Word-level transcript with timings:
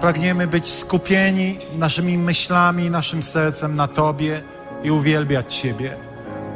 pragniemy 0.00 0.46
być 0.46 0.68
skupieni 0.68 1.58
naszymi 1.78 2.18
myślami, 2.18 2.90
naszym 2.90 3.22
sercem 3.22 3.76
na 3.76 3.88
Tobie 3.88 4.42
i 4.82 4.90
uwielbiać 4.90 5.54
Ciebie. 5.54 5.96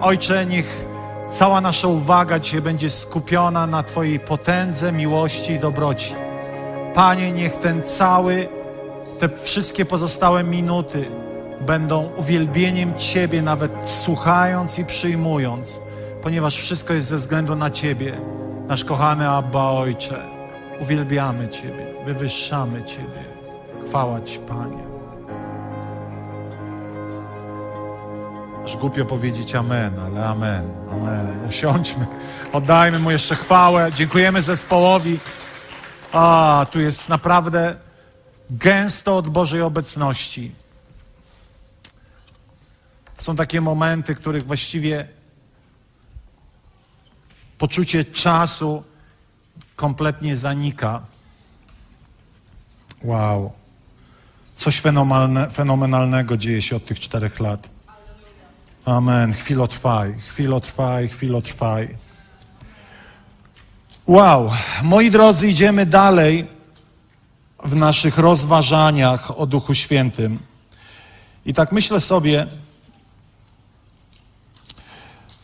Ojcze, 0.01 0.47
niech 0.47 0.87
cała 1.29 1.61
nasza 1.61 1.89
uwaga 1.89 2.39
będzie 2.63 2.91
skupiona 2.91 3.67
na 3.67 3.83
Twojej 3.83 4.21
potędze, 4.21 4.93
miłości 4.93 5.53
i 5.53 5.59
dobroci. 5.59 6.15
Panie, 6.95 7.33
niech 7.33 7.57
ten 7.57 7.83
cały, 7.83 8.49
te 9.19 9.29
wszystkie 9.29 9.85
pozostałe 9.85 10.45
minuty 10.45 11.11
będą 11.61 12.11
uwielbieniem 12.17 12.95
Ciebie, 12.95 13.43
nawet 13.43 13.73
słuchając 13.87 14.79
i 14.79 14.85
przyjmując, 14.85 15.81
ponieważ 16.23 16.57
wszystko 16.57 16.95
jest 16.95 17.09
ze 17.09 17.17
względu 17.17 17.57
na 17.57 17.71
Ciebie, 17.71 18.21
nasz 18.69 18.85
kochany 18.85 19.29
Abba 19.29 19.65
Ojcze. 19.65 20.23
Uwielbiamy 20.81 21.49
Ciebie, 21.49 21.87
wywyższamy 22.05 22.85
Ciebie. 22.85 23.30
Chwała 23.89 24.21
Ci, 24.21 24.39
Panie. 24.39 24.91
Aż 28.65 28.77
głupio 28.77 29.05
powiedzieć 29.05 29.55
amen, 29.55 29.99
ale 29.99 30.27
amen, 30.27 30.71
amen. 30.93 31.49
Usiądźmy, 31.49 32.07
oddajmy 32.53 32.99
Mu 32.99 33.11
jeszcze 33.11 33.37
chwałę. 33.37 33.93
Dziękujemy 33.93 34.43
zespołowi. 34.43 35.19
A, 36.13 36.67
tu 36.71 36.81
jest 36.81 37.09
naprawdę 37.09 37.77
gęsto 38.51 39.17
od 39.17 39.29
Bożej 39.29 39.63
obecności. 39.63 40.53
Są 43.19 43.37
takie 43.37 43.61
momenty, 43.61 44.15
których 44.15 44.47
właściwie 44.47 45.09
poczucie 47.59 48.05
czasu 48.05 48.83
kompletnie 49.77 50.37
zanika. 50.37 51.03
Wow. 53.03 53.60
Coś 54.61 54.81
fenomenalne, 54.81 55.51
fenomenalnego 55.51 56.37
dzieje 56.37 56.63
się 56.63 56.77
od 56.77 56.85
tych 56.85 57.01
czterech 57.01 57.41
lat. 57.41 57.69
Amen. 58.85 59.33
Chwilotrwaj, 59.33 60.15
chwilotrwaj, 60.19 61.09
chwilotrwaj. 61.09 61.97
Wow. 64.07 64.51
Moi 64.83 65.11
drodzy, 65.11 65.51
idziemy 65.51 65.87
dalej 65.87 66.47
w 67.65 67.77
naszych 67.77 68.19
rozważaniach 68.19 69.39
o 69.39 69.47
Duchu 69.47 69.75
Świętym. 69.75 70.39
I 71.47 71.55
tak 71.55 71.73
myślę 71.73 72.01
sobie, 72.01 72.47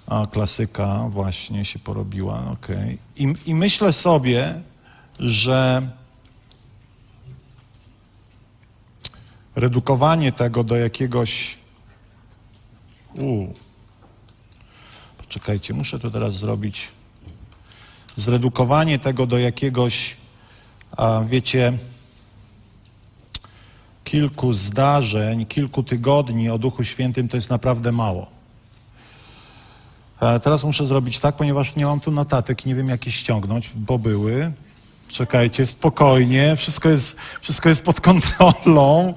a 0.06 0.26
klasyka 0.26 1.04
właśnie 1.08 1.64
się 1.64 1.78
porobiła. 1.78 2.50
Okay. 2.50 2.98
I, 3.16 3.34
I 3.46 3.54
myślę 3.54 3.92
sobie, 3.92 4.60
że 5.18 5.88
redukowanie 9.56 10.32
tego 10.32 10.64
do 10.64 10.76
jakiegoś. 10.76 11.58
U. 13.14 13.46
Poczekajcie, 15.18 15.74
muszę 15.74 15.98
to 15.98 16.10
teraz 16.10 16.34
zrobić. 16.34 16.88
Zredukowanie 18.16 18.98
tego 18.98 19.26
do 19.26 19.38
jakiegoś, 19.38 20.16
a 20.96 21.20
wiecie, 21.26 21.78
kilku 24.04 24.52
zdarzeń, 24.52 25.46
kilku 25.46 25.82
tygodni 25.82 26.50
o 26.50 26.58
Duchu 26.58 26.84
Świętym 26.84 27.28
to 27.28 27.36
jest 27.36 27.50
naprawdę 27.50 27.92
mało. 27.92 28.26
A 30.20 30.38
teraz 30.38 30.64
muszę 30.64 30.86
zrobić 30.86 31.18
tak, 31.18 31.36
ponieważ 31.36 31.76
nie 31.76 31.86
mam 31.86 32.00
tu 32.00 32.10
notatek, 32.10 32.66
nie 32.66 32.74
wiem 32.74 32.88
jak 32.88 33.06
je 33.06 33.12
ściągnąć, 33.12 33.70
bo 33.74 33.98
były. 33.98 34.52
Czekajcie, 35.08 35.66
spokojnie, 35.66 36.56
wszystko 36.56 36.88
jest, 36.88 37.20
wszystko 37.40 37.68
jest 37.68 37.82
pod 37.82 38.00
kontrolą. 38.00 39.14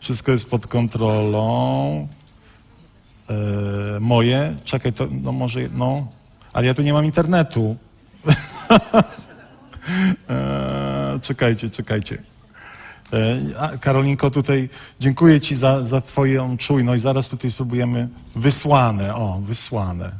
Wszystko 0.00 0.32
jest 0.32 0.50
pod 0.50 0.66
kontrolą. 0.66 2.08
E, 3.30 4.00
moje, 4.00 4.56
czekaj, 4.64 4.92
to 4.92 5.06
no 5.10 5.32
może, 5.32 5.60
no, 5.72 6.06
ale 6.52 6.66
ja 6.66 6.74
tu 6.74 6.82
nie 6.82 6.92
mam 6.92 7.04
internetu. 7.04 7.76
e, 10.30 11.18
czekajcie, 11.22 11.70
czekajcie. 11.70 12.22
E, 13.12 13.78
Karolinko, 13.78 14.30
tutaj 14.30 14.68
dziękuję 15.00 15.40
Ci 15.40 15.56
za, 15.56 15.84
za 15.84 16.00
Twoją 16.00 16.56
czujność. 16.56 17.02
Zaraz 17.02 17.28
tutaj 17.28 17.50
spróbujemy. 17.50 18.08
Wysłane, 18.36 19.14
o, 19.14 19.40
wysłane. 19.42 20.12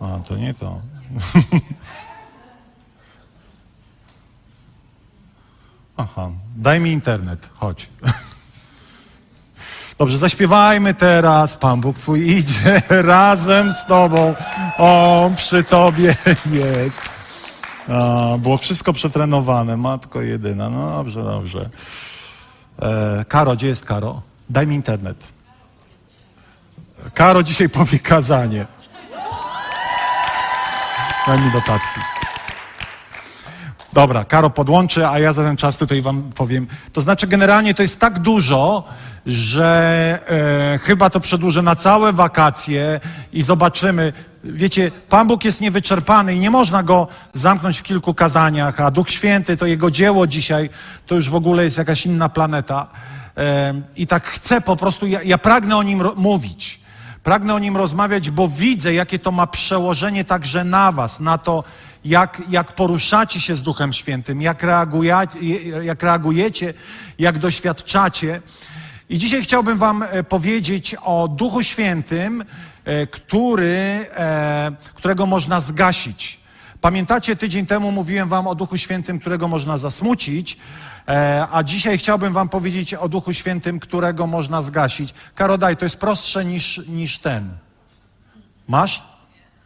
A, 0.00 0.18
to 0.28 0.36
nie 0.36 0.54
to. 0.54 0.80
Aha, 6.02 6.30
daj 6.56 6.80
mi 6.80 6.90
internet, 6.92 7.48
chodź. 7.54 7.88
Dobrze, 9.98 10.18
zaśpiewajmy 10.18 10.94
teraz. 10.94 11.56
Pan 11.56 11.80
Bóg 11.80 11.96
Twój 11.96 12.30
idzie 12.30 12.82
razem 13.14 13.72
z 13.72 13.86
Tobą. 13.86 14.34
On 14.78 15.34
przy 15.34 15.64
Tobie 15.64 16.16
jest. 16.62 17.10
A, 17.88 18.38
było 18.38 18.56
wszystko 18.56 18.92
przetrenowane. 18.92 19.76
Matko 19.76 20.22
jedyna. 20.22 20.70
No 20.70 20.90
dobrze, 20.90 21.22
dobrze. 21.22 21.70
E, 22.82 23.24
Karo, 23.28 23.56
gdzie 23.56 23.68
jest 23.68 23.84
Karo? 23.84 24.22
Daj 24.50 24.66
mi 24.66 24.74
internet. 24.74 25.28
Karo 27.14 27.42
dzisiaj 27.42 27.68
powie 27.68 27.98
kazanie. 27.98 28.66
Daj 31.26 31.40
mi 31.40 31.46
notatki. 31.46 32.00
Dobra, 33.92 34.24
Karo 34.24 34.50
podłączy, 34.50 35.06
a 35.06 35.18
ja 35.18 35.32
za 35.32 35.42
ten 35.42 35.56
czas 35.56 35.76
tutaj 35.76 36.02
wam 36.02 36.22
powiem. 36.22 36.66
To 36.92 37.00
znaczy, 37.00 37.26
generalnie 37.26 37.74
to 37.74 37.82
jest 37.82 38.00
tak 38.00 38.18
dużo, 38.18 38.84
że 39.26 40.18
e, 40.74 40.78
chyba 40.78 41.10
to 41.10 41.20
przedłużę 41.20 41.62
na 41.62 41.76
całe 41.76 42.12
wakacje 42.12 43.00
i 43.32 43.42
zobaczymy. 43.42 44.12
Wiecie, 44.44 44.90
Pan 45.08 45.26
Bóg 45.26 45.44
jest 45.44 45.60
niewyczerpany 45.60 46.34
i 46.34 46.40
nie 46.40 46.50
można 46.50 46.82
go 46.82 47.08
zamknąć 47.34 47.78
w 47.78 47.82
kilku 47.82 48.14
kazaniach, 48.14 48.80
a 48.80 48.90
Duch 48.90 49.10
Święty 49.10 49.56
to 49.56 49.66
jego 49.66 49.90
dzieło 49.90 50.26
dzisiaj, 50.26 50.70
to 51.06 51.14
już 51.14 51.30
w 51.30 51.34
ogóle 51.34 51.64
jest 51.64 51.78
jakaś 51.78 52.06
inna 52.06 52.28
planeta. 52.28 52.86
E, 53.36 53.74
I 53.96 54.06
tak 54.06 54.26
chcę 54.26 54.60
po 54.60 54.76
prostu, 54.76 55.06
ja, 55.06 55.22
ja 55.22 55.38
pragnę 55.38 55.76
o 55.76 55.82
nim 55.82 56.02
mówić. 56.16 56.82
Pragnę 57.22 57.54
o 57.54 57.58
nim 57.58 57.76
rozmawiać, 57.76 58.30
bo 58.30 58.48
widzę, 58.48 58.94
jakie 58.94 59.18
to 59.18 59.32
ma 59.32 59.46
przełożenie 59.46 60.24
także 60.24 60.64
na 60.64 60.92
Was, 60.92 61.20
na 61.20 61.38
to, 61.38 61.64
jak, 62.04 62.42
jak 62.48 62.72
poruszacie 62.72 63.40
się 63.40 63.56
z 63.56 63.62
Duchem 63.62 63.92
Świętym, 63.92 64.42
jak, 64.42 64.66
jak 65.82 66.02
reagujecie, 66.02 66.74
jak 67.18 67.38
doświadczacie. 67.38 68.40
I 69.08 69.18
dzisiaj 69.18 69.42
chciałbym 69.42 69.78
Wam 69.78 70.02
e, 70.02 70.24
powiedzieć 70.24 70.96
o 71.02 71.28
Duchu 71.28 71.62
Świętym, 71.62 72.44
e, 72.84 73.06
który, 73.06 74.06
e, 74.16 74.72
którego 74.94 75.26
można 75.26 75.60
zgasić. 75.60 76.40
Pamiętacie, 76.80 77.36
tydzień 77.36 77.66
temu 77.66 77.92
mówiłem 77.92 78.28
Wam 78.28 78.46
o 78.46 78.54
Duchu 78.54 78.76
Świętym, 78.76 79.18
którego 79.18 79.48
można 79.48 79.78
zasmucić, 79.78 80.56
a 81.52 81.62
dzisiaj 81.62 81.98
chciałbym 81.98 82.32
Wam 82.32 82.48
powiedzieć 82.48 82.94
o 82.94 83.08
Duchu 83.08 83.32
Świętym, 83.32 83.80
którego 83.80 84.26
można 84.26 84.62
zgasić. 84.62 85.14
Karodaj, 85.34 85.76
to 85.76 85.84
jest 85.84 85.96
prostsze 85.96 86.44
niż, 86.44 86.80
niż 86.88 87.18
ten. 87.18 87.50
Masz? 88.68 89.02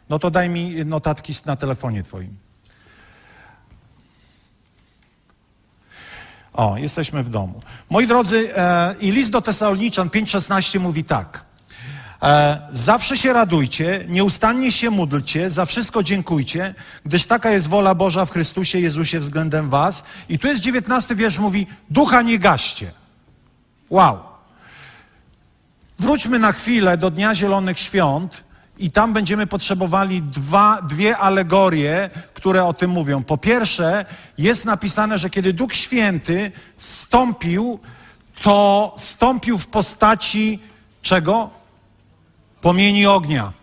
No 0.09 0.19
to 0.19 0.29
daj 0.29 0.49
mi 0.49 0.85
notatki 0.85 1.33
na 1.45 1.55
telefonie 1.55 2.03
Twoim. 2.03 2.37
O, 6.53 6.77
jesteśmy 6.77 7.23
w 7.23 7.29
domu. 7.29 7.61
Moi 7.89 8.07
drodzy, 8.07 8.55
e, 8.55 8.95
i 8.99 9.11
list 9.11 9.31
do 9.31 9.41
Tesaloniczan 9.41 10.09
5,16 10.09 10.79
mówi 10.79 11.03
tak. 11.03 11.45
E, 12.23 12.61
zawsze 12.71 13.17
się 13.17 13.33
radujcie, 13.33 14.05
nieustannie 14.07 14.71
się 14.71 14.89
módlcie, 14.89 15.49
za 15.49 15.65
wszystko 15.65 16.03
dziękujcie, 16.03 16.75
gdyż 17.05 17.25
taka 17.25 17.49
jest 17.49 17.67
wola 17.67 17.95
Boża 17.95 18.25
w 18.25 18.31
Chrystusie 18.31 18.79
Jezusie 18.79 19.19
względem 19.19 19.69
was. 19.69 20.03
I 20.29 20.39
tu 20.39 20.47
jest 20.47 20.61
dziewiętnasty 20.61 21.15
wiersz, 21.15 21.37
mówi, 21.39 21.67
ducha 21.89 22.21
nie 22.21 22.39
gaście. 22.39 22.91
Wow. 23.89 24.19
Wróćmy 25.99 26.39
na 26.39 26.51
chwilę 26.51 26.97
do 26.97 27.11
Dnia 27.11 27.35
Zielonych 27.35 27.79
Świąt 27.79 28.43
I 28.79 28.91
tam 28.91 29.13
będziemy 29.13 29.47
potrzebowali 29.47 30.21
dwa, 30.21 30.81
dwie 30.81 31.17
alegorie, 31.17 32.09
które 32.33 32.65
o 32.65 32.73
tym 32.73 32.91
mówią. 32.91 33.23
Po 33.23 33.37
pierwsze, 33.37 34.05
jest 34.37 34.65
napisane, 34.65 35.17
że 35.17 35.29
kiedy 35.29 35.53
Duch 35.53 35.73
Święty 35.73 36.51
stąpił, 36.77 37.79
to 38.41 38.93
stąpił 38.97 39.57
w 39.57 39.67
postaci 39.67 40.59
czego? 41.01 41.49
Płomieni 42.61 43.05
ognia. 43.05 43.56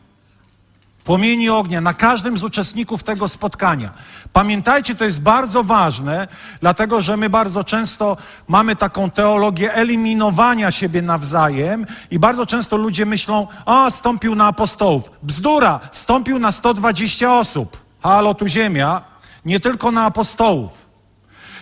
Płomieni 1.05 1.49
ognia 1.49 1.81
na 1.81 1.95
każdym 1.95 2.37
z 2.37 2.45
uczestników 2.45 3.03
tego 3.03 3.29
spotkania. 3.29 3.93
Pamiętajcie, 4.33 4.95
to 4.95 5.05
jest 5.05 5.21
bardzo 5.21 5.65
ważne, 5.65 6.29
dlatego 6.61 7.01
że 7.01 7.17
my 7.17 7.31
bardzo 7.31 7.65
często 7.65 8.17
mamy 8.49 8.77
taką 8.77 9.11
teologię 9.11 9.75
eliminowania 9.75 10.71
siebie 10.71 11.03
nawzajem 11.03 11.87
i 12.11 12.19
bardzo 12.19 12.47
często 12.47 12.77
ludzie 12.77 13.07
myślą, 13.07 13.47
a 13.67 13.91
stąpił 13.91 14.35
na 14.35 14.47
apostołów. 14.47 15.11
Bzdura, 15.23 15.81
stąpił 15.93 16.39
na 16.39 16.53
120 16.53 17.39
osób. 17.39 17.77
Halo, 18.03 18.35
tu 18.35 18.47
ziemia, 18.47 19.03
nie 19.45 19.61
tylko 19.61 19.91
na 19.91 20.05
apostołów. 20.05 20.84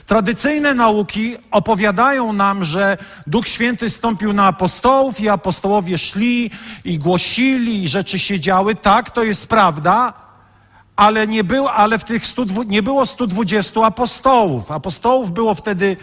Tradycyjne 0.07 0.75
nauki 0.75 1.37
opowiadają 1.51 2.33
nam, 2.33 2.65
że 2.65 2.99
Duch 3.27 3.49
Święty 3.49 3.91
stąpił 3.91 4.33
na 4.33 4.47
apostołów 4.47 5.21
i 5.21 5.29
apostołowie 5.29 5.99
szli 5.99 6.51
i 6.85 6.99
głosili 6.99 7.85
i 7.85 7.89
rzeczy 7.89 8.19
się 8.19 8.41
działy. 8.41 8.75
Tak, 8.75 9.11
to 9.11 9.23
jest 9.23 9.47
prawda, 9.47 10.13
ale 10.97 11.27
nie, 11.27 11.45
był, 11.45 11.69
ale 11.69 11.99
w 11.99 12.05
tych 12.05 12.27
100, 12.27 12.45
nie 12.67 12.83
było 12.83 13.07
120 13.07 13.81
apostołów. 13.85 14.71
Apostołów 14.71 15.33
było 15.33 15.55
wtedy 15.55 15.97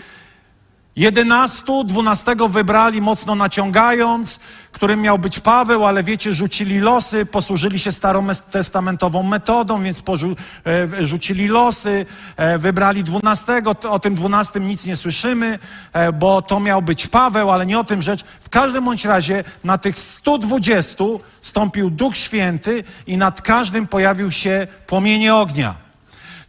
11, 0.95 1.63
12 1.85 2.35
wybrali 2.49 3.01
mocno 3.01 3.35
naciągając, 3.35 4.39
którym 4.71 5.01
miał 5.01 5.19
być 5.19 5.39
Paweł, 5.39 5.85
ale 5.85 6.03
wiecie, 6.03 6.33
rzucili 6.33 6.79
losy, 6.79 7.25
posłużyli 7.25 7.79
się 7.79 7.91
starotestamentową 7.91 9.23
metodą, 9.23 9.83
więc 9.83 10.01
porzu, 10.01 10.35
e, 10.65 11.05
rzucili 11.05 11.47
losy, 11.47 12.05
e, 12.37 12.57
wybrali 12.57 13.03
12, 13.03 13.63
o 13.89 13.99
tym 13.99 14.15
12 14.15 14.59
nic 14.59 14.85
nie 14.85 14.97
słyszymy, 14.97 15.59
e, 15.93 16.13
bo 16.13 16.41
to 16.41 16.59
miał 16.59 16.81
być 16.81 17.07
Paweł, 17.07 17.51
ale 17.51 17.65
nie 17.65 17.79
o 17.79 17.83
tym 17.83 18.01
rzecz. 18.01 18.23
W 18.41 18.49
każdym 18.49 18.85
bądź 18.85 19.05
razie 19.05 19.43
na 19.63 19.77
tych 19.77 19.99
120 19.99 21.19
stąpił 21.41 21.89
Duch 21.89 22.17
Święty 22.17 22.83
i 23.07 23.17
nad 23.17 23.41
każdym 23.41 23.87
pojawił 23.87 24.31
się 24.31 24.67
płomienie 24.87 25.35
ognia. 25.35 25.88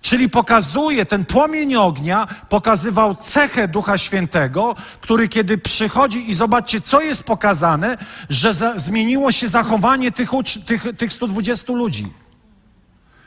Czyli 0.03 0.31
pokazuje, 0.31 1.07
ten 1.07 1.25
płomień 1.25 1.75
ognia 1.75 2.29
pokazywał 2.49 3.15
cechę 3.15 3.69
Ducha 3.69 3.99
Świętego, 3.99 4.77
który 5.01 5.29
kiedy 5.29 5.59
przychodzi 5.59 6.31
i 6.31 6.35
zobaczcie, 6.35 6.81
co 6.81 7.01
jest 7.01 7.23
pokazane, 7.23 7.97
że 8.29 8.55
za, 8.55 8.79
zmieniło 8.79 9.33
się 9.33 9.49
zachowanie 9.49 10.13
tych, 10.13 10.31
tych, 10.67 10.87
tych 10.97 11.13
120 11.13 11.73
ludzi. 11.73 12.13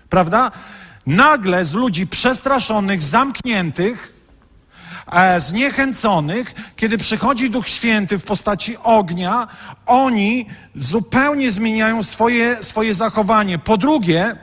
Prawda? 0.09 0.51
Nagle 1.05 1.65
z 1.65 1.73
ludzi 1.73 2.07
przestraszonych, 2.07 3.03
zamkniętych, 3.03 4.13
e, 5.11 5.41
zniechęconych, 5.41 6.53
kiedy 6.75 6.97
przychodzi 6.97 7.49
Duch 7.49 7.67
Święty 7.67 8.17
w 8.19 8.23
postaci 8.23 8.77
ognia, 8.77 9.47
oni 9.85 10.45
zupełnie 10.75 11.51
zmieniają 11.51 12.03
swoje, 12.03 12.63
swoje 12.63 12.95
zachowanie. 12.95 13.59
Po 13.59 13.77
drugie, 13.77 14.35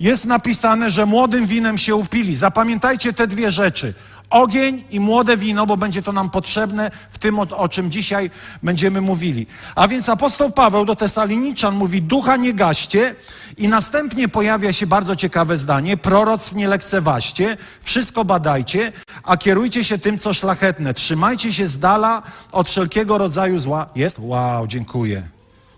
jest 0.00 0.24
napisane, 0.24 0.90
że 0.90 1.06
młodym 1.06 1.46
winem 1.46 1.78
się 1.78 1.94
upili. 1.94 2.36
Zapamiętajcie 2.36 3.12
te 3.12 3.26
dwie 3.26 3.50
rzeczy. 3.50 3.94
Ogień 4.30 4.84
i 4.90 5.00
młode 5.00 5.36
wino, 5.36 5.66
bo 5.66 5.76
będzie 5.76 6.02
to 6.02 6.12
nam 6.12 6.30
potrzebne 6.30 6.90
w 7.10 7.18
tym, 7.18 7.38
o, 7.38 7.42
o, 7.42 7.68
czym 7.68 7.90
dzisiaj 7.90 8.30
będziemy 8.62 9.00
mówili. 9.00 9.46
A 9.74 9.88
więc 9.88 10.08
apostoł 10.08 10.50
Paweł 10.50 10.84
do 10.84 10.96
Tesaliniczan 10.96 11.74
mówi, 11.74 12.02
ducha 12.02 12.36
nie 12.36 12.54
gaście 12.54 13.14
i 13.56 13.68
następnie 13.68 14.28
pojawia 14.28 14.72
się 14.72 14.86
bardzo 14.86 15.16
ciekawe 15.16 15.58
zdanie, 15.58 15.96
proroctw 15.96 16.54
nie 16.54 16.68
lekcewaście, 16.68 17.56
wszystko 17.82 18.24
badajcie, 18.24 18.92
a 19.22 19.36
kierujcie 19.36 19.84
się 19.84 19.98
tym, 19.98 20.18
co 20.18 20.34
szlachetne. 20.34 20.94
Trzymajcie 20.94 21.52
się 21.52 21.68
z 21.68 21.78
dala 21.78 22.22
od 22.52 22.68
wszelkiego 22.68 23.18
rodzaju 23.18 23.58
zła. 23.58 23.86
Jest? 23.94 24.16
Wow, 24.18 24.66
dziękuję. 24.66 25.22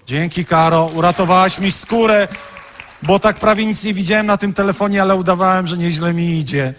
Dzięki, 0.06 0.44
Karo, 0.44 0.90
uratowałaś 0.94 1.58
mi 1.58 1.70
skórę 1.70 2.28
bo 3.02 3.18
tak 3.18 3.38
prawie 3.38 3.66
nic 3.66 3.84
nie 3.84 3.94
widziałem 3.94 4.26
na 4.26 4.36
tym 4.36 4.52
telefonie, 4.52 5.02
ale 5.02 5.16
udawałem, 5.16 5.66
że 5.66 5.76
nieźle 5.76 6.14
mi 6.14 6.38
idzie. 6.38 6.74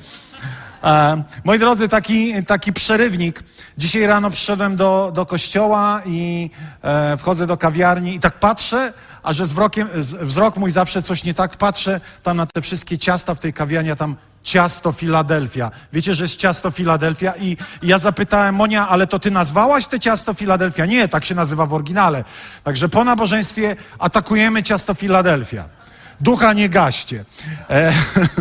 E, 0.84 1.24
moi 1.44 1.60
drodzy, 1.60 1.90
taki, 1.90 2.44
taki 2.44 2.74
przerywnik. 2.74 3.44
Dzisiaj 3.78 4.08
rano 4.08 4.30
przyszedłem 4.30 4.76
do, 4.76 5.12
do 5.14 5.26
kościoła 5.26 6.02
i 6.06 6.50
e, 6.82 7.18
wchodzę 7.18 7.48
do 7.48 7.58
kawiarni 7.58 8.16
i 8.16 8.20
tak 8.20 8.40
patrzę, 8.40 8.94
a 9.24 9.34
że 9.34 9.44
wzrokiem, 9.44 9.90
wzrok 10.22 10.58
mój 10.58 10.72
zawsze 10.72 11.02
coś 11.02 11.24
nie 11.24 11.34
tak 11.34 11.58
patrzę 11.58 12.02
tam 12.24 12.38
na 12.38 12.46
te 12.46 12.62
wszystkie 12.62 12.98
ciasta 12.98 13.36
w 13.36 13.40
tej 13.40 13.54
kawiarni, 13.54 13.92
a 13.92 13.96
tam 13.96 14.16
ciasto 14.44 14.92
Filadelfia. 14.92 15.72
Wiecie, 15.94 16.14
że 16.14 16.24
jest 16.24 16.36
ciasto 16.36 16.72
Filadelfia? 16.72 17.34
I, 17.36 17.58
I 17.82 17.88
ja 17.88 17.98
zapytałem 17.98 18.56
Monia, 18.56 18.90
ale 18.90 19.08
to 19.08 19.20
ty 19.20 19.32
nazwałaś 19.32 19.86
te 19.86 20.00
ciasto 20.00 20.34
Filadelfia? 20.34 20.86
Nie, 20.86 21.08
tak 21.08 21.26
się 21.26 21.36
nazywa 21.36 21.66
w 21.66 21.74
oryginale. 21.74 22.24
Także 22.64 22.90
po 22.90 23.04
nabożeństwie 23.04 23.76
atakujemy 24.00 24.64
ciasto 24.64 24.94
Filadelfia. 24.94 25.83
Ducha 26.24 26.54
nie 26.54 26.70
gaście. 26.70 27.26
E, 27.70 27.94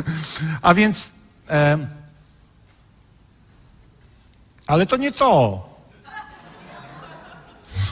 a 0.63 0.75
więc. 0.75 1.11
E, 1.51 1.79
ale 4.67 4.87
to 4.87 4.97
nie 4.97 5.13
to. 5.13 5.69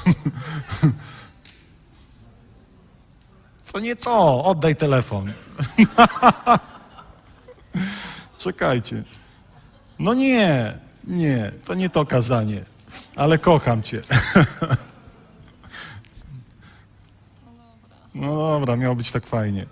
To 3.72 3.80
nie 3.80 3.96
to. 3.96 4.44
Oddaj 4.44 4.76
telefon. 4.76 5.32
Czekajcie. 8.38 9.02
No 9.98 10.14
nie, 10.14 10.78
nie, 11.04 11.52
to 11.64 11.74
nie 11.74 11.90
to 11.90 12.06
kazanie. 12.06 12.64
Ale 13.16 13.38
kocham 13.38 13.82
cię. 13.82 14.02
No 18.14 18.26
dobra, 18.26 18.76
miało 18.76 18.94
być 18.94 19.10
tak 19.10 19.26
fajnie. 19.26 19.66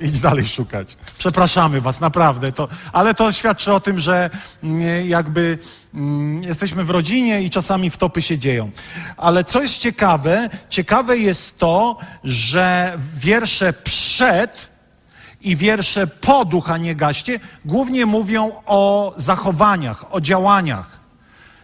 Idź 0.00 0.20
dalej 0.20 0.46
szukać. 0.46 0.96
Przepraszamy 1.18 1.80
was, 1.80 2.00
naprawdę. 2.00 2.52
To, 2.52 2.68
ale 2.92 3.14
to 3.14 3.32
świadczy 3.32 3.72
o 3.72 3.80
tym, 3.80 3.98
że 3.98 4.30
mm, 4.62 5.08
jakby 5.08 5.58
mm, 5.94 6.42
jesteśmy 6.42 6.84
w 6.84 6.90
rodzinie 6.90 7.42
i 7.42 7.50
czasami 7.50 7.90
wtopy 7.90 8.22
się 8.22 8.38
dzieją. 8.38 8.70
Ale 9.16 9.44
co 9.44 9.62
jest 9.62 9.78
ciekawe, 9.78 10.48
ciekawe 10.68 11.18
jest 11.18 11.58
to, 11.58 11.96
że 12.24 12.98
wiersze 13.14 13.72
przed 13.72 14.70
i 15.40 15.56
wiersze 15.56 16.06
po 16.06 16.44
ducha 16.44 16.76
nie 16.76 16.94
gaście 16.94 17.40
głównie 17.64 18.06
mówią 18.06 18.52
o 18.66 19.12
zachowaniach, 19.16 20.04
o 20.14 20.20
działaniach. 20.20 20.98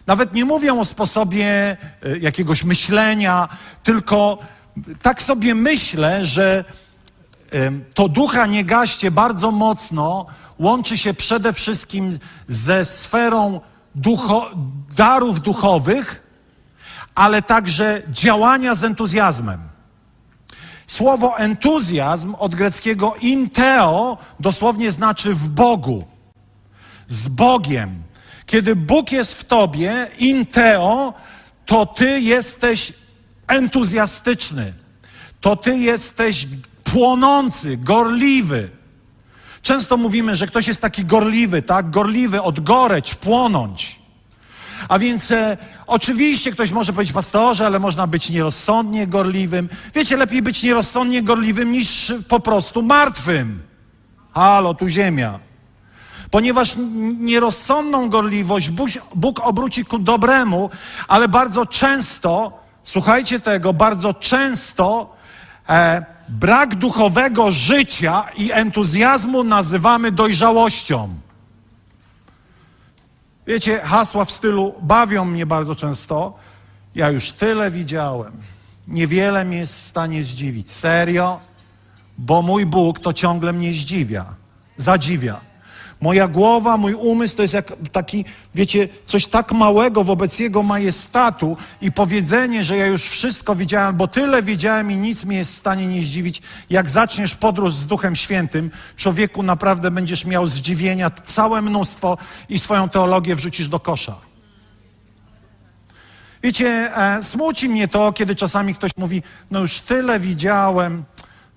Nawet 0.07 0.33
nie 0.33 0.45
mówią 0.45 0.79
o 0.79 0.85
sposobie 0.85 1.77
y, 2.05 2.19
jakiegoś 2.19 2.63
myślenia, 2.63 3.49
tylko 3.83 4.37
tak 5.01 5.21
sobie 5.21 5.55
myślę, 5.55 6.25
że 6.25 6.63
to 7.93 8.09
ducha 8.09 8.45
nie 8.45 8.65
gaście 8.65 9.11
bardzo 9.11 9.51
mocno 9.51 10.25
łączy 10.59 10.97
się 10.97 11.13
przede 11.13 11.53
wszystkim 11.53 12.19
ze 12.47 12.85
sferą 12.85 13.61
ducho, 13.95 14.49
darów 14.97 15.41
duchowych, 15.41 16.23
ale 17.15 17.41
także 17.41 18.01
działania 18.09 18.75
z 18.75 18.83
entuzjazmem. 18.83 19.59
Słowo 20.87 21.37
entuzjazm 21.37 22.35
od 22.39 22.55
greckiego 22.55 23.15
inteo 23.21 24.17
dosłownie 24.39 24.91
znaczy 24.91 25.33
w 25.33 25.47
Bogu, 25.49 26.03
z 27.07 27.27
Bogiem. 27.27 28.03
Kiedy 28.45 28.75
Bóg 28.75 29.11
jest 29.11 29.33
w 29.33 29.43
tobie, 29.43 30.07
inteo, 30.17 31.13
to 31.65 31.85
ty 31.85 32.19
jesteś 32.19 32.93
entuzjastyczny, 33.47 34.73
to 35.41 35.55
ty 35.55 35.77
jesteś 35.77 36.47
płonący, 36.83 37.77
gorliwy. 37.77 38.69
Często 39.61 39.97
mówimy, 39.97 40.35
że 40.35 40.47
ktoś 40.47 40.67
jest 40.67 40.81
taki 40.81 41.05
gorliwy, 41.05 41.61
tak? 41.61 41.89
Gorliwy, 41.89 42.41
odgoreć, 42.41 43.15
płonąć. 43.15 43.99
A 44.89 44.99
więc 44.99 45.31
e, 45.31 45.57
oczywiście 45.87 46.51
ktoś 46.51 46.71
może 46.71 46.93
powiedzieć, 46.93 47.13
pastorze, 47.13 47.65
ale 47.65 47.79
można 47.79 48.07
być 48.07 48.29
nierozsądnie 48.29 49.07
gorliwym. 49.07 49.69
Wiecie, 49.95 50.17
lepiej 50.17 50.41
być 50.41 50.63
nierozsądnie 50.63 51.23
gorliwym 51.23 51.71
niż 51.71 52.13
po 52.27 52.39
prostu 52.39 52.83
martwym. 52.83 53.63
Halo, 54.33 54.73
tu 54.73 54.89
ziemia. 54.89 55.39
Ponieważ 56.31 56.75
nierozsądną 57.19 58.09
gorliwość 58.09 58.69
Bóg, 58.69 58.89
Bóg 59.15 59.39
obróci 59.39 59.85
ku 59.85 59.99
dobremu, 59.99 60.69
ale 61.07 61.27
bardzo 61.27 61.65
często 61.65 62.59
słuchajcie 62.85 63.39
tego, 63.39 63.73
bardzo 63.73 64.13
często 64.13 65.15
e, 65.69 66.05
brak 66.29 66.75
duchowego 66.75 67.51
życia 67.51 68.25
i 68.37 68.51
entuzjazmu 68.51 69.43
nazywamy 69.43 70.11
dojrzałością. 70.11 71.09
Wiecie, 73.47 73.79
hasła 73.79 74.25
w 74.25 74.31
stylu 74.31 74.75
bawią 74.81 75.25
mnie 75.25 75.45
bardzo 75.45 75.75
często. 75.75 76.33
Ja 76.95 77.09
już 77.09 77.31
tyle 77.31 77.71
widziałem. 77.71 78.33
niewiele 78.87 79.45
mnie 79.45 79.57
jest 79.57 79.79
w 79.79 79.83
stanie 79.83 80.23
zdziwić. 80.23 80.71
Serio? 80.71 81.39
Bo 82.17 82.41
mój 82.41 82.65
Bóg 82.65 82.99
to 82.99 83.13
ciągle 83.13 83.53
mnie 83.53 83.73
zdziwia, 83.73 84.25
zadziwia. 84.77 85.41
Moja 86.01 86.27
głowa, 86.27 86.77
mój 86.77 86.93
umysł 86.93 87.35
to 87.35 87.41
jest 87.41 87.53
jak 87.53 87.73
taki, 87.91 88.25
wiecie, 88.55 88.87
coś 89.03 89.27
tak 89.27 89.51
małego 89.51 90.03
wobec 90.03 90.39
Jego 90.39 90.63
majestatu 90.63 91.57
i 91.81 91.91
powiedzenie, 91.91 92.63
że 92.63 92.77
ja 92.77 92.87
już 92.87 93.03
wszystko 93.03 93.55
widziałem, 93.55 93.95
bo 93.95 94.07
tyle 94.07 94.43
wiedziałem 94.43 94.91
i 94.91 94.97
nic 94.97 95.23
mnie 95.23 95.37
jest 95.37 95.53
w 95.53 95.57
stanie 95.57 95.87
nie 95.87 96.03
zdziwić. 96.03 96.41
Jak 96.69 96.89
zaczniesz 96.89 97.35
podróż 97.35 97.73
z 97.73 97.87
Duchem 97.87 98.15
Świętym, 98.15 98.71
człowieku 98.95 99.43
naprawdę 99.43 99.91
będziesz 99.91 100.25
miał 100.25 100.47
zdziwienia 100.47 101.09
całe 101.09 101.61
mnóstwo 101.61 102.17
i 102.49 102.59
swoją 102.59 102.89
teologię 102.89 103.35
wrzucisz 103.35 103.67
do 103.67 103.79
kosza. 103.79 104.15
Wiecie, 106.43 106.97
e, 106.97 107.23
smuci 107.23 107.69
mnie 107.69 107.87
to, 107.87 108.13
kiedy 108.13 108.35
czasami 108.35 108.75
ktoś 108.75 108.91
mówi, 108.97 109.23
no 109.51 109.59
już 109.59 109.81
tyle 109.81 110.19
widziałem, 110.19 111.03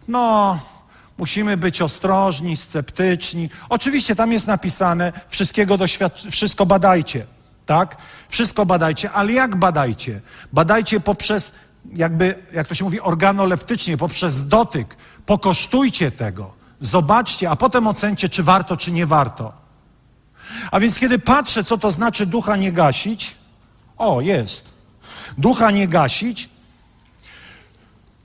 no 0.08 0.58
musimy 1.18 1.56
być 1.56 1.82
ostrożni, 1.82 2.56
sceptyczni. 2.56 3.50
Oczywiście 3.68 4.16
tam 4.16 4.32
jest 4.32 4.46
napisane, 4.46 5.12
wszystkiego 5.28 5.78
doświadcz- 5.78 6.30
wszystko 6.30 6.66
badajcie, 6.66 7.26
tak? 7.66 7.96
Wszystko 8.28 8.66
badajcie, 8.66 9.10
ale 9.10 9.32
jak 9.32 9.56
badajcie? 9.56 10.20
Badajcie 10.52 11.00
poprzez, 11.00 11.52
jakby, 11.94 12.44
jak 12.52 12.68
to 12.68 12.74
się 12.74 12.84
mówi, 12.84 13.00
organoleptycznie, 13.00 13.96
poprzez 13.96 14.48
dotyk. 14.48 14.96
Pokosztujcie 15.26 16.10
tego, 16.10 16.54
zobaczcie, 16.80 17.50
a 17.50 17.56
potem 17.56 17.86
ocencie, 17.86 18.28
czy 18.28 18.42
warto, 18.42 18.76
czy 18.76 18.92
nie 18.92 19.06
warto. 19.06 19.52
A 20.70 20.80
więc 20.80 20.98
kiedy 20.98 21.18
patrzę, 21.18 21.64
co 21.64 21.78
to 21.78 21.92
znaczy 21.92 22.26
ducha 22.26 22.56
nie 22.56 22.72
gasić, 22.72 23.36
o, 23.96 24.20
jest. 24.20 24.72
Ducha 25.38 25.70
nie 25.70 25.88
gasić, 25.88 26.50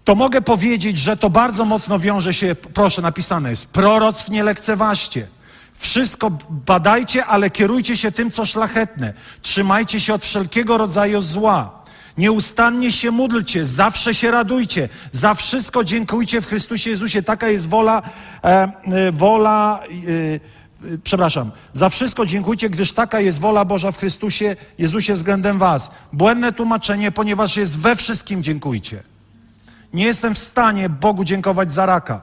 to 0.03 0.15
mogę 0.15 0.41
powiedzieć, 0.41 0.97
że 0.97 1.17
to 1.17 1.29
bardzo 1.29 1.65
mocno 1.65 1.99
wiąże 1.99 2.33
się, 2.33 2.55
proszę, 2.55 3.01
napisane 3.01 3.49
jest, 3.49 3.65
proroctw 3.65 4.29
nie 4.29 4.43
lekceważcie. 4.43 5.27
Wszystko 5.75 6.31
badajcie, 6.49 7.25
ale 7.25 7.49
kierujcie 7.49 7.97
się 7.97 8.11
tym, 8.11 8.31
co 8.31 8.45
szlachetne. 8.45 9.13
Trzymajcie 9.41 9.99
się 9.99 10.13
od 10.13 10.23
wszelkiego 10.23 10.77
rodzaju 10.77 11.21
zła. 11.21 11.83
Nieustannie 12.17 12.91
się 12.91 13.11
módlcie, 13.11 13.65
zawsze 13.65 14.13
się 14.13 14.31
radujcie, 14.31 14.89
za 15.11 15.33
wszystko 15.33 15.83
dziękujcie 15.83 16.41
w 16.41 16.47
Chrystusie 16.47 16.89
Jezusie. 16.89 17.23
Taka 17.23 17.49
jest 17.49 17.69
wola, 17.69 18.01
e, 18.43 18.47
e, 18.47 19.11
wola, 19.11 19.79
e, 19.83 20.93
e, 20.93 20.97
przepraszam, 21.03 21.51
za 21.73 21.89
wszystko 21.89 22.25
dziękujcie, 22.25 22.69
gdyż 22.69 22.91
taka 22.91 23.19
jest 23.19 23.39
wola 23.39 23.65
Boża 23.65 23.91
w 23.91 23.97
Chrystusie 23.97 24.55
Jezusie 24.77 25.13
względem 25.13 25.59
was. 25.59 25.91
Błędne 26.13 26.51
tłumaczenie, 26.51 27.11
ponieważ 27.11 27.57
jest 27.57 27.79
we 27.79 27.95
wszystkim 27.95 28.43
dziękujcie. 28.43 29.12
Nie 29.93 30.05
jestem 30.05 30.35
w 30.35 30.39
stanie 30.39 30.89
Bogu 30.89 31.23
dziękować 31.23 31.71
za 31.71 31.85
raka. 31.85 32.21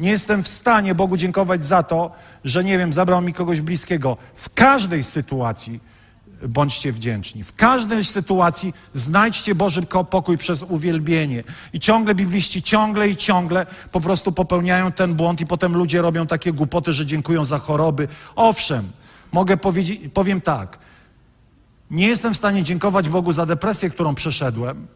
Nie 0.00 0.10
jestem 0.10 0.42
w 0.42 0.48
stanie 0.48 0.94
Bogu 0.94 1.16
dziękować 1.16 1.64
za 1.64 1.82
to, 1.82 2.10
że 2.44 2.64
nie 2.64 2.78
wiem, 2.78 2.92
zabrał 2.92 3.22
mi 3.22 3.32
kogoś 3.32 3.60
bliskiego. 3.60 4.16
W 4.34 4.50
każdej 4.54 5.02
sytuacji 5.02 5.80
bądźcie 6.48 6.92
wdzięczni. 6.92 7.44
W 7.44 7.54
każdej 7.54 8.04
sytuacji 8.04 8.74
znajdźcie 8.94 9.54
Boży 9.54 9.82
pokój 10.10 10.38
przez 10.38 10.62
uwielbienie. 10.62 11.44
I 11.72 11.80
ciągle 11.80 12.14
bibliści, 12.14 12.62
ciągle 12.62 13.08
i 13.08 13.16
ciągle 13.16 13.66
po 13.92 14.00
prostu 14.00 14.32
popełniają 14.32 14.92
ten 14.92 15.14
błąd 15.14 15.40
i 15.40 15.46
potem 15.46 15.76
ludzie 15.76 16.02
robią 16.02 16.26
takie 16.26 16.52
głupoty, 16.52 16.92
że 16.92 17.06
dziękują 17.06 17.44
za 17.44 17.58
choroby. 17.58 18.08
Owszem, 18.36 18.92
mogę 19.32 19.56
powiedzieć, 19.56 20.00
powiem 20.14 20.40
tak. 20.40 20.78
Nie 21.90 22.06
jestem 22.06 22.34
w 22.34 22.36
stanie 22.36 22.62
dziękować 22.62 23.08
Bogu 23.08 23.32
za 23.32 23.46
depresję, 23.46 23.90
którą 23.90 24.14
przeszedłem, 24.14 24.86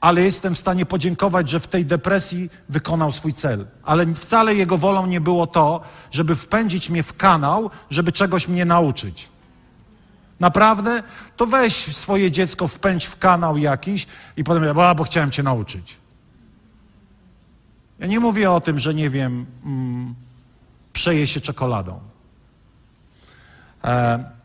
ale 0.00 0.22
jestem 0.22 0.54
w 0.54 0.58
stanie 0.58 0.86
podziękować, 0.86 1.50
że 1.50 1.60
w 1.60 1.68
tej 1.68 1.84
depresji 1.84 2.50
wykonał 2.68 3.12
swój 3.12 3.32
cel. 3.32 3.66
Ale 3.82 4.14
wcale 4.14 4.54
jego 4.54 4.78
wolą 4.78 5.06
nie 5.06 5.20
było 5.20 5.46
to, 5.46 5.80
żeby 6.10 6.34
wpędzić 6.34 6.90
mnie 6.90 7.02
w 7.02 7.16
kanał, 7.16 7.70
żeby 7.90 8.12
czegoś 8.12 8.48
mnie 8.48 8.64
nauczyć. 8.64 9.28
Naprawdę? 10.40 11.02
To 11.36 11.46
weź 11.46 11.96
swoje 11.96 12.30
dziecko, 12.30 12.68
wpędź 12.68 13.04
w 13.04 13.18
kanał 13.18 13.58
jakiś 13.58 14.06
i 14.36 14.44
potem, 14.44 14.78
a, 14.78 14.94
bo 14.94 15.04
chciałem 15.04 15.30
cię 15.30 15.42
nauczyć. 15.42 15.96
Ja 17.98 18.06
nie 18.06 18.20
mówię 18.20 18.50
o 18.50 18.60
tym, 18.60 18.78
że 18.78 18.94
nie 18.94 19.10
wiem, 19.10 19.46
mm, 19.64 20.14
przeje 20.92 21.26
się 21.26 21.40
czekoladą. 21.40 22.00
E, 23.84 24.37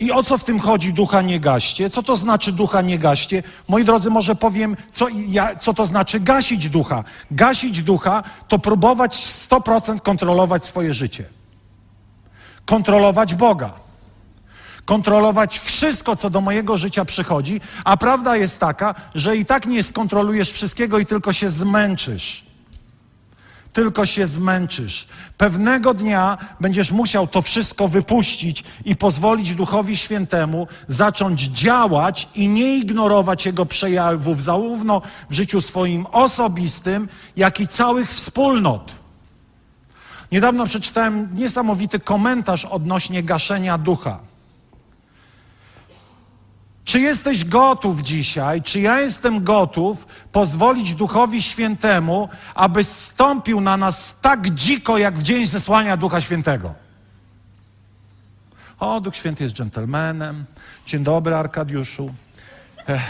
i 0.00 0.12
o 0.12 0.22
co 0.22 0.38
w 0.38 0.44
tym 0.44 0.58
chodzi 0.60 0.92
ducha 0.92 1.22
nie 1.22 1.40
gaście? 1.40 1.90
Co 1.90 2.02
to 2.02 2.16
znaczy 2.16 2.52
ducha 2.52 2.82
nie 2.82 2.98
gaście? 2.98 3.42
Moi 3.68 3.84
drodzy, 3.84 4.10
może 4.10 4.34
powiem, 4.34 4.76
co, 4.90 5.06
ja, 5.08 5.56
co 5.56 5.74
to 5.74 5.86
znaczy 5.86 6.20
gasić 6.20 6.68
ducha. 6.68 7.04
Gasić 7.30 7.82
ducha 7.82 8.22
to 8.48 8.58
próbować 8.58 9.16
100% 9.16 10.00
kontrolować 10.00 10.64
swoje 10.64 10.94
życie. 10.94 11.24
Kontrolować 12.66 13.34
Boga. 13.34 13.72
Kontrolować 14.84 15.58
wszystko, 15.58 16.16
co 16.16 16.30
do 16.30 16.40
mojego 16.40 16.76
życia 16.76 17.04
przychodzi, 17.04 17.60
a 17.84 17.96
prawda 17.96 18.36
jest 18.36 18.60
taka, 18.60 18.94
że 19.14 19.36
i 19.36 19.44
tak 19.44 19.66
nie 19.66 19.82
skontrolujesz 19.82 20.52
wszystkiego 20.52 20.98
i 20.98 21.06
tylko 21.06 21.32
się 21.32 21.50
zmęczysz 21.50 22.49
tylko 23.72 24.06
się 24.06 24.26
zmęczysz. 24.26 25.06
Pewnego 25.38 25.94
dnia 25.94 26.38
będziesz 26.60 26.92
musiał 26.92 27.26
to 27.26 27.42
wszystko 27.42 27.88
wypuścić 27.88 28.64
i 28.84 28.96
pozwolić 28.96 29.52
Duchowi 29.52 29.96
Świętemu 29.96 30.66
zacząć 30.88 31.40
działać 31.42 32.28
i 32.34 32.48
nie 32.48 32.76
ignorować 32.76 33.46
Jego 33.46 33.66
przejawów, 33.66 34.42
zarówno 34.42 35.02
w 35.30 35.34
życiu 35.34 35.60
swoim 35.60 36.06
osobistym, 36.06 37.08
jak 37.36 37.60
i 37.60 37.66
całych 37.66 38.14
wspólnot. 38.14 38.94
Niedawno 40.32 40.66
przeczytałem 40.66 41.28
niesamowity 41.34 42.00
komentarz 42.00 42.64
odnośnie 42.64 43.22
gaszenia 43.22 43.78
ducha. 43.78 44.29
Czy 46.90 47.00
jesteś 47.00 47.44
gotów 47.44 48.00
dzisiaj, 48.00 48.62
czy 48.62 48.80
ja 48.80 49.00
jestem 49.00 49.44
gotów 49.44 50.06
pozwolić 50.32 50.94
Duchowi 50.94 51.42
Świętemu, 51.42 52.28
aby 52.54 52.84
stąpił 52.84 53.60
na 53.60 53.76
nas 53.76 54.20
tak 54.20 54.54
dziko, 54.54 54.98
jak 54.98 55.18
w 55.18 55.22
dzień 55.22 55.46
zesłania 55.46 55.96
Ducha 55.96 56.20
Świętego? 56.20 56.74
O, 58.78 59.00
Duch 59.00 59.16
Święty 59.16 59.44
jest 59.44 59.56
dżentelmenem. 59.56 60.44
Dzień 60.86 61.04
dobry, 61.04 61.34
Arkadiuszu. 61.34 62.14
Ech. 62.86 63.02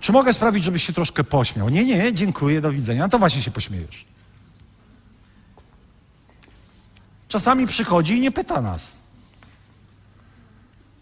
Czy 0.00 0.12
mogę 0.12 0.32
sprawić, 0.32 0.64
żebyś 0.64 0.84
się 0.86 0.92
troszkę 0.92 1.24
pośmiał? 1.24 1.68
Nie, 1.68 1.84
nie, 1.84 2.12
dziękuję, 2.12 2.60
do 2.60 2.72
widzenia. 2.72 3.02
No 3.02 3.08
to 3.08 3.18
właśnie 3.18 3.42
się 3.42 3.50
pośmiejesz. 3.50 4.04
Czasami 7.28 7.66
przychodzi 7.66 8.16
i 8.16 8.20
nie 8.20 8.30
pyta 8.30 8.60
nas. 8.60 8.92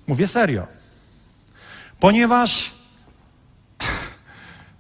Mówię 0.07 0.27
serio. 0.27 0.82
Ponieważ 2.03 2.75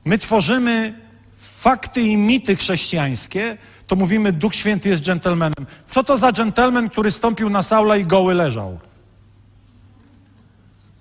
my 0.05 0.19
tworzymy 0.19 0.95
fakty 1.37 2.00
i 2.00 2.17
mity 2.17 2.57
chrześcijańskie, 2.57 3.57
to 3.87 3.97
mówimy, 3.97 4.33
Duch 4.33 4.55
Święty 4.55 4.88
jest 4.88 5.02
dżentelmenem. 5.02 5.67
Co 5.85 6.05
to 6.05 6.17
za 6.17 6.33
dżentelmen, 6.33 6.88
który 6.88 7.11
stąpił 7.11 7.50
na 7.50 7.62
Saula 7.62 7.97
i 7.97 8.07
goły 8.07 8.35
leżał? 8.35 8.79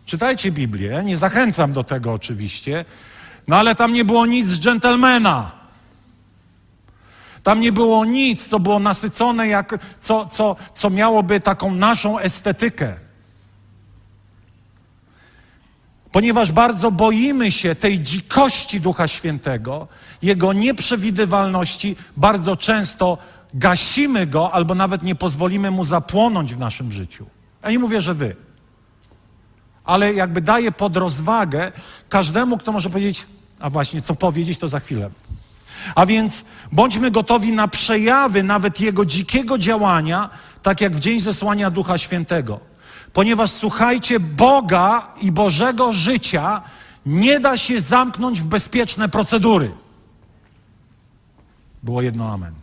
Czytajcie 0.06 0.51
Biblię, 0.51 1.01
nie 1.06 1.18
zachęcam 1.18 1.74
do 1.74 1.84
tego 1.84 2.13
oczywiście, 2.13 2.86
no 3.48 3.56
ale 3.56 3.75
tam 3.75 3.94
nie 3.94 4.06
było 4.06 4.25
nic 4.25 4.48
z 4.48 4.60
dżentelmena. 4.60 5.51
Tam 7.44 7.60
nie 7.60 7.72
było 7.72 8.06
nic, 8.06 8.48
co 8.48 8.60
było 8.60 8.80
nasycone, 8.80 9.48
jak, 9.48 9.80
co, 10.00 10.28
co, 10.28 10.56
co 10.74 10.90
miałoby 10.90 11.40
taką 11.40 11.75
naszą 11.75 12.20
estetykę. 12.20 13.11
Ponieważ 16.12 16.51
bardzo 16.51 16.91
boimy 16.91 17.51
się 17.51 17.75
tej 17.75 18.01
dzikości 18.01 18.82
Ducha 18.82 19.08
Świętego, 19.08 19.88
jego 20.22 20.53
nieprzewidywalności, 20.53 21.96
bardzo 22.18 22.56
często 22.56 23.18
gasimy 23.53 24.27
go 24.27 24.51
albo 24.51 24.75
nawet 24.75 25.03
nie 25.03 25.15
pozwolimy 25.15 25.72
mu 25.72 25.84
zapłonąć 25.84 26.56
w 26.56 26.60
naszym 26.60 26.91
życiu. 26.91 27.25
Ja 27.63 27.72
nie 27.72 27.80
mówię, 27.80 28.01
że 28.01 28.13
wy. 28.13 28.36
Ale 29.84 30.13
jakby 30.13 30.41
daję 30.41 30.72
pod 30.72 30.96
rozwagę 30.96 31.72
każdemu, 32.10 32.58
kto 32.58 32.72
może 32.72 32.89
powiedzieć, 32.89 33.27
a 33.60 33.70
właśnie, 33.70 34.01
co 34.01 34.15
powiedzieć, 34.15 34.58
to 34.58 34.68
za 34.68 34.80
chwilę. 34.80 35.10
A 35.96 36.06
więc 36.06 36.46
bądźmy 36.72 37.12
gotowi 37.12 37.53
na 37.53 37.68
przejawy 37.68 38.44
nawet 38.44 38.82
jego 38.82 39.06
dzikiego 39.06 39.58
działania, 39.58 40.30
tak 40.62 40.82
jak 40.82 40.96
w 40.96 41.00
dzień 41.00 41.20
zesłania 41.20 41.72
Ducha 41.72 41.98
Świętego. 41.98 42.71
Ponieważ 43.13 43.51
słuchajcie, 43.51 44.20
Boga 44.20 45.13
i 45.22 45.32
Bożego 45.32 45.94
życia 45.94 46.62
nie 47.06 47.39
da 47.39 47.58
się 47.58 47.82
zamknąć 47.82 48.41
w 48.41 48.46
bezpieczne 48.46 49.10
procedury. 49.10 49.72
Było 51.84 52.01
jedno 52.01 52.34
amen. 52.34 52.53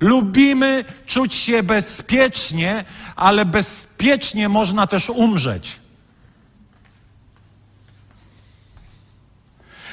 Lubimy 0.00 0.84
czuć 1.06 1.34
się 1.34 1.62
bezpiecznie, 1.62 2.84
ale 3.16 3.44
bezpiecznie 3.44 4.48
można 4.48 4.86
też 4.86 5.10
umrzeć. 5.10 5.80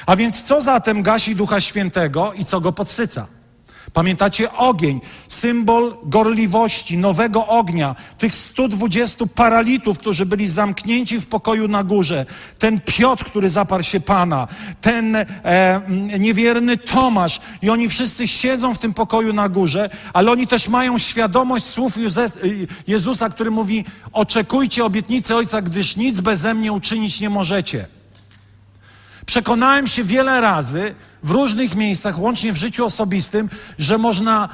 A 0.06 0.16
więc 0.16 0.42
co 0.42 0.60
zatem 0.60 1.02
gasi 1.02 1.36
Ducha 1.36 1.60
Świętego 1.60 2.32
i 2.32 2.44
co 2.44 2.60
go 2.60 2.72
podsyca? 2.72 3.26
Pamiętacie 3.96 4.52
ogień, 4.52 5.00
symbol 5.28 5.96
gorliwości, 6.02 6.98
nowego 6.98 7.46
ognia, 7.46 7.96
tych 8.18 8.34
120 8.34 9.26
paralitów, 9.34 9.98
którzy 9.98 10.26
byli 10.26 10.48
zamknięci 10.48 11.20
w 11.20 11.26
pokoju 11.26 11.68
na 11.68 11.84
górze, 11.84 12.26
ten 12.58 12.80
Piotr, 12.80 13.24
który 13.24 13.50
zaparł 13.50 13.82
się 13.82 14.00
Pana, 14.00 14.48
ten 14.80 15.16
e, 15.16 15.26
niewierny 16.18 16.76
Tomasz. 16.76 17.40
I 17.62 17.70
oni 17.70 17.88
wszyscy 17.88 18.28
siedzą 18.28 18.74
w 18.74 18.78
tym 18.78 18.94
pokoju 18.94 19.32
na 19.32 19.48
górze, 19.48 19.90
ale 20.12 20.30
oni 20.30 20.46
też 20.46 20.68
mają 20.68 20.98
świadomość 20.98 21.64
słów 21.64 21.94
Jezusa, 22.86 23.30
który 23.30 23.50
mówi, 23.50 23.84
oczekujcie 24.12 24.84
obietnicy 24.84 25.36
Ojca, 25.36 25.62
gdyż 25.62 25.96
nic 25.96 26.20
beze 26.20 26.54
mnie 26.54 26.72
uczynić 26.72 27.20
nie 27.20 27.30
możecie. 27.30 27.95
Przekonałem 29.26 29.86
się 29.86 30.04
wiele 30.04 30.40
razy 30.40 30.94
w 31.22 31.30
różnych 31.30 31.74
miejscach, 31.74 32.18
łącznie 32.18 32.52
w 32.52 32.56
życiu 32.56 32.84
osobistym, 32.84 33.50
że 33.78 33.98
można 33.98 34.48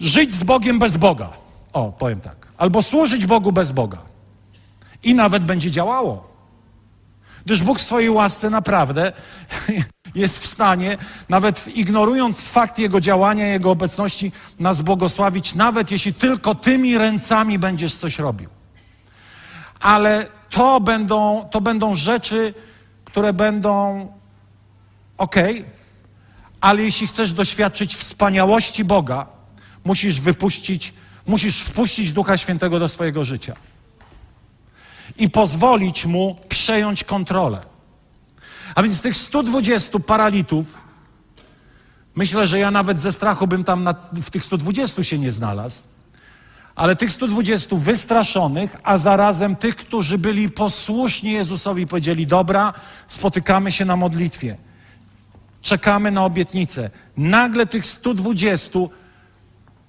żyć 0.00 0.34
z 0.34 0.42
Bogiem 0.42 0.78
bez 0.78 0.96
Boga. 0.96 1.30
O, 1.72 1.92
powiem 1.92 2.20
tak. 2.20 2.46
Albo 2.56 2.82
służyć 2.82 3.26
Bogu 3.26 3.52
bez 3.52 3.72
Boga. 3.72 3.98
I 5.02 5.14
nawet 5.14 5.44
będzie 5.44 5.70
działało. 5.70 6.32
Gdyż 7.44 7.62
Bóg 7.62 7.78
w 7.78 7.82
swojej 7.82 8.10
łasce 8.10 8.50
naprawdę 8.50 9.12
jest 10.14 10.38
w 10.38 10.46
stanie, 10.46 10.98
nawet 11.28 11.68
ignorując 11.68 12.48
fakt 12.48 12.78
Jego 12.78 13.00
działania, 13.00 13.46
Jego 13.46 13.70
obecności, 13.70 14.32
nas 14.58 14.80
błogosławić, 14.80 15.54
nawet 15.54 15.90
jeśli 15.90 16.14
tylko 16.14 16.54
tymi 16.54 16.98
ręcami 16.98 17.58
będziesz 17.58 17.94
coś 17.94 18.18
robił. 18.18 18.48
Ale 19.80 20.26
to 20.50 20.80
będą, 20.80 21.48
to 21.50 21.60
będą 21.60 21.94
rzeczy, 21.94 22.54
które 23.12 23.32
będą 23.32 24.08
ok, 25.18 25.36
ale 26.60 26.82
jeśli 26.82 27.06
chcesz 27.06 27.32
doświadczyć 27.32 27.96
wspaniałości 27.96 28.84
Boga, 28.84 29.26
musisz 29.84 30.20
wypuścić, 30.20 30.94
musisz 31.26 31.60
wpuścić 31.60 32.12
Ducha 32.12 32.36
Świętego 32.36 32.78
do 32.78 32.88
swojego 32.88 33.24
życia 33.24 33.56
i 35.18 35.30
pozwolić 35.30 36.06
mu 36.06 36.36
przejąć 36.48 37.04
kontrolę. 37.04 37.60
A 38.74 38.82
więc 38.82 38.94
z 38.94 39.00
tych 39.00 39.16
120 39.16 39.98
paralitów, 39.98 40.66
myślę, 42.14 42.46
że 42.46 42.58
ja 42.58 42.70
nawet 42.70 42.98
ze 42.98 43.12
strachu 43.12 43.46
bym 43.46 43.64
tam 43.64 43.82
na, 43.82 43.94
w 44.22 44.30
tych 44.30 44.44
120 44.44 45.04
się 45.04 45.18
nie 45.18 45.32
znalazł, 45.32 45.82
ale 46.74 46.96
tych 46.96 47.12
120 47.12 47.76
wystraszonych, 47.76 48.76
a 48.82 48.98
zarazem 48.98 49.56
tych, 49.56 49.76
którzy 49.76 50.18
byli 50.18 50.50
posłuszni 50.50 51.30
Jezusowi, 51.30 51.86
powiedzieli: 51.86 52.26
Dobra, 52.26 52.72
spotykamy 53.06 53.72
się 53.72 53.84
na 53.84 53.96
modlitwie, 53.96 54.56
czekamy 55.62 56.10
na 56.10 56.24
obietnicę. 56.24 56.90
Nagle 57.16 57.66
tych 57.66 57.86
120 57.86 58.78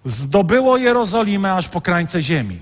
zdobyło 0.06 0.78
Jerozolimę 0.78 1.54
aż 1.54 1.68
po 1.68 1.82
krańce 1.82 2.22
ziemi. 2.22 2.60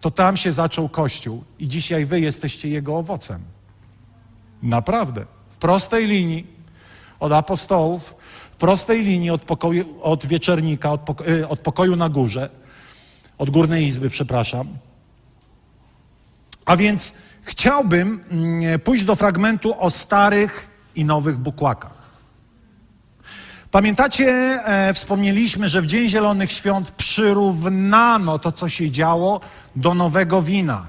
To 0.00 0.10
tam 0.10 0.36
się 0.36 0.52
zaczął 0.52 0.88
Kościół 0.88 1.44
i 1.58 1.68
dzisiaj 1.68 2.06
wy 2.06 2.20
jesteście 2.20 2.68
jego 2.68 2.98
owocem. 2.98 3.40
Naprawdę. 4.62 5.26
W 5.50 5.56
prostej 5.56 6.06
linii 6.06 6.46
od 7.20 7.32
apostołów 7.32 8.14
prostej 8.60 9.02
linii 9.02 9.30
od, 9.30 9.44
pokoju, 9.44 9.84
od 10.02 10.26
wieczernika, 10.26 10.92
od, 10.92 11.00
poko 11.00 11.28
y, 11.28 11.48
od 11.48 11.60
pokoju 11.60 11.96
na 11.96 12.08
górze, 12.08 12.50
od 13.38 13.50
górnej 13.50 13.86
izby, 13.86 14.10
przepraszam. 14.10 14.68
A 16.64 16.76
więc 16.76 17.12
chciałbym 17.42 18.24
mm, 18.30 18.80
pójść 18.80 19.04
do 19.04 19.16
fragmentu 19.16 19.74
o 19.78 19.90
starych 19.90 20.68
i 20.96 21.04
nowych 21.04 21.38
bukłakach. 21.38 22.00
Pamiętacie, 23.70 24.28
e, 24.28 24.94
wspomnieliśmy, 24.94 25.68
że 25.68 25.82
w 25.82 25.86
Dzień 25.86 26.08
Zielonych 26.08 26.52
Świąt 26.52 26.90
przyrównano 26.90 28.38
to, 28.38 28.52
co 28.52 28.68
się 28.68 28.90
działo, 28.90 29.40
do 29.76 29.94
nowego 29.94 30.42
wina. 30.42 30.86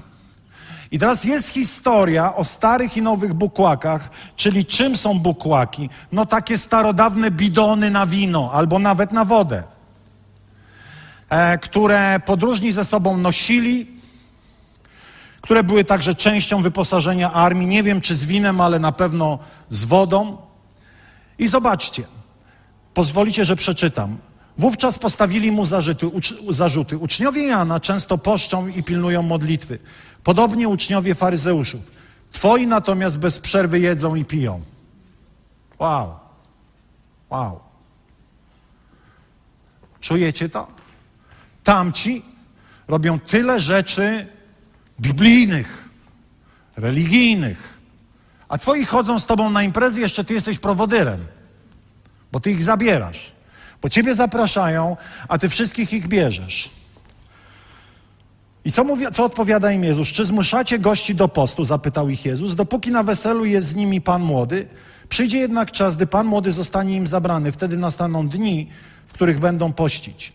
I 0.92 0.98
teraz 0.98 1.24
jest 1.24 1.48
historia 1.48 2.34
o 2.34 2.44
starych 2.44 2.96
i 2.96 3.02
nowych 3.02 3.34
bukłakach, 3.34 4.10
czyli 4.36 4.64
czym 4.64 4.96
są 4.96 5.18
bukłaki? 5.18 5.88
No 6.12 6.26
takie 6.26 6.58
starodawne 6.58 7.30
bidony 7.30 7.90
na 7.90 8.06
wino 8.06 8.50
albo 8.52 8.78
nawet 8.78 9.12
na 9.12 9.24
wodę, 9.24 9.62
e, 11.30 11.58
które 11.58 12.20
podróżni 12.26 12.72
ze 12.72 12.84
sobą 12.84 13.16
nosili, 13.16 13.86
które 15.40 15.64
były 15.64 15.84
także 15.84 16.14
częścią 16.14 16.62
wyposażenia 16.62 17.32
armii. 17.32 17.66
Nie 17.66 17.82
wiem 17.82 18.00
czy 18.00 18.14
z 18.14 18.24
winem, 18.24 18.60
ale 18.60 18.78
na 18.78 18.92
pewno 18.92 19.38
z 19.68 19.84
wodą. 19.84 20.36
I 21.38 21.48
zobaczcie, 21.48 22.04
pozwolicie, 22.94 23.44
że 23.44 23.56
przeczytam. 23.56 24.18
Wówczas 24.58 24.98
postawili 24.98 25.52
mu 25.52 25.64
zarzuty, 25.64 26.06
ucz, 26.06 26.34
zarzuty. 26.48 26.98
Uczniowie 26.98 27.46
Jana 27.46 27.80
często 27.80 28.18
poszczą 28.18 28.68
i 28.68 28.82
pilnują 28.82 29.22
modlitwy. 29.22 29.78
Podobnie 30.24 30.68
uczniowie 30.68 31.14
faryzeuszów. 31.14 31.80
Twoi 32.30 32.66
natomiast 32.66 33.18
bez 33.18 33.38
przerwy 33.38 33.78
jedzą 33.78 34.14
i 34.14 34.24
piją. 34.24 34.62
Wow. 35.78 36.18
Wow. 37.30 37.60
Czujecie 40.00 40.48
to? 40.48 40.66
Tamci 41.64 42.24
robią 42.88 43.20
tyle 43.20 43.60
rzeczy 43.60 44.26
biblijnych, 45.00 45.88
religijnych, 46.76 47.78
a 48.48 48.58
twoi 48.58 48.86
chodzą 48.86 49.18
z 49.18 49.26
tobą 49.26 49.50
na 49.50 49.62
imprezy, 49.62 50.00
jeszcze 50.00 50.24
ty 50.24 50.34
jesteś 50.34 50.58
prowodyrem, 50.58 51.26
bo 52.32 52.40
ty 52.40 52.50
ich 52.50 52.62
zabierasz. 52.62 53.32
Bo 53.82 53.88
ciebie 53.88 54.14
zapraszają, 54.14 54.96
a 55.28 55.38
ty 55.38 55.48
wszystkich 55.48 55.92
ich 55.92 56.08
bierzesz. 56.08 56.70
I 58.64 58.72
co, 58.72 58.84
mówi, 58.84 59.06
co 59.12 59.24
odpowiada 59.24 59.72
im 59.72 59.84
Jezus? 59.84 60.08
Czy 60.08 60.24
zmuszacie 60.24 60.78
gości 60.78 61.14
do 61.14 61.28
postu? 61.28 61.64
Zapytał 61.64 62.08
ich 62.08 62.24
Jezus. 62.24 62.54
Dopóki 62.54 62.90
na 62.90 63.02
weselu 63.02 63.44
jest 63.44 63.68
z 63.68 63.74
nimi 63.74 64.00
Pan 64.00 64.22
młody, 64.22 64.66
przyjdzie 65.08 65.38
jednak 65.38 65.70
czas, 65.70 65.96
gdy 65.96 66.06
Pan 66.06 66.26
młody 66.26 66.52
zostanie 66.52 66.96
im 66.96 67.06
zabrany. 67.06 67.52
Wtedy 67.52 67.76
nastaną 67.76 68.28
dni, 68.28 68.68
w 69.06 69.12
których 69.12 69.40
będą 69.40 69.72
pościć. 69.72 70.32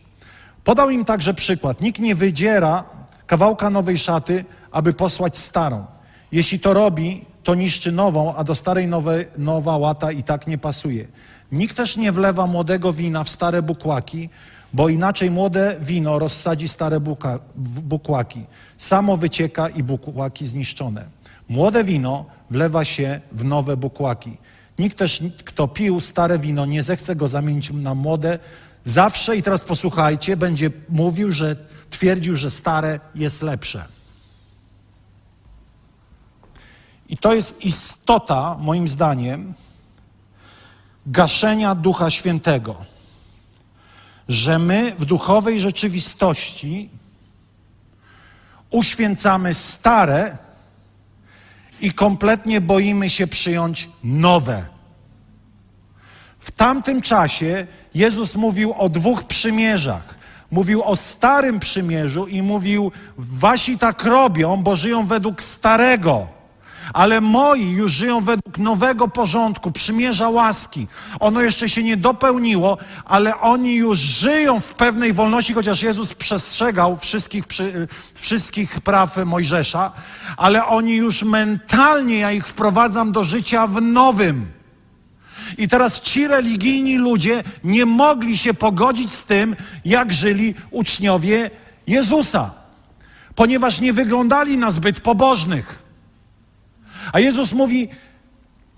Podał 0.64 0.90
im 0.90 1.06
także 1.06 1.34
przykład. 1.34 1.82
Nikt 1.82 2.00
nie 2.00 2.16
wydziera 2.16 2.84
kawałka 3.28 3.70
nowej 3.70 3.98
szaty, 3.98 4.46
aby 4.72 4.94
posłać 4.94 5.38
starą. 5.38 5.86
Jeśli 6.32 6.60
to 6.60 6.74
robi, 6.74 7.26
to 7.44 7.56
niszczy 7.56 7.92
nową, 7.92 8.36
a 8.36 8.44
do 8.44 8.56
starej 8.56 8.88
nowe, 8.88 9.26
nowa 9.38 9.78
łata 9.78 10.12
i 10.12 10.24
tak 10.24 10.48
nie 10.48 10.58
pasuje. 10.58 11.08
Nikt 11.52 11.78
też 11.78 11.98
nie 11.98 12.12
wlewa 12.12 12.48
młodego 12.48 12.94
wina 12.94 13.24
w 13.24 13.30
stare 13.30 13.62
bukłaki, 13.62 14.30
bo 14.74 14.90
inaczej 14.90 15.32
młode 15.32 15.78
wino 15.82 16.20
rozsadzi 16.20 16.68
stare 16.68 17.00
buka, 17.00 17.40
bukłaki. 17.56 18.46
Samo 18.78 19.18
wycieka 19.18 19.70
i 19.70 19.84
bukłaki 19.84 20.48
zniszczone. 20.48 21.06
Młode 21.50 21.84
wino 21.84 22.26
wlewa 22.50 22.86
się 22.86 23.22
w 23.32 23.44
nowe 23.44 23.78
bukłaki. 23.78 24.38
Nikt 24.80 24.98
też, 24.98 25.24
kto 25.46 25.68
pił 25.68 26.02
stare 26.02 26.40
wino, 26.40 26.66
nie 26.66 26.84
zechce 26.84 27.16
go 27.16 27.28
zamienić 27.28 27.72
na 27.72 27.96
młode. 27.96 28.40
Zawsze, 28.84 29.38
i 29.38 29.42
teraz 29.42 29.64
posłuchajcie, 29.64 30.38
będzie 30.38 30.72
mówił, 30.90 31.32
że 31.32 31.56
twierdził, 31.90 32.36
że 32.36 32.52
stare 32.52 33.00
jest 33.16 33.42
lepsze. 33.42 33.86
I 37.10 37.18
to 37.18 37.34
jest 37.34 37.66
istota, 37.66 38.58
moim 38.60 38.88
zdaniem, 38.88 39.54
gaszenia 41.06 41.76
Ducha 41.76 42.10
Świętego 42.10 42.97
że 44.28 44.60
my 44.60 44.96
w 45.00 45.06
duchowej 45.06 45.60
rzeczywistości 45.60 46.90
uświęcamy 48.70 49.54
stare 49.54 50.38
i 51.82 51.92
kompletnie 51.92 52.62
boimy 52.62 53.10
się 53.10 53.28
przyjąć 53.28 53.90
nowe. 54.04 54.66
W 56.40 56.52
tamtym 56.52 57.02
czasie 57.02 57.68
Jezus 57.94 58.36
mówił 58.36 58.74
o 58.74 58.90
dwóch 58.90 59.24
przymierzach. 59.24 60.18
Mówił 60.52 60.84
o 60.84 60.96
starym 60.96 61.60
przymierzu 61.60 62.28
i 62.28 62.42
mówił: 62.42 62.92
Wasi 63.18 63.78
tak 63.78 64.04
robią, 64.04 64.58
bo 64.58 64.76
żyją 64.76 65.06
według 65.06 65.42
starego 65.42 66.37
ale 66.94 67.22
moi 67.22 67.72
już 67.72 67.92
żyją 67.92 68.22
według 68.22 68.58
nowego 68.58 69.08
porządku, 69.08 69.72
przymierza 69.72 70.30
łaski. 70.30 70.88
Ono 71.20 71.42
jeszcze 71.42 71.70
się 71.70 71.84
nie 71.84 71.98
dopełniło, 71.98 72.78
ale 73.06 73.40
oni 73.40 73.76
już 73.76 74.00
żyją 74.00 74.60
w 74.60 74.74
pewnej 74.74 75.14
wolności, 75.14 75.54
chociaż 75.54 75.84
Jezus 75.84 76.14
przestrzegał 76.14 76.98
wszystkich, 76.98 77.44
wszystkich 78.14 78.82
praw 78.82 79.18
Mojżesza, 79.26 79.92
ale 80.38 80.66
oni 80.66 80.96
już 80.96 81.24
mentalnie, 81.24 82.18
ja 82.18 82.32
ich 82.32 82.48
wprowadzam 82.48 83.12
do 83.12 83.24
życia 83.24 83.68
w 83.68 83.82
nowym. 83.82 84.58
I 85.58 85.68
teraz 85.68 86.02
ci 86.02 86.28
religijni 86.28 86.98
ludzie 86.98 87.44
nie 87.64 87.86
mogli 87.86 88.38
się 88.38 88.54
pogodzić 88.54 89.12
z 89.12 89.26
tym, 89.26 89.56
jak 89.86 90.14
żyli 90.14 90.56
uczniowie 90.72 91.50
Jezusa, 91.88 92.52
ponieważ 93.36 93.82
nie 93.82 93.94
wyglądali 93.94 94.58
na 94.58 94.72
zbyt 94.72 95.02
pobożnych. 95.02 95.87
A 97.14 97.20
Jezus 97.20 97.54
mówi: 97.54 97.90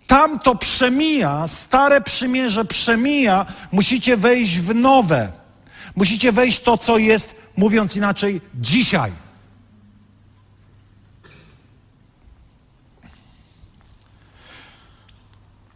Tam 0.08 0.39
to 0.39 0.56
przemija, 0.56 1.48
stare 1.48 2.02
przymierze 2.02 2.65
przemija, 2.65 3.46
musicie 3.72 4.18
wejść 4.18 4.60
w 4.60 4.76
nowe. 4.76 5.32
Musicie 5.96 6.32
wejść 6.32 6.60
to, 6.60 6.78
co 6.78 6.98
jest, 6.98 7.36
mówiąc 7.58 7.96
inaczej, 7.96 8.42
dzisiaj. 8.56 9.12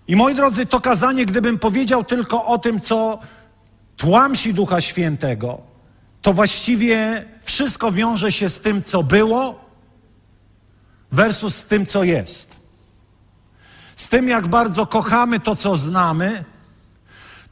I 0.07 0.15
moi 0.15 0.35
drodzy, 0.35 0.65
to 0.65 0.81
kazanie, 0.81 1.25
gdybym 1.25 1.59
powiedział 1.59 2.03
tylko 2.03 2.45
o 2.45 2.57
tym, 2.57 2.79
co 2.79 3.19
tłamsi 3.97 4.53
Ducha 4.53 4.81
Świętego, 4.81 5.61
to 6.21 6.33
właściwie 6.33 7.25
wszystko 7.41 7.91
wiąże 7.91 8.31
się 8.31 8.49
z 8.49 8.61
tym, 8.61 8.83
co 8.83 9.03
było, 9.03 9.62
versus 11.13 11.55
z 11.55 11.65
tym, 11.65 11.85
co 11.85 12.03
jest. 12.03 12.55
Z 13.95 14.09
tym, 14.09 14.27
jak 14.27 14.47
bardzo 14.47 14.87
kochamy 14.87 15.39
to, 15.39 15.55
co 15.55 15.77
znamy, 15.77 16.43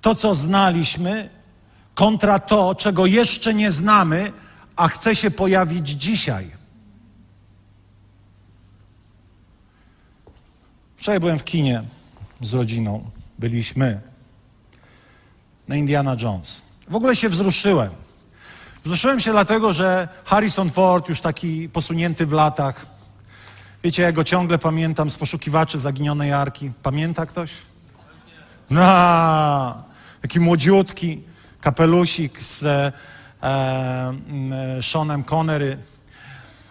to, 0.01 0.15
co 0.15 0.35
znaliśmy, 0.35 1.29
kontra 1.95 2.39
to, 2.39 2.75
czego 2.75 3.05
jeszcze 3.05 3.53
nie 3.53 3.71
znamy, 3.71 4.31
a 4.75 4.87
chce 4.87 5.15
się 5.15 5.31
pojawić 5.31 5.89
dzisiaj. 5.89 6.51
Wczoraj 10.97 11.19
byłem 11.19 11.39
w 11.39 11.43
kinie 11.43 11.83
z 12.41 12.53
rodziną, 12.53 13.09
byliśmy 13.39 14.01
na 15.67 15.75
Indiana 15.75 16.15
Jones. 16.21 16.61
W 16.89 16.95
ogóle 16.95 17.15
się 17.15 17.29
wzruszyłem. 17.29 17.89
Wzruszyłem 18.83 19.19
się 19.19 19.31
dlatego, 19.31 19.73
że 19.73 20.07
Harrison 20.25 20.69
Ford, 20.69 21.09
już 21.09 21.21
taki 21.21 21.69
posunięty 21.69 22.25
w 22.25 22.31
latach, 22.31 22.85
wiecie, 23.83 24.03
ja 24.03 24.11
go 24.11 24.23
ciągle 24.23 24.57
pamiętam 24.57 25.09
z 25.09 25.17
poszukiwaczy 25.17 25.79
zaginionej 25.79 26.33
arki. 26.33 26.71
Pamięta 26.83 27.25
ktoś? 27.25 27.51
No, 28.69 28.81
taki 30.21 30.39
młodziutki, 30.39 31.23
kapelusik 31.61 32.41
z 32.41 32.63
e, 32.63 32.91
e, 33.43 34.13
Seanem 34.81 35.23
Connery. 35.23 35.77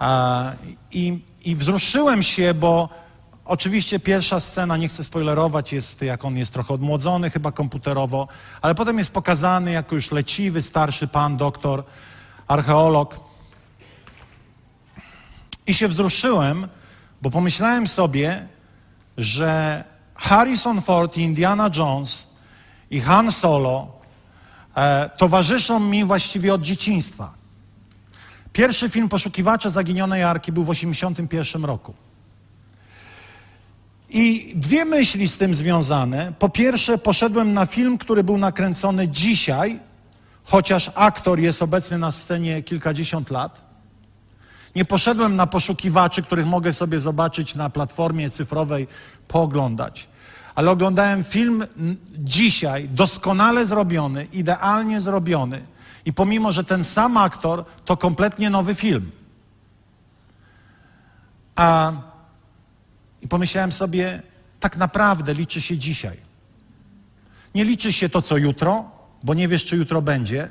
E, 0.00 0.56
i, 0.92 1.20
I 1.44 1.56
wzruszyłem 1.56 2.22
się, 2.22 2.54
bo 2.54 3.00
Oczywiście 3.44 4.00
pierwsza 4.00 4.40
scena, 4.40 4.76
nie 4.76 4.88
chcę 4.88 5.04
spoilerować, 5.04 5.72
jest 5.72 6.02
jak 6.02 6.24
on 6.24 6.36
jest 6.36 6.52
trochę 6.52 6.74
odmłodzony, 6.74 7.30
chyba 7.30 7.52
komputerowo, 7.52 8.28
ale 8.62 8.74
potem 8.74 8.98
jest 8.98 9.10
pokazany 9.10 9.72
jako 9.72 9.94
już 9.94 10.12
leciwy, 10.12 10.62
starszy 10.62 11.08
pan, 11.08 11.36
doktor, 11.36 11.84
archeolog. 12.48 13.20
I 15.66 15.74
się 15.74 15.88
wzruszyłem, 15.88 16.68
bo 17.22 17.30
pomyślałem 17.30 17.86
sobie, 17.86 18.48
że 19.16 19.84
Harrison 20.14 20.82
Ford, 20.82 21.16
Indiana 21.16 21.70
Jones 21.78 22.26
i 22.90 23.00
Han 23.00 23.32
Solo 23.32 23.92
e, 24.76 25.10
towarzyszą 25.16 25.80
mi 25.80 26.04
właściwie 26.04 26.54
od 26.54 26.62
dzieciństwa. 26.62 27.34
Pierwszy 28.52 28.88
film 28.88 29.08
Poszukiwacze 29.08 29.70
Zaginionej 29.70 30.22
Arki 30.22 30.52
był 30.52 30.64
w 30.64 30.66
1981 30.66 31.64
roku. 31.64 31.94
I 34.10 34.52
dwie 34.56 34.84
myśli 34.84 35.28
z 35.28 35.38
tym 35.38 35.54
związane. 35.54 36.32
Po 36.38 36.48
pierwsze, 36.48 36.98
poszedłem 36.98 37.52
na 37.52 37.66
film, 37.66 37.98
który 37.98 38.24
był 38.24 38.38
nakręcony 38.38 39.08
dzisiaj, 39.08 39.80
chociaż 40.44 40.90
aktor 40.94 41.40
jest 41.40 41.62
obecny 41.62 41.98
na 41.98 42.12
scenie 42.12 42.62
kilkadziesiąt 42.62 43.30
lat. 43.30 43.69
Nie 44.74 44.84
poszedłem 44.84 45.36
na 45.36 45.46
poszukiwaczy, 45.46 46.22
których 46.22 46.46
mogę 46.46 46.72
sobie 46.72 47.00
zobaczyć 47.00 47.54
na 47.54 47.70
platformie 47.70 48.30
cyfrowej, 48.30 48.88
pooglądać. 49.28 50.08
Ale 50.54 50.70
oglądałem 50.70 51.24
film 51.24 51.66
dzisiaj, 52.18 52.88
doskonale 52.88 53.66
zrobiony, 53.66 54.24
idealnie 54.24 55.00
zrobiony. 55.00 55.66
I 56.04 56.12
pomimo, 56.12 56.52
że 56.52 56.64
ten 56.64 56.84
sam 56.84 57.16
aktor, 57.16 57.64
to 57.84 57.96
kompletnie 57.96 58.50
nowy 58.50 58.74
film. 58.74 59.10
A 61.56 61.92
i 63.22 63.28
pomyślałem 63.28 63.72
sobie, 63.72 64.22
tak 64.60 64.76
naprawdę 64.76 65.34
liczy 65.34 65.60
się 65.60 65.78
dzisiaj. 65.78 66.16
Nie 67.54 67.64
liczy 67.64 67.92
się 67.92 68.08
to, 68.08 68.22
co 68.22 68.36
jutro, 68.36 68.90
bo 69.22 69.34
nie 69.34 69.48
wiesz, 69.48 69.64
czy 69.64 69.76
jutro 69.76 70.02
będzie, 70.02 70.48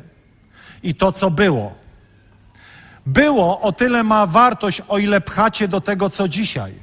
i 0.83 0.95
to, 0.95 1.11
co 1.11 1.31
było. 1.31 1.75
Było 3.05 3.61
o 3.61 3.71
tyle 3.71 4.03
ma 4.03 4.27
wartość, 4.27 4.81
o 4.87 4.97
ile 4.97 5.21
pchacie 5.21 5.67
do 5.67 5.81
tego, 5.81 6.09
co 6.09 6.27
dzisiaj. 6.27 6.73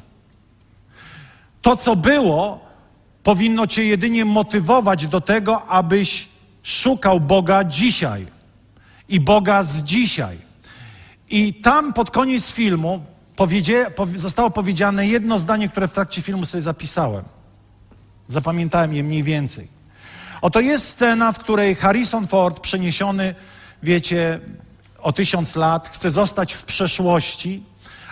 To, 1.62 1.76
co 1.76 1.96
było, 1.96 2.60
powinno 3.22 3.66
cię 3.66 3.84
jedynie 3.84 4.24
motywować 4.24 5.06
do 5.06 5.20
tego, 5.20 5.66
abyś 5.66 6.28
szukał 6.62 7.20
Boga 7.20 7.64
dzisiaj 7.64 8.26
i 9.08 9.20
Boga 9.20 9.64
z 9.64 9.82
dzisiaj. 9.82 10.38
I 11.30 11.54
tam 11.54 11.92
pod 11.92 12.10
koniec 12.10 12.52
filmu 12.52 13.02
powiedzie, 13.36 13.90
zostało 14.14 14.50
powiedziane 14.50 15.06
jedno 15.06 15.38
zdanie, 15.38 15.68
które 15.68 15.88
w 15.88 15.92
trakcie 15.92 16.22
filmu 16.22 16.46
sobie 16.46 16.62
zapisałem. 16.62 17.24
Zapamiętałem 18.28 18.94
je 18.94 19.02
mniej 19.02 19.22
więcej. 19.22 19.68
Oto 20.42 20.60
jest 20.60 20.88
scena, 20.88 21.32
w 21.32 21.38
której 21.38 21.74
Harrison 21.74 22.26
Ford, 22.26 22.60
przeniesiony, 22.60 23.34
wiecie, 23.82 24.40
o 25.02 25.12
tysiąc 25.12 25.56
lat, 25.56 25.88
chce 25.88 26.10
zostać 26.10 26.52
w 26.52 26.64
przeszłości, 26.64 27.62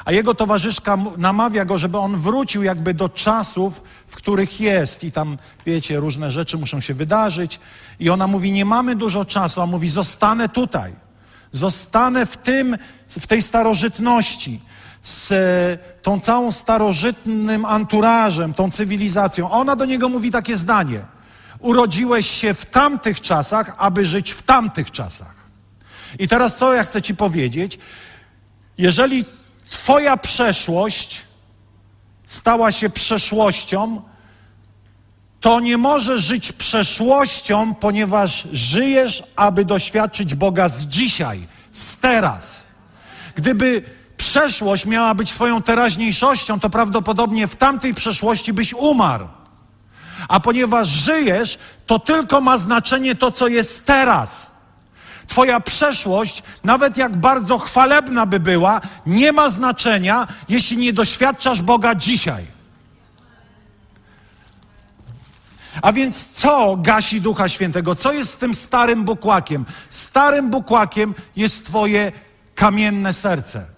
a 0.05 0.13
jego 0.13 0.35
towarzyszka 0.35 0.99
namawia 1.17 1.65
go, 1.65 1.79
żeby 1.79 1.99
on 1.99 2.17
wrócił 2.17 2.63
jakby 2.63 2.95
do 2.95 3.09
czasów, 3.09 3.83
w 4.07 4.17
których 4.17 4.61
jest. 4.61 5.05
I 5.05 5.13
tam, 5.13 5.39
wiecie, 5.67 5.97
różne 5.97 6.33
rzeczy 6.33 6.59
muszą 6.59 6.81
się 6.81 6.95
wydarzyć. 6.95 7.61
I 8.01 8.11
ona 8.11 8.27
mówi, 8.27 8.53
nie 8.53 8.65
mamy 8.65 8.97
dużo 8.97 9.25
czasu, 9.25 9.61
a 9.61 9.67
mówi, 9.67 9.89
zostanę 9.89 10.49
tutaj. 10.49 10.93
Zostanę 11.53 12.27
w 12.27 12.37
tym, 12.37 12.79
w 13.09 13.27
tej 13.27 13.43
starożytności 13.43 14.61
z 15.03 15.33
tą 16.03 16.21
całą 16.21 16.51
starożytnym 16.51 17.65
anturażem, 17.65 18.55
tą 18.55 18.71
cywilizacją. 18.71 19.51
Ona 19.51 19.77
do 19.77 19.85
niego 19.85 20.09
mówi 20.09 20.31
takie 20.31 20.57
zdanie. 20.57 21.05
Urodziłeś 21.59 22.27
się 22.27 22.55
w 22.55 22.67
tamtych 22.67 23.21
czasach, 23.21 23.75
aby 23.79 24.07
żyć 24.07 24.31
w 24.31 24.43
tamtych 24.43 24.91
czasach. 24.91 25.44
I 26.19 26.29
teraz 26.29 26.57
co 26.57 26.75
ja 26.75 26.85
chcę 26.85 27.03
ci 27.03 27.17
powiedzieć? 27.17 27.79
Jeżeli 28.79 29.25
twoja 29.71 30.17
przeszłość 30.17 31.23
stała 32.27 32.73
się 32.73 32.91
przeszłością, 32.91 34.03
to 35.41 35.61
nie 35.61 35.79
możesz 35.79 36.23
żyć 36.23 36.53
przeszłością, 36.53 37.75
ponieważ 37.75 38.49
żyjesz, 38.53 39.23
aby 39.37 39.65
doświadczyć 39.65 40.35
Boga 40.35 40.69
z 40.69 40.87
dzisiaj, 40.87 41.47
z 41.73 41.97
teraz. 41.97 42.65
Gdyby 43.35 43.83
przeszłość 44.17 44.87
miała 44.87 45.15
być 45.15 45.33
Twoją 45.33 45.63
teraźniejszością, 45.63 46.61
to 46.61 46.71
prawdopodobnie 46.71 47.47
w 47.47 47.57
tamtej 47.57 47.95
przeszłości 47.95 48.53
byś 48.53 48.75
umarł. 48.75 49.29
A 50.29 50.41
ponieważ 50.41 50.89
żyjesz, 50.89 51.59
to 51.87 51.99
tylko 51.99 52.41
ma 52.41 52.59
znaczenie 52.59 53.15
to, 53.15 53.31
co 53.31 53.49
jest 53.49 53.85
teraz. 53.85 54.54
Twoja 55.29 55.61
przeszłość, 55.61 56.43
nawet 56.65 56.97
jak 56.97 57.17
bardzo 57.17 57.59
chwalebna 57.59 58.27
by 58.27 58.41
była, 58.41 58.81
nie 59.07 59.33
ma 59.33 59.51
znaczenia, 59.51 60.27
jeśli 60.49 60.77
nie 60.77 60.93
doświadczasz 60.93 61.63
Boga 61.63 61.95
dzisiaj. 61.95 62.47
A 65.83 65.93
więc 65.93 66.31
co 66.31 66.77
gasi 66.77 67.21
Ducha 67.21 67.49
Świętego? 67.49 67.95
Co 67.95 68.13
jest 68.13 68.31
z 68.31 68.37
tym 68.37 68.55
starym 68.55 69.05
bukłakiem? 69.05 69.65
Starym 69.89 70.51
bukłakiem 70.51 71.15
jest 71.37 71.67
Twoje 71.67 72.13
kamienne 72.55 73.13
serce 73.13 73.75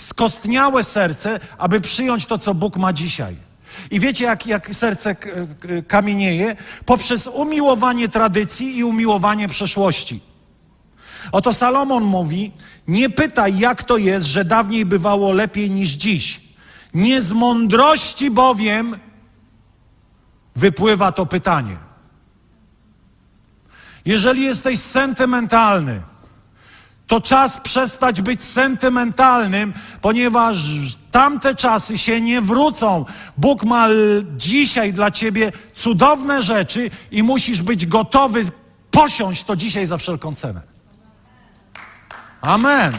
skostniałe 0.00 0.84
serce, 0.84 1.40
aby 1.58 1.80
przyjąć 1.80 2.26
to, 2.26 2.38
co 2.38 2.54
Bóg 2.54 2.76
ma 2.76 2.92
dzisiaj. 2.92 3.36
I 3.90 4.00
wiecie, 4.00 4.24
jak, 4.24 4.46
jak 4.46 4.74
serce 4.74 5.16
kamienieje? 5.88 6.56
Poprzez 6.86 7.26
umiłowanie 7.26 8.08
tradycji 8.08 8.78
i 8.78 8.84
umiłowanie 8.84 9.48
przeszłości. 9.48 10.20
Oto 11.32 11.54
Salomon 11.54 12.04
mówi: 12.04 12.52
Nie 12.88 13.10
pytaj, 13.10 13.58
jak 13.58 13.84
to 13.84 13.96
jest, 13.96 14.26
że 14.26 14.44
dawniej 14.44 14.86
bywało 14.86 15.32
lepiej 15.32 15.70
niż 15.70 15.90
dziś. 15.90 16.40
Nie 16.94 17.22
z 17.22 17.32
mądrości 17.32 18.30
bowiem 18.30 18.98
wypływa 20.56 21.12
to 21.12 21.26
pytanie. 21.26 21.76
Jeżeli 24.04 24.42
jesteś 24.42 24.78
sentymentalny, 24.78 26.02
to 27.06 27.20
czas 27.20 27.60
przestać 27.60 28.20
być 28.20 28.42
sentymentalnym, 28.42 29.74
ponieważ 30.00 30.56
tamte 31.10 31.54
czasy 31.54 31.98
się 31.98 32.20
nie 32.20 32.40
wrócą. 32.40 33.04
Bóg 33.36 33.64
ma 33.64 33.88
dzisiaj 34.36 34.92
dla 34.92 35.10
ciebie 35.10 35.52
cudowne 35.72 36.42
rzeczy 36.42 36.90
i 37.10 37.22
musisz 37.22 37.62
być 37.62 37.86
gotowy 37.86 38.42
posiąść 38.90 39.44
to 39.44 39.56
dzisiaj 39.56 39.86
za 39.86 39.96
wszelką 39.96 40.34
cenę. 40.34 40.60
Amen. 42.40 42.92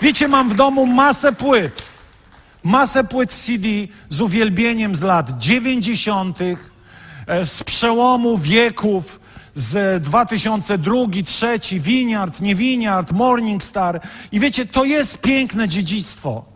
Wiecie, 0.00 0.28
mam 0.28 0.48
w 0.48 0.54
domu 0.54 0.86
masę 0.86 1.32
płyt. 1.32 1.82
masę 2.64 3.04
płyt 3.04 3.30
CD 3.32 3.68
z 4.08 4.20
uwielbieniem 4.20 4.94
z 4.94 5.02
lat 5.02 5.38
90., 5.38 6.38
e, 7.26 7.46
z 7.46 7.64
przełomu 7.64 8.38
wieków, 8.38 9.20
z 9.54 10.02
2002, 10.02 11.06
2003, 11.06 11.80
Winiard, 11.80 12.40
nie 12.40 12.54
Winiard, 12.54 13.12
Morning 13.12 13.64
Star. 13.64 14.00
I 14.32 14.40
wiecie, 14.40 14.66
to 14.66 14.84
jest 14.84 15.18
piękne 15.18 15.68
dziedzictwo. 15.68 16.52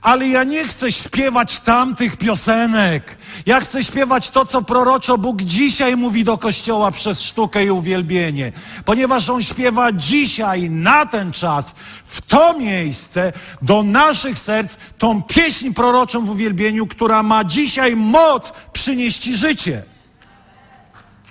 Ale 0.00 0.28
ja 0.28 0.44
nie 0.44 0.68
chcę 0.68 0.92
śpiewać 0.92 1.60
tamtych 1.60 2.16
piosenek. 2.16 3.18
Ja 3.46 3.60
chcę 3.60 3.82
śpiewać 3.82 4.30
to, 4.30 4.44
co 4.44 4.62
proroczo 4.62 5.18
Bóg 5.18 5.42
dzisiaj 5.42 5.96
mówi 5.96 6.24
do 6.24 6.38
Kościoła 6.38 6.90
przez 6.90 7.22
sztukę 7.22 7.64
i 7.64 7.70
uwielbienie. 7.70 8.52
Ponieważ 8.84 9.28
On 9.28 9.42
śpiewa 9.42 9.92
dzisiaj, 9.92 10.70
na 10.70 11.06
ten 11.06 11.32
czas, 11.32 11.74
w 12.04 12.20
to 12.20 12.58
miejsce, 12.58 13.32
do 13.62 13.82
naszych 13.82 14.38
serc, 14.38 14.76
tą 14.98 15.22
pieśń 15.22 15.72
proroczą 15.72 16.24
w 16.24 16.30
uwielbieniu, 16.30 16.86
która 16.86 17.22
ma 17.22 17.44
dzisiaj 17.44 17.96
moc 17.96 18.52
przynieść 18.72 19.18
Ci 19.18 19.36
życie. 19.36 19.82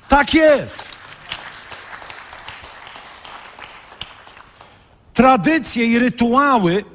Tak 0.07 0.33
jest. 0.33 0.96
Tradycje 5.17 5.85
i 5.85 5.99
rytuały 5.99 6.85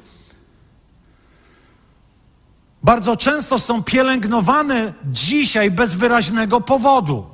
bardzo 2.83 3.17
często 3.17 3.59
są 3.59 3.83
pielęgnowane 3.83 4.93
dzisiaj 5.05 5.71
bez 5.71 5.95
wyraźnego 5.95 6.61
powodu. 6.61 7.25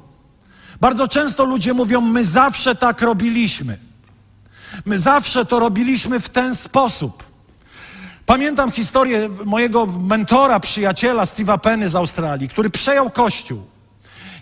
Bardzo 0.81 1.07
często 1.07 1.43
ludzie 1.43 1.73
mówią: 1.73 2.01
My 2.01 2.25
zawsze 2.25 2.75
tak 2.75 3.01
robiliśmy. 3.01 3.77
My 4.85 4.99
zawsze 4.99 5.45
to 5.45 5.59
robiliśmy 5.59 6.19
w 6.19 6.29
ten 6.29 6.55
sposób. 6.55 7.23
Pamiętam 8.25 8.71
historię 8.71 9.29
mojego 9.45 9.85
mentora, 9.85 10.59
przyjaciela 10.59 11.25
Steve'a 11.25 11.59
Penny 11.59 11.89
z 11.89 11.95
Australii, 11.95 12.49
który 12.49 12.69
przejął 12.69 13.09
kościół. 13.09 13.63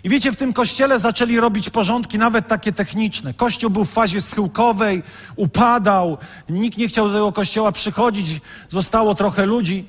Wiecie, 0.08 0.32
w 0.32 0.36
tym 0.36 0.52
kościele 0.52 1.00
zaczęli 1.00 1.40
robić 1.40 1.70
porządki, 1.70 2.18
nawet 2.18 2.46
takie 2.46 2.72
techniczne. 2.72 3.34
Kościół 3.34 3.70
był 3.70 3.84
w 3.84 3.92
fazie 3.92 4.20
schyłkowej, 4.20 5.02
upadał, 5.36 6.18
nikt 6.48 6.78
nie 6.78 6.88
chciał 6.88 7.08
do 7.08 7.14
tego 7.14 7.32
kościoła 7.32 7.72
przychodzić, 7.72 8.40
zostało 8.68 9.14
trochę 9.14 9.46
ludzi. 9.46 9.84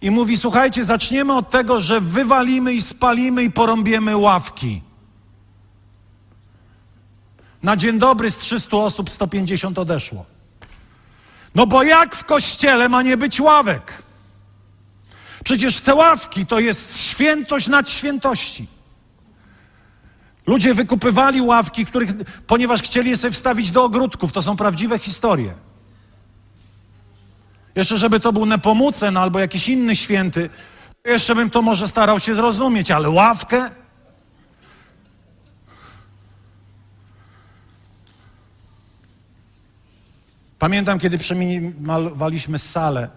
I 0.00 0.10
mówi: 0.10 0.36
Słuchajcie, 0.36 0.84
zaczniemy 0.84 1.32
od 1.32 1.50
tego, 1.50 1.80
że 1.80 2.00
wywalimy 2.00 2.74
i 2.74 2.82
spalimy 2.82 3.42
i 3.42 3.50
porąbiemy 3.50 4.16
ławki. 4.16 4.82
Na 7.62 7.76
dzień 7.76 7.98
dobry 7.98 8.30
z 8.30 8.38
300 8.38 8.76
osób 8.76 9.10
150 9.10 9.78
odeszło. 9.78 10.24
No 11.54 11.66
bo 11.66 11.82
jak 11.82 12.16
w 12.16 12.24
kościele 12.24 12.88
ma 12.88 13.02
nie 13.02 13.16
być 13.16 13.40
ławek? 13.40 14.02
Przecież 15.44 15.80
te 15.80 15.94
ławki 15.94 16.46
to 16.46 16.60
jest 16.60 17.00
świętość 17.00 17.68
nad 17.68 17.90
świętości. 17.90 18.73
Ludzie 20.46 20.74
wykupywali 20.74 21.40
ławki, 21.40 21.86
których, 21.86 22.10
ponieważ 22.46 22.82
chcieli 22.82 23.10
je 23.10 23.16
sobie 23.16 23.32
wstawić 23.32 23.70
do 23.70 23.84
ogródków. 23.84 24.32
To 24.32 24.42
są 24.42 24.56
prawdziwe 24.56 24.98
historie. 24.98 25.54
Jeszcze, 27.74 27.98
żeby 27.98 28.20
to 28.20 28.32
był 28.32 28.46
Nepomucen 28.46 29.16
albo 29.16 29.38
jakiś 29.38 29.68
inny 29.68 29.96
święty, 29.96 30.50
jeszcze 31.04 31.34
bym 31.34 31.50
to 31.50 31.62
może 31.62 31.88
starał 31.88 32.20
się 32.20 32.34
zrozumieć, 32.34 32.90
ale 32.90 33.10
ławkę? 33.10 33.70
Pamiętam, 40.58 40.98
kiedy 40.98 41.18
przemalowaliśmy 41.18 42.58
salę 42.58 43.08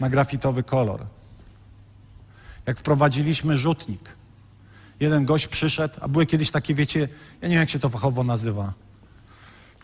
na 0.00 0.10
grafitowy 0.10 0.62
kolor. 0.62 1.06
Jak 2.66 2.78
wprowadziliśmy 2.78 3.56
rzutnik. 3.56 4.17
Jeden 5.00 5.24
gość 5.24 5.46
przyszedł, 5.46 5.94
a 6.00 6.08
były 6.08 6.26
kiedyś 6.26 6.50
takie, 6.50 6.74
wiecie, 6.74 7.00
ja 7.42 7.48
nie 7.48 7.54
wiem, 7.54 7.60
jak 7.60 7.70
się 7.70 7.78
to 7.78 7.88
fachowo 7.88 8.24
nazywa, 8.24 8.72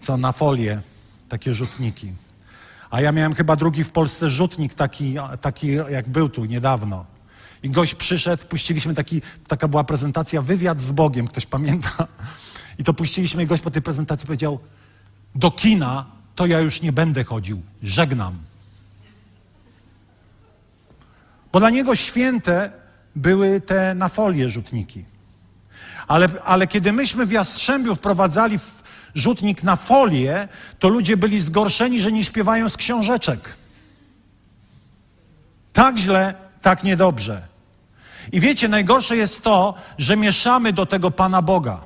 co 0.00 0.16
na 0.16 0.32
folię, 0.32 0.80
takie 1.28 1.54
rzutniki. 1.54 2.12
A 2.90 3.00
ja 3.00 3.12
miałem 3.12 3.34
chyba 3.34 3.56
drugi 3.56 3.84
w 3.84 3.90
Polsce 3.90 4.30
rzutnik 4.30 4.74
taki, 4.74 5.14
taki 5.40 5.72
jak 5.72 6.08
był 6.08 6.28
tu 6.28 6.44
niedawno. 6.44 7.06
I 7.62 7.70
gość 7.70 7.94
przyszedł, 7.94 8.46
puściliśmy 8.46 8.94
taki, 8.94 9.22
taka 9.48 9.68
była 9.68 9.84
prezentacja, 9.84 10.42
wywiad 10.42 10.80
z 10.80 10.90
Bogiem, 10.90 11.28
ktoś 11.28 11.46
pamięta? 11.46 12.06
I 12.78 12.84
to 12.84 12.94
puściliśmy 12.94 13.42
i 13.42 13.46
gość 13.46 13.62
po 13.62 13.70
tej 13.70 13.82
prezentacji 13.82 14.26
powiedział, 14.26 14.58
do 15.34 15.50
kina 15.50 16.06
to 16.34 16.46
ja 16.46 16.60
już 16.60 16.82
nie 16.82 16.92
będę 16.92 17.24
chodził, 17.24 17.62
żegnam. 17.82 18.38
Bo 21.52 21.60
dla 21.60 21.70
niego 21.70 21.96
święte 21.96 22.83
były 23.16 23.60
te 23.60 23.94
na 23.94 24.08
folię 24.08 24.48
rzutniki. 24.48 25.04
Ale, 26.08 26.28
ale 26.44 26.66
kiedy 26.66 26.92
myśmy 26.92 27.26
w 27.26 27.32
Jastrzębiu 27.32 27.94
wprowadzali 27.94 28.58
rzutnik 29.14 29.62
na 29.62 29.76
folię, 29.76 30.48
to 30.78 30.88
ludzie 30.88 31.16
byli 31.16 31.40
zgorszeni, 31.40 32.00
że 32.00 32.12
nie 32.12 32.24
śpiewają 32.24 32.68
z 32.68 32.76
książeczek. 32.76 33.54
Tak 35.72 35.98
źle, 35.98 36.34
tak 36.62 36.84
niedobrze. 36.84 37.42
I 38.32 38.40
wiecie, 38.40 38.68
najgorsze 38.68 39.16
jest 39.16 39.42
to, 39.42 39.74
że 39.98 40.16
mieszamy 40.16 40.72
do 40.72 40.86
tego 40.86 41.10
Pana 41.10 41.42
Boga. 41.42 41.80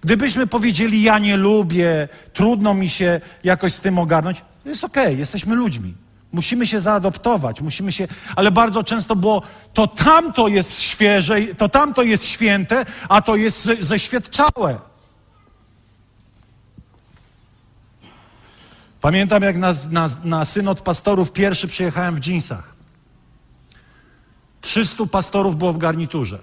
Gdybyśmy 0.00 0.46
powiedzieli, 0.46 1.02
ja 1.02 1.18
nie 1.18 1.36
lubię, 1.36 2.08
trudno 2.32 2.74
mi 2.74 2.88
się 2.88 3.20
jakoś 3.44 3.72
z 3.72 3.80
tym 3.80 3.98
ogarnąć, 3.98 4.44
jest 4.64 4.84
okej, 4.84 5.04
okay, 5.04 5.16
jesteśmy 5.16 5.54
ludźmi. 5.54 5.94
Musimy 6.32 6.66
się 6.66 6.80
zaadoptować, 6.80 7.60
musimy 7.60 7.92
się, 7.92 8.08
ale 8.36 8.50
bardzo 8.50 8.84
często 8.84 9.16
było, 9.16 9.42
to 9.74 9.86
tamto 9.86 10.48
jest 10.48 10.80
świeże, 10.80 11.40
to 11.40 11.68
tamto 11.68 12.02
jest 12.02 12.28
święte, 12.28 12.86
a 13.08 13.22
to 13.22 13.36
jest 13.36 13.70
zeświadczałe. 13.80 14.78
Pamiętam, 19.00 19.42
jak 19.42 19.56
na, 19.56 19.74
na, 19.90 20.08
na 20.24 20.44
synod 20.44 20.80
pastorów 20.80 21.32
pierwszy 21.32 21.68
przyjechałem 21.68 22.16
w 22.16 22.20
dżinsach. 22.20 22.74
300 24.60 25.06
pastorów 25.06 25.56
było 25.56 25.72
w 25.72 25.78
garniturze. 25.78 26.38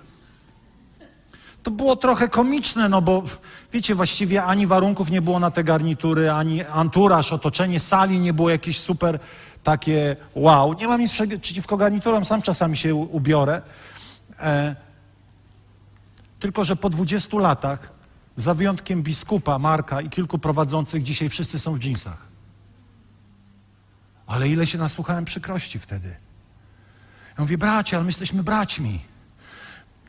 To 1.66 1.72
było 1.72 1.96
trochę 1.96 2.30
komiczne, 2.30 2.90
no 2.90 3.02
bo 3.02 3.24
wiecie, 3.72 3.96
właściwie 3.96 4.44
ani 4.44 4.68
warunków 4.68 5.10
nie 5.10 5.22
było 5.22 5.40
na 5.40 5.52
te 5.52 5.64
garnitury, 5.64 6.32
ani 6.32 6.64
anturaż, 6.64 7.34
otoczenie 7.34 7.80
sali 7.80 8.20
nie 8.20 8.34
było 8.34 8.50
jakieś 8.50 8.80
super 8.80 9.20
takie 9.64 10.16
wow. 10.36 10.74
Nie 10.74 10.88
mam 10.88 11.02
nic 11.02 11.12
przeciwko 11.42 11.78
garniturom, 11.78 12.26
sam 12.26 12.42
czasami 12.42 12.78
się 12.78 12.96
ubiorę. 12.96 13.62
E, 14.40 14.76
tylko, 16.40 16.64
że 16.64 16.76
po 16.76 16.90
20 16.90 17.38
latach, 17.38 17.92
za 18.36 18.54
wyjątkiem 18.54 19.04
biskupa 19.04 19.60
Marka 19.60 20.02
i 20.02 20.10
kilku 20.10 20.40
prowadzących, 20.40 21.04
dzisiaj 21.04 21.30
wszyscy 21.30 21.60
są 21.60 21.74
w 21.74 21.80
dżinsach. 21.80 22.28
Ale 24.28 24.50
ile 24.50 24.68
się 24.68 24.78
nasłuchałem 24.78 25.26
przykrości 25.26 25.80
wtedy. 25.80 26.10
Ja 27.38 27.42
mówię, 27.44 27.58
bracia, 27.58 27.98
ale 27.98 28.04
my 28.04 28.10
jesteśmy 28.10 28.44
braćmi. 28.44 29.15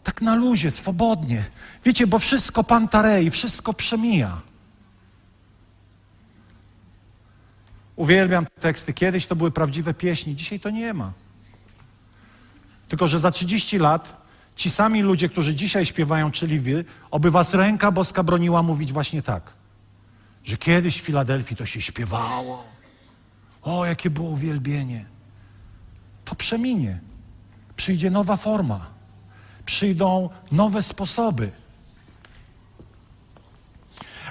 Tak 0.07 0.23
na 0.23 0.35
luzie, 0.35 0.71
swobodnie. 0.71 1.45
Wiecie, 1.85 2.07
bo 2.07 2.19
wszystko 2.19 2.65
pantarei, 2.65 3.31
wszystko 3.31 3.73
przemija. 3.73 4.41
Uwielbiam 7.97 8.45
te 8.45 8.61
teksty. 8.61 8.95
Kiedyś 8.95 9.27
to 9.27 9.37
były 9.37 9.51
prawdziwe 9.51 9.95
pieśni, 9.95 10.37
dzisiaj 10.37 10.61
to 10.61 10.71
nie 10.71 10.95
ma. 10.95 11.13
Tylko, 12.89 13.09
że 13.09 13.19
za 13.19 13.31
30 13.31 13.79
lat 13.79 14.27
ci 14.57 14.71
sami 14.71 15.03
ludzie, 15.03 15.29
którzy 15.29 15.55
dzisiaj 15.55 15.87
śpiewają, 15.87 16.31
czyli 16.31 16.61
wy, 16.61 16.85
oby 17.11 17.31
was 17.31 17.55
ręka 17.55 17.93
boska 17.93 18.23
broniła 18.23 18.63
mówić 18.63 18.93
właśnie 18.93 19.23
tak. 19.23 19.53
Że 20.45 20.57
kiedyś 20.57 21.01
w 21.01 21.05
Filadelfii 21.05 21.57
to 21.57 21.67
się 21.67 21.81
śpiewało. 21.81 22.65
O, 23.63 23.87
jakie 23.87 24.11
było 24.11 24.31
uwielbienie. 24.31 25.05
To 26.25 26.35
przeminie. 26.35 27.01
Przyjdzie 27.77 28.11
nowa 28.11 28.37
forma. 28.37 28.96
Przyjdą 29.67 30.31
nowe 30.53 30.83
sposoby. 30.83 31.51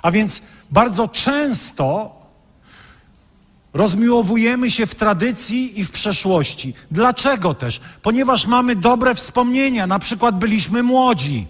A 0.01 0.11
więc 0.11 0.41
bardzo 0.71 1.07
często 1.07 2.15
Rozmiłowujemy 3.75 4.71
się 4.71 4.87
w 4.87 4.95
tradycji 4.95 5.79
i 5.79 5.83
w 5.83 5.91
przeszłości. 5.91 6.73
Dlaczego 6.91 7.53
też? 7.53 7.81
Ponieważ 8.01 8.47
mamy 8.47 8.75
dobre 8.75 9.15
wspomnienia, 9.15 9.87
na 9.87 9.99
przykład 9.99 10.39
byliśmy 10.39 10.83
młodzi. 10.83 11.47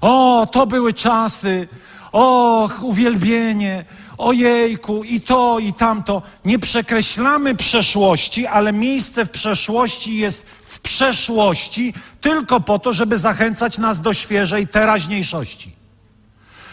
O, 0.00 0.46
to 0.52 0.66
były 0.66 0.94
czasy, 0.94 1.68
och, 2.12 2.82
uwielbienie, 2.82 3.84
ojejku, 4.18 5.04
i 5.04 5.20
to, 5.20 5.58
i 5.58 5.72
tamto. 5.72 6.22
Nie 6.44 6.58
przekreślamy 6.58 7.54
przeszłości, 7.54 8.46
ale 8.46 8.72
miejsce 8.72 9.24
w 9.24 9.30
przeszłości 9.30 10.18
jest 10.18 10.46
w 10.64 10.78
przeszłości 10.80 11.94
tylko 12.20 12.60
po 12.60 12.78
to, 12.78 12.92
żeby 12.92 13.18
zachęcać 13.18 13.78
nas 13.78 14.00
do 14.00 14.14
świeżej 14.14 14.68
teraźniejszości. 14.68 15.72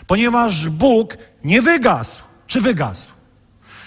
Ponieważ 0.08 0.70
Bóg 0.70 1.18
nie 1.44 1.62
wygasł. 1.62 2.22
Czy 2.48 2.62
wygasł? 2.62 3.10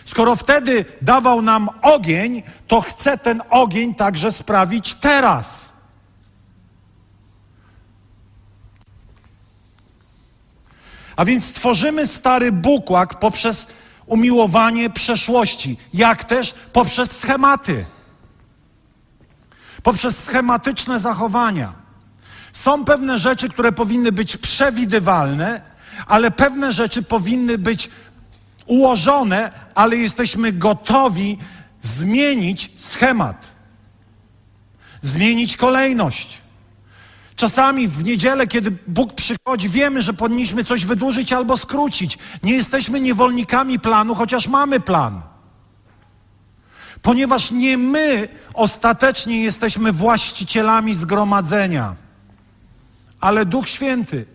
Skoro 0.05 0.37
wtedy 0.37 0.85
dawał 1.03 1.43
nam 1.43 1.69
ogień, 1.83 2.43
to 2.67 2.81
chce 2.81 3.19
ten 3.19 3.43
ogień 3.51 3.95
także 3.95 4.33
sprawić 4.33 4.95
teraz. 4.95 5.78
A 11.19 11.25
więc 11.25 11.53
tworzymy 11.53 12.07
stary 12.07 12.53
bukłak 12.53 13.19
poprzez 13.19 13.67
umiłowanie 14.07 14.91
przeszłości, 14.91 15.77
jak 15.95 16.25
też 16.25 16.55
poprzez 16.73 17.19
schematy, 17.19 17.85
poprzez 19.83 20.25
schematyczne 20.25 21.01
zachowania. 21.01 21.73
Są 22.53 22.85
pewne 22.85 23.19
rzeczy, 23.19 23.49
które 23.49 23.73
powinny 23.73 24.13
być 24.13 24.37
przewidywalne, 24.37 25.61
ale 26.07 26.31
pewne 26.31 26.73
rzeczy 26.73 27.03
powinny 27.03 27.59
być 27.59 27.91
ułożone, 28.67 29.51
ale 29.75 29.97
jesteśmy 29.97 30.53
gotowi 30.53 31.39
zmienić 31.81 32.71
schemat, 32.77 33.51
zmienić 35.03 35.57
kolejność. 35.57 36.43
Czasami 37.39 37.89
w 37.89 38.05
niedzielę, 38.05 38.47
kiedy 38.47 38.71
Bóg 38.87 39.15
przychodzi, 39.15 39.69
wiemy, 39.69 40.03
że 40.03 40.15
powinniśmy 40.15 40.65
coś 40.65 40.85
wydłużyć 40.85 41.33
albo 41.33 41.57
skrócić. 41.57 42.19
Nie 42.43 42.55
jesteśmy 42.55 43.01
niewolnikami 43.01 43.81
planu, 43.81 44.15
chociaż 44.15 44.49
mamy 44.49 44.81
plan. 44.81 45.23
Ponieważ 47.03 47.51
nie 47.51 47.79
my 47.79 48.29
ostatecznie 48.55 49.43
jesteśmy 49.43 49.93
właścicielami 49.93 50.95
zgromadzenia, 50.95 51.97
ale 53.21 53.47
Duch 53.47 53.69
Święty. 53.69 54.27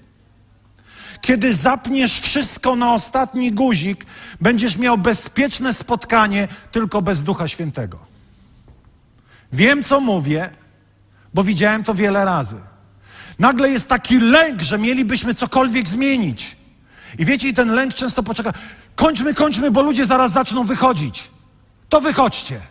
Kiedy 1.21 1.53
zapniesz 1.53 2.19
wszystko 2.19 2.75
na 2.75 2.93
ostatni 2.93 3.51
guzik, 3.51 4.05
będziesz 4.41 4.77
miał 4.77 4.97
bezpieczne 4.97 5.73
spotkanie 5.73 6.47
tylko 6.71 7.01
bez 7.01 7.23
Ducha 7.23 7.47
Świętego. 7.47 7.99
Wiem, 9.53 9.83
co 9.83 9.99
mówię, 9.99 10.49
bo 11.33 11.43
widziałem 11.43 11.83
to 11.83 11.93
wiele 11.93 12.25
razy. 12.25 12.72
Nagle 13.43 13.69
jest 13.69 13.89
taki 13.89 14.19
lęk, 14.19 14.61
że 14.61 14.77
mielibyśmy 14.77 15.33
cokolwiek 15.33 15.89
zmienić. 15.89 16.57
I 17.19 17.25
wiecie, 17.25 17.47
i 17.47 17.53
ten 17.53 17.67
lęk 17.75 17.93
często 17.93 18.23
poczeka. 18.23 18.53
Kończmy, 18.95 19.33
kończmy, 19.33 19.71
bo 19.71 19.81
ludzie 19.81 20.05
zaraz 20.05 20.31
zaczną 20.31 20.63
wychodzić. 20.63 21.31
To 21.89 22.01
wychodźcie. 22.01 22.61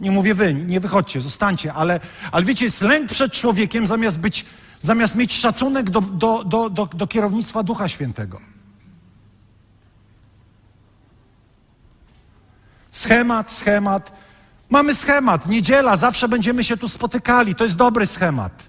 Nie 0.00 0.10
mówię 0.10 0.34
wy, 0.34 0.54
nie 0.54 0.80
wychodźcie, 0.80 1.20
zostańcie, 1.20 1.72
ale, 1.72 2.00
ale 2.32 2.44
wiecie, 2.44 2.64
jest 2.64 2.82
lęk 2.82 3.10
przed 3.10 3.32
człowiekiem 3.32 3.86
zamiast 3.86 4.18
być, 4.18 4.46
zamiast 4.80 5.14
mieć 5.14 5.32
szacunek 5.32 5.90
do, 5.90 6.00
do, 6.00 6.44
do, 6.44 6.70
do, 6.70 6.86
do 6.86 7.06
kierownictwa 7.06 7.62
Ducha 7.62 7.88
Świętego. 7.88 8.40
Schemat, 12.90 13.52
schemat. 13.52 14.12
Mamy 14.70 14.94
schemat. 14.94 15.48
Niedziela, 15.48 15.96
zawsze 15.96 16.28
będziemy 16.28 16.64
się 16.64 16.76
tu 16.76 16.88
spotykali. 16.88 17.54
To 17.54 17.64
jest 17.64 17.76
dobry 17.76 18.06
schemat. 18.06 18.68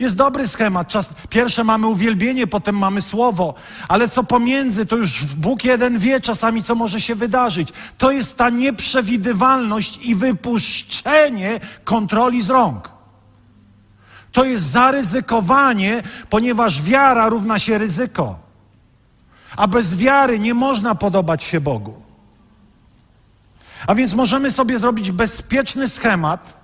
Jest 0.00 0.16
dobry 0.16 0.48
schemat. 0.48 0.88
Czas, 0.88 1.14
pierwsze 1.30 1.64
mamy 1.64 1.86
uwielbienie, 1.86 2.46
potem 2.46 2.78
mamy 2.78 3.02
słowo, 3.02 3.54
ale 3.88 4.08
co 4.08 4.24
pomiędzy, 4.24 4.86
to 4.86 4.96
już 4.96 5.24
Bóg 5.24 5.64
jeden 5.64 5.98
wie 5.98 6.20
czasami, 6.20 6.62
co 6.62 6.74
może 6.74 7.00
się 7.00 7.14
wydarzyć. 7.14 7.68
To 7.98 8.10
jest 8.10 8.36
ta 8.36 8.50
nieprzewidywalność 8.50 9.98
i 10.06 10.14
wypuszczenie 10.14 11.60
kontroli 11.84 12.42
z 12.42 12.50
rąk. 12.50 12.90
To 14.32 14.44
jest 14.44 14.64
zaryzykowanie, 14.64 16.02
ponieważ 16.30 16.82
wiara 16.82 17.28
równa 17.28 17.58
się 17.58 17.78
ryzyko. 17.78 18.38
A 19.56 19.68
bez 19.68 19.96
wiary 19.96 20.38
nie 20.40 20.54
można 20.54 20.94
podobać 20.94 21.44
się 21.44 21.60
Bogu. 21.60 22.07
A 23.86 23.94
więc 23.94 24.14
możemy 24.14 24.50
sobie 24.50 24.78
zrobić 24.78 25.12
bezpieczny 25.12 25.88
schemat, 25.88 26.54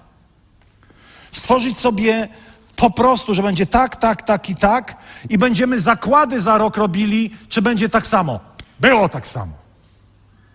stworzyć 1.32 1.78
sobie 1.78 2.28
po 2.76 2.90
prostu, 2.90 3.34
że 3.34 3.42
będzie 3.42 3.66
tak, 3.66 3.96
tak, 3.96 4.22
tak 4.22 4.50
i 4.50 4.56
tak, 4.56 4.96
i 5.30 5.38
będziemy 5.38 5.80
zakłady 5.80 6.40
za 6.40 6.58
rok 6.58 6.76
robili, 6.76 7.30
czy 7.48 7.62
będzie 7.62 7.88
tak 7.88 8.06
samo. 8.06 8.40
Było 8.80 9.08
tak 9.08 9.26
samo. 9.26 9.52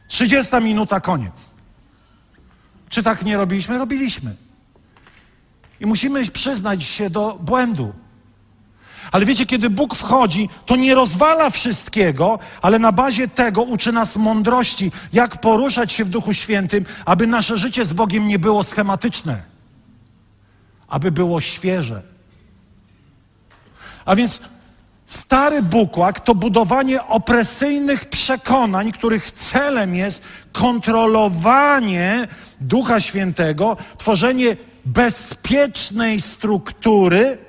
30 0.08 0.56
minuta, 0.62 1.00
koniec. 1.00 1.46
Czy 2.90 3.04
tak 3.04 3.26
nie 3.26 3.38
robiliśmy? 3.38 3.78
Robiliśmy. 3.78 4.36
I 5.80 5.86
musimy 5.86 6.26
przyznać 6.26 6.84
się 6.84 7.10
do 7.10 7.38
błędu. 7.42 7.94
Ale 9.12 9.26
wiecie, 9.26 9.46
kiedy 9.46 9.70
Bóg 9.70 9.96
wchodzi, 9.96 10.50
to 10.66 10.76
nie 10.76 10.96
rozwala 10.96 11.50
wszystkiego, 11.50 12.40
ale 12.62 12.80
na 12.80 12.92
bazie 12.92 13.28
tego 13.28 13.62
uczy 13.62 13.92
nas 13.92 14.16
mądrości, 14.16 14.92
jak 15.14 15.42
poruszać 15.42 15.92
się 15.92 16.06
w 16.06 16.10
Duchu 16.10 16.34
Świętym, 16.34 16.86
aby 17.06 17.28
nasze 17.28 17.58
życie 17.58 17.86
z 17.86 17.94
Bogiem 17.94 18.28
nie 18.28 18.40
było 18.40 18.64
schematyczne, 18.64 19.42
aby 20.88 21.12
było 21.12 21.42
świeże. 21.42 22.02
A 24.06 24.16
więc 24.16 24.40
stary 25.06 25.64
bukłak 25.64 26.20
to 26.20 26.36
budowanie 26.36 27.04
opresyjnych 27.04 28.06
przekonań, 28.06 28.92
których 28.92 29.32
celem 29.32 29.96
jest 29.96 30.22
kontrolowanie 30.52 32.28
Ducha 32.62 33.00
Świętego, 33.00 33.78
tworzenie 33.98 34.58
bezpiecznej 34.86 36.22
struktury, 36.22 37.49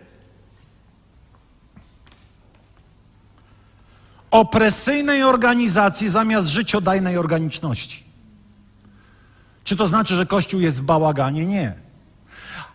opresyjnej 4.31 5.23
organizacji 5.23 6.11
zamiast 6.11 6.49
życiodajnej 6.49 7.17
organiczności. 7.17 8.05
Czy 9.65 9.77
to 9.77 9.87
znaczy, 9.87 10.17
że 10.17 10.27
Kościół 10.27 10.61
jest 10.61 10.81
w 10.81 10.85
bałaganie? 10.85 11.47
Nie. 11.47 11.75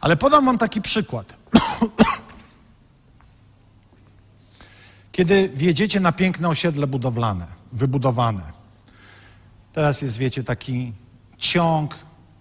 Ale 0.02 0.18
podam 0.18 0.46
Wam 0.46 0.58
taki 0.58 0.82
przykład. 0.82 1.34
Kiedy 5.12 5.50
wjedziecie 5.50 6.00
na 6.00 6.12
piękne 6.12 6.50
osiedle 6.50 6.88
budowlane, 6.88 7.48
wybudowane, 7.74 8.42
teraz 9.74 10.02
jest, 10.02 10.18
wiecie, 10.18 10.44
taki 10.44 10.94
ciąg, 11.38 11.96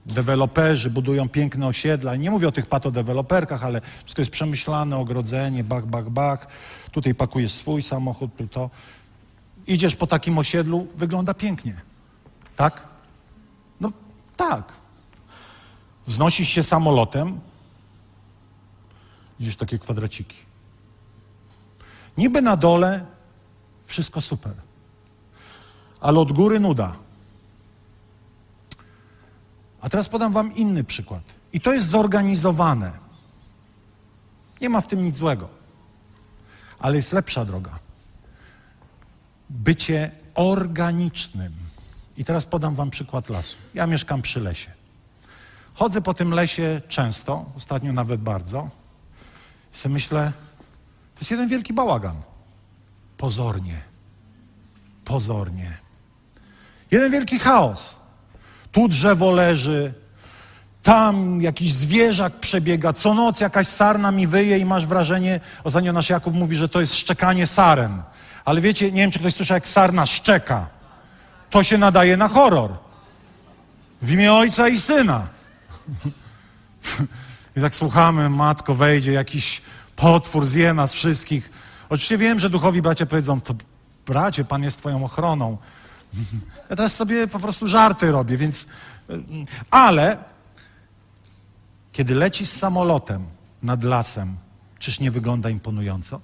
deweloperzy 0.06 0.90
budują 0.90 1.28
piękne 1.28 1.66
osiedla. 1.66 2.16
Nie 2.16 2.30
mówię 2.30 2.48
o 2.48 2.52
tych 2.52 2.66
patodeweloperkach, 2.66 3.64
ale 3.64 3.80
wszystko 4.04 4.22
jest 4.22 4.32
przemyślane, 4.32 4.96
ogrodzenie, 4.96 5.64
bach, 5.64 5.86
bach, 5.86 6.10
bach. 6.10 6.46
Tutaj 6.92 7.14
pakujesz 7.14 7.52
swój 7.52 7.82
samochód, 7.82 8.36
tu 8.36 8.48
to. 8.48 8.70
Idziesz 9.66 9.96
po 9.96 10.06
takim 10.06 10.38
osiedlu, 10.38 10.86
wygląda 10.96 11.34
pięknie. 11.34 11.80
Tak? 12.56 12.82
No 13.80 13.92
tak. 14.36 14.72
Wznosisz 16.06 16.48
się 16.48 16.62
samolotem, 16.62 17.40
widzisz 19.40 19.56
takie 19.56 19.78
kwadraciki. 19.78 20.36
Niby 22.18 22.42
na 22.42 22.56
dole 22.56 23.06
wszystko 23.84 24.20
super, 24.20 24.54
ale 26.00 26.20
od 26.20 26.32
góry 26.32 26.60
nuda. 26.60 26.92
A 29.80 29.90
teraz 29.90 30.08
podam 30.08 30.32
Wam 30.32 30.54
inny 30.54 30.84
przykład. 30.84 31.22
I 31.52 31.60
to 31.60 31.72
jest 31.72 31.88
zorganizowane. 31.88 32.92
Nie 34.60 34.68
ma 34.68 34.80
w 34.80 34.86
tym 34.86 35.02
nic 35.02 35.16
złego, 35.16 35.48
ale 36.78 36.96
jest 36.96 37.12
lepsza 37.12 37.44
droga 37.44 37.78
bycie 39.50 40.10
organicznym. 40.34 41.52
I 42.16 42.24
teraz 42.24 42.46
podam 42.46 42.74
Wam 42.74 42.90
przykład 42.90 43.28
lasu. 43.28 43.58
Ja 43.74 43.86
mieszkam 43.86 44.22
przy 44.22 44.40
lesie. 44.40 44.70
Chodzę 45.74 46.02
po 46.02 46.14
tym 46.14 46.30
lesie 46.30 46.80
często, 46.88 47.44
ostatnio 47.56 47.92
nawet 47.92 48.20
bardzo. 48.20 48.68
I 49.74 49.78
sobie 49.78 49.92
myślę, 49.92 50.32
to 51.14 51.20
jest 51.20 51.30
jeden 51.30 51.48
wielki 51.48 51.72
bałagan. 51.72 52.16
Pozornie. 53.16 53.80
Pozornie. 55.04 55.78
Jeden 56.90 57.12
wielki 57.12 57.38
chaos. 57.38 57.96
Tu 58.72 58.88
drzewo 58.88 59.30
leży, 59.30 59.94
tam 60.82 61.42
jakiś 61.42 61.72
zwierzak 61.72 62.32
przebiega, 62.40 62.92
co 62.92 63.14
noc 63.14 63.40
jakaś 63.40 63.66
sarna 63.66 64.10
mi 64.10 64.26
wyje 64.26 64.58
i 64.58 64.64
masz 64.64 64.86
wrażenie, 64.86 65.40
ostatnio 65.64 65.92
nasz 65.92 66.10
Jakub 66.10 66.34
mówi, 66.34 66.56
że 66.56 66.68
to 66.68 66.80
jest 66.80 66.94
szczekanie 66.94 67.46
saren. 67.46 68.02
Ale 68.44 68.60
wiecie, 68.60 68.92
nie 68.92 69.00
wiem, 69.00 69.10
czy 69.10 69.18
ktoś 69.18 69.34
słyszał, 69.34 69.54
jak 69.54 69.68
sarna 69.68 70.06
szczeka. 70.06 70.66
To 71.50 71.62
się 71.62 71.78
nadaje 71.78 72.16
na 72.16 72.28
horror. 72.28 72.76
W 74.02 74.12
imię 74.12 74.32
Ojca 74.32 74.68
i 74.68 74.78
Syna. 74.78 75.26
I 77.56 77.60
tak 77.60 77.74
słuchamy, 77.74 78.30
matko 78.30 78.74
wejdzie, 78.74 79.12
jakiś 79.12 79.62
potwór 79.96 80.46
zje 80.46 80.74
nas 80.74 80.92
wszystkich. 80.92 81.50
Oczywiście 81.88 82.18
wiem, 82.18 82.38
że 82.38 82.50
duchowi 82.50 82.82
bracia 82.82 83.06
powiedzą, 83.06 83.40
to 83.40 83.54
bracie, 84.06 84.44
Pan 84.44 84.62
jest 84.62 84.78
twoją 84.78 85.04
ochroną. 85.04 85.58
Ja 86.70 86.76
teraz 86.76 86.96
sobie 86.96 87.26
po 87.26 87.38
prostu 87.38 87.68
żarty 87.68 88.10
robię, 88.10 88.36
więc... 88.36 88.66
Ale 89.70 90.16
kiedy 91.92 92.14
lecisz 92.14 92.48
samolotem 92.48 93.26
nad 93.62 93.84
lasem, 93.84 94.36
czyż 94.78 95.00
nie 95.00 95.10
wygląda 95.10 95.50
imponująco? 95.50 96.20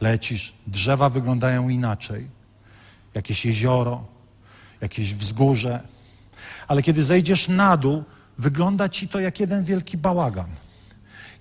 Lecisz, 0.00 0.54
drzewa 0.66 1.10
wyglądają 1.10 1.68
inaczej. 1.68 2.28
jakieś 3.14 3.46
jezioro, 3.46 4.04
jakieś 4.80 5.14
wzgórze. 5.14 5.80
Ale 6.68 6.82
kiedy 6.82 7.04
zejdziesz 7.04 7.48
na 7.48 7.76
dół, 7.76 8.04
wygląda 8.38 8.88
ci 8.88 9.08
to 9.08 9.20
jak 9.20 9.40
jeden 9.40 9.64
wielki 9.64 9.98
bałagan. 9.98 10.50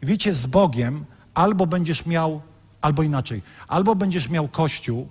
I 0.01 0.05
wiecie, 0.05 0.33
z 0.33 0.45
Bogiem 0.45 1.05
albo 1.33 1.67
będziesz 1.67 2.05
miał, 2.05 2.41
albo 2.81 3.03
inaczej, 3.03 3.41
albo 3.67 3.95
będziesz 3.95 4.29
miał 4.29 4.47
kościół 4.47 5.09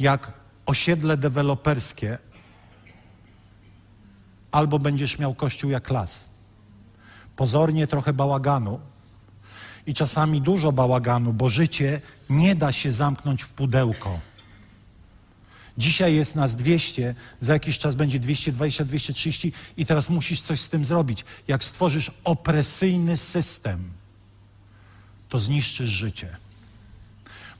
jak 0.00 0.32
osiedle 0.66 1.16
deweloperskie, 1.16 2.18
albo 4.50 4.78
będziesz 4.78 5.18
miał 5.18 5.34
kościół 5.34 5.70
jak 5.70 5.90
las. 5.90 6.28
Pozornie 7.36 7.86
trochę 7.86 8.12
bałaganu 8.12 8.80
i 9.86 9.94
czasami 9.94 10.40
dużo 10.40 10.72
bałaganu, 10.72 11.32
bo 11.32 11.48
życie 11.48 12.00
nie 12.30 12.54
da 12.54 12.72
się 12.72 12.92
zamknąć 12.92 13.42
w 13.42 13.48
pudełko. 13.48 14.20
Dzisiaj 15.78 16.14
jest 16.14 16.36
nas 16.36 16.54
200, 16.54 17.14
za 17.40 17.52
jakiś 17.52 17.78
czas 17.78 17.94
będzie 17.94 18.18
220, 18.18 18.84
230 18.84 19.52
i 19.76 19.86
teraz 19.86 20.10
musisz 20.10 20.40
coś 20.40 20.60
z 20.60 20.68
tym 20.68 20.84
zrobić. 20.84 21.24
Jak 21.48 21.64
stworzysz 21.64 22.10
opresyjny 22.24 23.16
system, 23.16 23.90
to 25.28 25.38
zniszczysz 25.38 25.90
życie. 25.90 26.36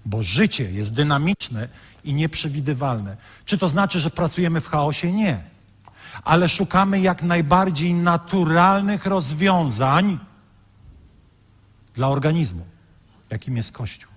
Bo 0.05 0.23
życie 0.23 0.71
jest 0.71 0.93
dynamiczne 0.93 1.69
i 2.05 2.15
nieprzewidywalne. 2.15 3.17
Czy 3.45 3.59
to 3.59 3.69
znaczy, 3.69 4.01
że 4.01 4.11
pracujemy 4.11 4.61
w 4.61 4.69
chaosie? 4.69 5.13
Nie. 5.13 5.43
Ale 6.25 6.49
szukamy 6.49 7.01
jak 7.01 7.23
najbardziej 7.23 7.95
naturalnych 7.95 9.07
rozwiązań 9.07 10.19
dla 11.95 12.09
organizmu, 12.09 12.65
jakim 13.31 13.57
jest 13.57 13.73
Kościół. 13.73 14.15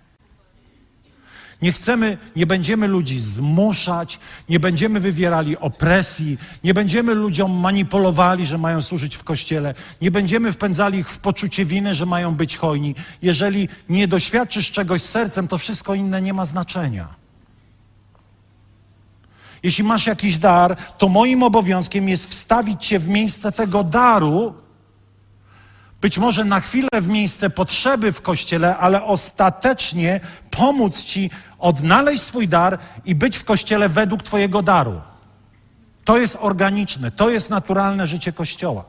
Nie 1.61 1.71
chcemy, 1.71 2.17
nie 2.35 2.45
będziemy 2.45 2.87
ludzi 2.87 3.19
zmuszać, 3.19 4.19
nie 4.49 4.59
będziemy 4.59 4.99
wywierali 4.99 5.57
opresji, 5.57 6.37
nie 6.63 6.73
będziemy 6.73 7.13
ludziom 7.13 7.51
manipulowali, 7.51 8.45
że 8.45 8.57
mają 8.57 8.81
służyć 8.81 9.15
w 9.15 9.23
kościele, 9.23 9.73
nie 10.01 10.11
będziemy 10.11 10.53
wpędzali 10.53 10.99
ich 10.99 11.09
w 11.09 11.19
poczucie 11.19 11.65
winy, 11.65 11.95
że 11.95 12.05
mają 12.05 12.35
być 12.35 12.57
hojni. 12.57 12.95
Jeżeli 13.21 13.69
nie 13.89 14.07
doświadczysz 14.07 14.71
czegoś 14.71 15.01
sercem, 15.01 15.47
to 15.47 15.57
wszystko 15.57 15.93
inne 15.93 16.21
nie 16.21 16.33
ma 16.33 16.45
znaczenia. 16.45 17.07
Jeśli 19.63 19.83
masz 19.83 20.07
jakiś 20.07 20.37
dar, 20.37 20.75
to 20.97 21.09
moim 21.09 21.43
obowiązkiem 21.43 22.09
jest 22.09 22.29
wstawić 22.29 22.85
cię 22.85 22.99
w 22.99 23.07
miejsce 23.07 23.51
tego 23.51 23.83
daru, 23.83 24.53
być 26.07 26.17
może 26.17 26.45
na 26.45 26.59
chwilę 26.59 26.89
w 27.01 27.07
miejsce 27.07 27.49
potrzeby 27.49 28.11
w 28.11 28.21
kościele, 28.21 28.77
ale 28.77 29.03
ostatecznie 29.03 30.19
pomóc 30.51 31.03
ci 31.03 31.29
odnaleźć 31.59 32.21
swój 32.21 32.47
dar 32.47 32.79
i 33.05 33.15
być 33.15 33.37
w 33.37 33.43
kościele 33.43 33.89
według 33.89 34.23
Twojego 34.23 34.61
daru. 34.61 35.01
To 36.03 36.17
jest 36.17 36.37
organiczne, 36.39 37.11
to 37.11 37.29
jest 37.29 37.49
naturalne 37.49 38.07
życie 38.07 38.33
kościoła. 38.33 38.83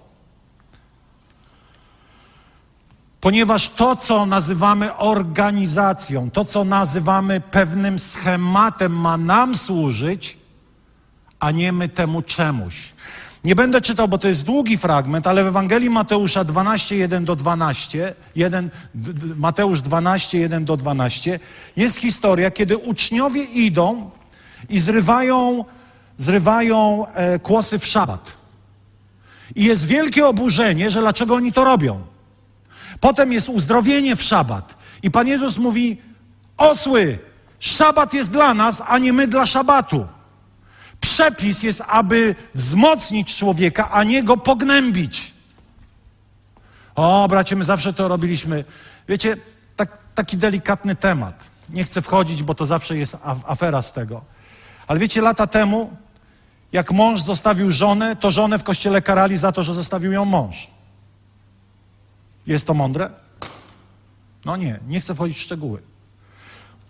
Ponieważ 3.21 3.69
to, 3.69 3.97
co 3.97 4.27
nazywamy 4.27 4.97
organizacją, 4.97 6.31
to, 6.31 6.45
co 6.45 6.65
nazywamy 6.65 7.41
pewnym 7.41 7.99
schematem, 7.99 8.93
ma 8.93 9.17
nam 9.17 9.55
służyć, 9.55 10.39
a 11.41 11.51
nie 11.51 11.73
my 11.73 11.89
temu 11.89 12.23
czemuś. 12.23 12.93
Nie 13.49 13.55
będę 13.55 13.81
czytał, 13.81 14.09
bo 14.09 14.19
to 14.19 14.29
jest 14.29 14.45
długi 14.45 14.79
fragment, 14.79 15.27
ale 15.27 15.45
w 15.45 15.47
Ewangelii 15.47 15.91
Mateusza 15.91 16.45
12, 16.45 16.97
1 16.97 17.25
do 17.25 17.37
12, 17.37 18.15
1, 18.37 18.71
Mateusz 19.37 19.81
12, 19.81 20.39
1 20.39 20.65
do 20.65 20.77
12, 20.77 21.41
jest 21.77 21.97
historia, 21.97 22.51
kiedy 22.51 22.77
uczniowie 22.77 23.45
idą 23.45 24.11
i 24.69 24.81
zrywają, 24.81 25.65
zrywają 26.17 27.07
e, 27.07 27.39
kłosy 27.39 27.79
w 27.79 27.87
szabat. 27.87 28.33
I 29.57 29.65
jest 29.65 29.87
wielkie 29.87 30.27
oburzenie, 30.27 30.91
że 30.91 31.01
dlaczego 31.01 31.35
oni 31.35 31.53
to 31.53 31.65
robią. 31.65 32.01
Potem 33.01 33.33
jest 33.33 33.49
uzdrowienie 33.49 34.17
w 34.17 34.23
szabat. 34.23 34.77
I 35.03 35.11
Pan 35.11 35.29
Jezus 35.29 35.59
mówi, 35.59 36.03
osły, 36.57 37.19
szabat 37.59 38.15
jest 38.15 38.31
dla 38.31 38.55
nas, 38.55 38.83
a 38.87 38.99
nie 38.99 39.13
my 39.13 39.27
dla 39.27 39.47
szabatu. 39.47 40.07
Przepis 41.01 41.63
jest, 41.63 41.83
aby 41.87 42.35
wzmocnić 42.55 43.37
człowieka, 43.37 43.91
a 43.91 44.05
nie 44.05 44.23
go 44.23 44.37
pognębić. 44.37 45.35
O, 46.95 47.29
bracie, 47.29 47.57
my 47.57 47.65
zawsze 47.65 47.93
to 47.93 48.09
robiliśmy. 48.09 48.65
Wiecie, 49.09 49.37
tak, 49.77 49.99
taki 50.15 50.37
delikatny 50.37 50.97
temat. 50.97 51.45
Nie 51.69 51.85
chcę 51.85 52.03
wchodzić, 52.03 52.43
bo 52.43 52.55
to 52.55 52.67
zawsze 52.67 52.97
jest 52.97 53.17
afera 53.47 53.83
z 53.83 53.93
tego. 53.93 54.25
Ale 54.87 55.01
wiecie, 55.01 55.23
lata 55.23 55.47
temu, 55.47 55.97
jak 56.73 56.93
mąż 56.93 57.21
zostawił 57.21 57.73
żonę, 57.73 58.17
to 58.17 58.31
żonę 58.31 58.59
w 58.59 58.65
kościele 58.65 59.03
karali 59.03 59.37
za 59.37 59.53
to, 59.53 59.63
że 59.63 59.75
zostawił 59.75 60.13
ją 60.13 60.25
mąż. 60.25 60.71
Jest 62.47 62.67
to 62.67 62.75
mądre? 62.75 63.11
No 64.45 64.57
nie, 64.57 64.81
nie 64.89 65.01
chcę 65.01 65.15
wchodzić 65.15 65.39
w 65.39 65.41
szczegóły. 65.41 65.83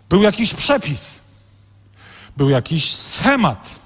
Był 0.09 0.21
jakiś 0.21 0.53
przepis, 0.53 1.19
był 2.37 2.49
jakiś 2.49 2.95
schemat. 2.95 3.79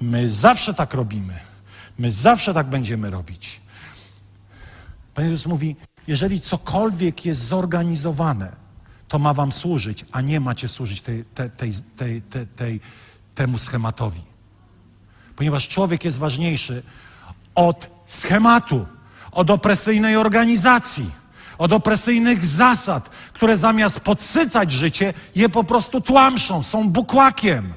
My 0.00 0.30
zawsze 0.30 0.74
tak 0.74 0.94
robimy. 0.94 1.40
My 1.98 2.10
zawsze 2.10 2.54
tak 2.54 2.66
będziemy 2.66 3.10
robić. 3.10 3.60
Pan 5.14 5.24
Jezus 5.24 5.46
mówi, 5.46 5.76
jeżeli 6.06 6.40
cokolwiek 6.40 7.24
jest 7.24 7.40
zorganizowane, 7.40 8.52
to 9.08 9.18
ma 9.18 9.34
wam 9.34 9.52
służyć, 9.52 10.04
a 10.12 10.20
nie 10.20 10.40
macie 10.40 10.68
służyć 10.68 11.00
tej, 11.00 11.24
tej, 11.56 11.72
tej, 11.96 12.22
tej, 12.56 12.80
temu 13.34 13.58
schematowi. 13.58 14.22
Ponieważ 15.36 15.68
człowiek 15.68 16.04
jest 16.04 16.18
ważniejszy 16.18 16.82
od 17.54 17.90
schematu, 18.06 18.86
od 19.32 19.50
opresyjnej 19.50 20.16
organizacji, 20.16 21.10
od 21.58 21.72
opresyjnych 21.72 22.46
zasad, 22.46 23.08
które 23.32 23.56
zamiast 23.56 24.00
podsycać 24.00 24.72
życie, 24.72 25.14
je 25.34 25.48
po 25.48 25.64
prostu 25.64 26.00
tłamszą, 26.00 26.62
są 26.62 26.88
bukłakiem. 26.88 27.74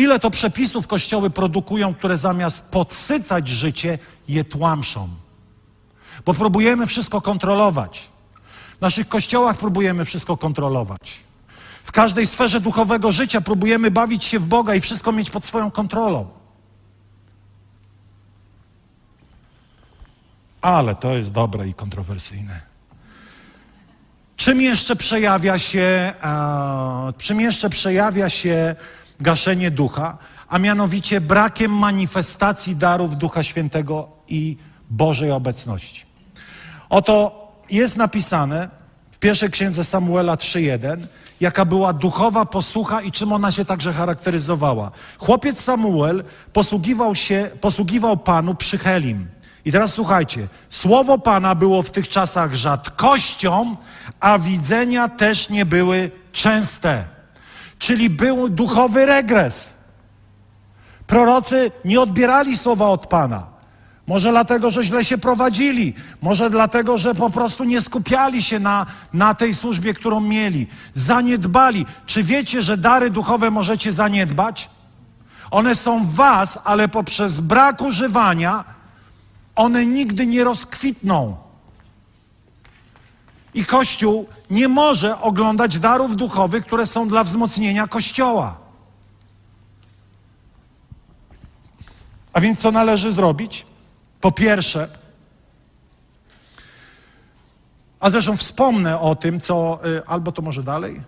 Ile 0.00 0.18
to 0.18 0.30
przepisów 0.30 0.86
kościoły 0.86 1.30
produkują, 1.30 1.94
które 1.94 2.18
zamiast 2.18 2.64
podsycać 2.64 3.48
życie, 3.48 3.98
je 4.28 4.44
tłamszą. 4.44 5.08
Bo 6.24 6.34
próbujemy 6.34 6.86
wszystko 6.86 7.20
kontrolować. 7.20 8.08
W 8.78 8.80
naszych 8.80 9.08
kościołach 9.08 9.56
próbujemy 9.56 10.04
wszystko 10.04 10.36
kontrolować. 10.36 11.20
W 11.84 11.92
każdej 11.92 12.26
sferze 12.26 12.60
duchowego 12.60 13.12
życia 13.12 13.40
próbujemy 13.40 13.90
bawić 13.90 14.24
się 14.24 14.38
w 14.38 14.46
Boga 14.46 14.74
i 14.74 14.80
wszystko 14.80 15.12
mieć 15.12 15.30
pod 15.30 15.44
swoją 15.44 15.70
kontrolą. 15.70 16.28
Ale 20.60 20.94
to 20.94 21.12
jest 21.12 21.32
dobre 21.32 21.68
i 21.68 21.74
kontrowersyjne. 21.74 22.60
Czym 24.36 24.60
jeszcze 24.60 24.96
przejawia 24.96 25.58
się, 25.58 26.12
e, 26.22 27.12
czym 27.18 27.40
jeszcze 27.40 27.70
przejawia 27.70 28.28
się 28.28 28.76
gaszenie 29.22 29.70
ducha, 29.70 30.18
a 30.48 30.58
mianowicie 30.58 31.20
brakiem 31.20 31.72
manifestacji 31.72 32.76
darów 32.76 33.16
Ducha 33.16 33.42
Świętego 33.42 34.08
i 34.28 34.56
Bożej 34.90 35.30
obecności. 35.30 36.04
Oto 36.88 37.40
jest 37.70 37.96
napisane 37.96 38.68
w 39.10 39.18
pierwszej 39.18 39.50
księdze 39.50 39.84
Samuela 39.84 40.34
3:1, 40.36 41.06
jaka 41.40 41.64
była 41.64 41.92
duchowa 41.92 42.44
posłucha 42.44 43.02
i 43.02 43.10
czym 43.10 43.32
ona 43.32 43.50
się 43.50 43.64
także 43.64 43.92
charakteryzowała. 43.92 44.90
Chłopiec 45.18 45.60
Samuel 45.60 46.24
posługiwał 46.52 47.14
się, 47.14 47.50
posługiwał 47.60 48.16
Panu 48.16 48.54
przy 48.54 48.78
Helim. 48.78 49.28
I 49.64 49.72
teraz 49.72 49.94
słuchajcie, 49.94 50.48
słowo 50.68 51.18
Pana 51.18 51.54
było 51.54 51.82
w 51.82 51.90
tych 51.90 52.08
czasach 52.08 52.54
rzadkością, 52.54 53.76
a 54.20 54.38
widzenia 54.38 55.08
też 55.08 55.50
nie 55.50 55.66
były 55.66 56.10
częste 56.32 57.19
czyli 57.80 58.10
był 58.10 58.48
duchowy 58.48 59.06
regres. 59.06 59.72
Prorocy 61.06 61.70
nie 61.84 62.00
odbierali 62.00 62.56
słowa 62.56 62.86
od 62.88 63.06
Pana. 63.06 63.46
Może 64.06 64.30
dlatego, 64.30 64.70
że 64.70 64.84
źle 64.84 65.04
się 65.04 65.18
prowadzili, 65.18 65.94
może 66.22 66.50
dlatego, 66.50 66.98
że 66.98 67.14
po 67.14 67.30
prostu 67.30 67.64
nie 67.64 67.80
skupiali 67.80 68.42
się 68.42 68.58
na, 68.58 68.86
na 69.12 69.34
tej 69.34 69.54
służbie, 69.54 69.94
którą 69.94 70.20
mieli. 70.20 70.66
Zaniedbali. 70.94 71.86
Czy 72.06 72.22
wiecie, 72.22 72.62
że 72.62 72.76
dary 72.76 73.10
duchowe 73.10 73.50
możecie 73.50 73.92
zaniedbać? 73.92 74.70
One 75.50 75.74
są 75.74 76.04
w 76.04 76.14
Was, 76.14 76.58
ale 76.64 76.88
poprzez 76.88 77.40
brak 77.40 77.82
używania 77.82 78.64
one 79.56 79.86
nigdy 79.86 80.26
nie 80.26 80.44
rozkwitną. 80.44 81.36
I 83.54 83.64
Kościół 83.64 84.28
nie 84.50 84.68
może 84.68 85.20
oglądać 85.20 85.78
darów 85.78 86.16
duchowych, 86.16 86.66
które 86.66 86.86
są 86.86 87.08
dla 87.08 87.24
wzmocnienia 87.24 87.86
Kościoła. 87.88 88.58
A 92.32 92.40
więc 92.40 92.60
co 92.60 92.70
należy 92.70 93.12
zrobić? 93.12 93.66
Po 94.20 94.32
pierwsze, 94.32 94.88
A 98.00 98.10
zresztą 98.10 98.36
wspomnę 98.36 99.00
o 99.00 99.14
tym, 99.14 99.40
co. 99.40 99.80
y, 99.86 100.06
Albo 100.06 100.32
to 100.32 100.42
może 100.42 100.62
dalej? 100.62 101.00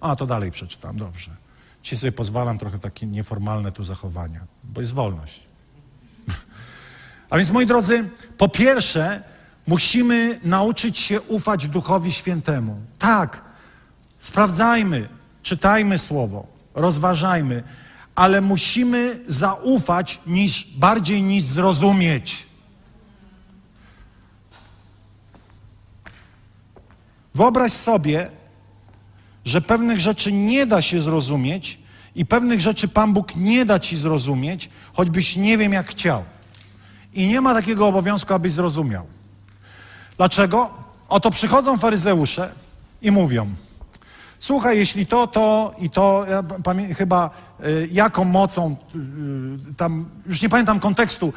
A, 0.00 0.16
to 0.16 0.26
dalej 0.26 0.50
przeczytam, 0.50 0.96
dobrze. 0.96 1.30
Dzisiaj 1.82 1.98
sobie 1.98 2.12
pozwalam 2.12 2.58
trochę 2.58 2.78
takie 2.78 3.06
nieformalne 3.06 3.72
tu 3.72 3.84
zachowania, 3.84 4.40
bo 4.64 4.80
jest 4.80 4.92
wolność. 4.94 5.46
A 7.34 7.36
więc, 7.36 7.50
moi 7.50 7.66
drodzy, 7.66 8.08
po 8.38 8.48
pierwsze, 8.48 9.22
musimy 9.66 10.40
nauczyć 10.44 10.98
się 10.98 11.20
ufać 11.20 11.66
Duchowi 11.66 12.12
Świętemu. 12.12 12.76
Tak, 12.98 13.42
sprawdzajmy, 14.18 15.08
czytajmy 15.42 15.98
Słowo, 15.98 16.46
rozważajmy, 16.74 17.62
ale 18.14 18.40
musimy 18.40 19.20
zaufać 19.26 20.20
niż, 20.26 20.64
bardziej 20.76 21.22
niż 21.22 21.44
zrozumieć. 21.44 22.46
Wyobraź 27.34 27.72
sobie, 27.72 28.30
że 29.44 29.60
pewnych 29.60 30.00
rzeczy 30.00 30.32
nie 30.32 30.66
da 30.66 30.82
się 30.82 31.00
zrozumieć 31.00 31.78
i 32.14 32.26
pewnych 32.26 32.60
rzeczy 32.60 32.88
Pan 32.88 33.12
Bóg 33.12 33.36
nie 33.36 33.64
da 33.64 33.78
ci 33.78 33.96
zrozumieć, 33.96 34.70
choćbyś 34.92 35.36
nie 35.36 35.58
wiem 35.58 35.72
jak 35.72 35.90
chciał. 35.90 36.24
I 37.14 37.26
nie 37.26 37.40
ma 37.40 37.54
takiego 37.54 37.86
obowiązku, 37.86 38.34
abyś 38.34 38.52
zrozumiał. 38.52 39.06
Dlaczego? 40.16 40.70
Oto 41.08 41.30
przychodzą 41.30 41.78
faryzeusze 41.78 42.52
i 43.02 43.10
mówią: 43.10 43.54
Słuchaj, 44.38 44.78
jeśli 44.78 45.06
to, 45.06 45.26
to 45.26 45.74
i 45.78 45.90
to, 45.90 46.26
ja 46.30 46.42
pamię- 46.42 46.94
chyba 46.94 47.30
y, 47.66 47.88
jaką 47.92 48.24
mocą, 48.24 48.76
y, 49.70 49.74
tam, 49.74 50.08
już 50.26 50.42
nie 50.42 50.48
pamiętam 50.48 50.80
kontekstu, 50.80 51.32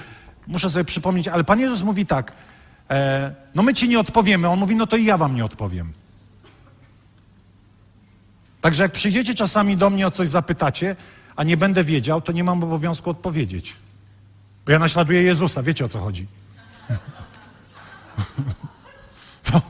muszę 0.48 0.70
sobie 0.70 0.86
przypomnieć, 0.86 1.28
ale 1.28 1.44
Pan 1.44 1.60
Jezus 1.60 1.84
mówi 1.84 2.06
tak: 2.06 2.34
e, 2.90 3.36
No 3.56 3.64
my 3.64 3.74
ci 3.74 3.90
nie 3.90 4.00
odpowiemy. 4.00 4.48
On 4.50 4.60
mówi: 4.60 4.76
No 4.76 4.88
to 4.88 4.98
i 4.98 5.06
ja 5.06 5.18
wam 5.18 5.36
nie 5.36 5.46
odpowiem. 5.46 5.94
Także 8.62 8.84
jak 8.84 8.92
przyjdziecie 8.92 9.34
czasami 9.36 9.78
do 9.78 9.90
mnie 9.90 10.08
o 10.08 10.12
coś 10.12 10.30
zapytacie, 10.30 10.96
a 11.36 11.44
nie 11.44 11.58
będę 11.58 11.84
wiedział, 11.84 12.22
to 12.22 12.32
nie 12.32 12.44
mam 12.44 12.64
obowiązku 12.64 13.10
odpowiedzieć. 13.10 13.76
Bo 14.68 14.72
ja 14.72 14.80
naśladuję 14.80 15.24
Jezusa, 15.24 15.64
wiecie 15.64 15.86
o 15.86 15.90
co 15.90 16.00
chodzi. 16.00 16.28
To. 19.44 19.62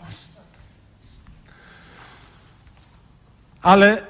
Ale 3.61 4.03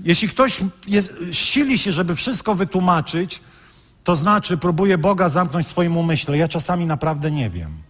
jeśli 0.00 0.28
ktoś 0.28 0.60
jest, 0.86 1.12
ścili 1.32 1.78
się, 1.78 1.92
żeby 1.92 2.16
wszystko 2.16 2.54
wytłumaczyć, 2.54 3.40
to 4.04 4.16
znaczy 4.16 4.58
próbuje 4.58 4.98
Boga 4.98 5.28
zamknąć 5.28 5.66
w 5.66 5.68
swoim 5.68 5.96
umyśle. 5.96 6.38
Ja 6.38 6.48
czasami 6.48 6.86
naprawdę 6.86 7.30
nie 7.30 7.50
wiem, 7.50 7.82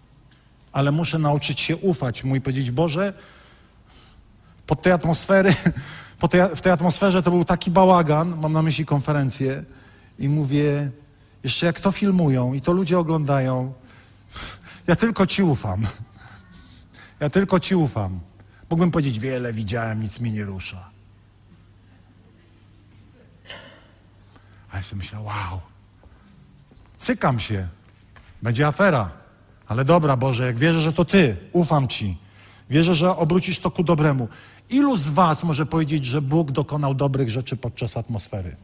ale 0.73 0.93
muszę 0.93 1.19
nauczyć 1.19 1.61
się 1.61 1.77
ufać 1.77 2.25
mu 2.25 2.37
i 2.37 2.41
powiedzieć, 2.41 2.71
Boże, 2.71 3.13
pod 4.67 4.83
tej 4.83 4.93
atmosfery, 4.93 5.55
po 6.21 6.29
tej, 6.29 6.41
w 6.57 6.61
tej 6.61 6.73
atmosferze 6.73 7.23
to 7.23 7.31
był 7.31 7.45
taki 7.45 7.71
bałagan, 7.71 8.39
mam 8.41 8.53
na 8.53 8.63
myśli 8.63 8.87
konferencję 8.87 9.65
i 10.19 10.29
mówię, 10.29 10.91
jeszcze 11.45 11.67
jak 11.67 11.81
to 11.81 11.93
filmują 11.93 12.55
i 12.55 12.61
to 12.61 12.73
ludzie 12.73 12.99
oglądają, 12.99 13.73
ja 14.87 14.97
tylko 14.97 15.27
Ci 15.27 15.43
ufam. 15.43 15.87
Ja 17.21 17.31
tylko 17.31 17.61
Ci 17.61 17.75
ufam. 17.75 18.21
Mógłbym 18.71 18.91
powiedzieć, 18.91 19.19
wiele 19.19 19.53
widziałem, 19.53 20.01
nic 20.01 20.21
mi 20.21 20.33
nie 20.33 20.45
rusza. 20.45 20.91
A 24.71 24.77
ja 24.77 24.83
sobie 24.83 24.99
myślę, 24.99 25.21
wow, 25.21 25.61
cykam 26.97 27.41
się, 27.41 27.69
będzie 28.43 28.67
afera. 28.67 29.11
Ale 29.69 29.85
dobra, 29.85 30.17
Boże, 30.17 30.47
jak 30.47 30.59
wierzę, 30.59 30.81
że 30.81 30.93
to 30.93 31.05
Ty, 31.05 31.37
ufam 31.53 31.89
Ci. 31.89 32.19
Wierzę, 32.71 32.95
że 32.95 33.17
obrócisz 33.17 33.59
to 33.59 33.71
ku 33.71 33.83
dobremu. 33.83 34.29
Ilu 34.71 34.97
z 34.97 35.09
Was 35.09 35.43
może 35.43 35.67
powiedzieć, 35.67 36.05
że 36.05 36.23
Bóg 36.23 36.51
dokonał 36.51 36.95
dobrych 36.95 37.31
rzeczy 37.31 37.57
podczas 37.57 37.97
atmosfery? 37.97 38.57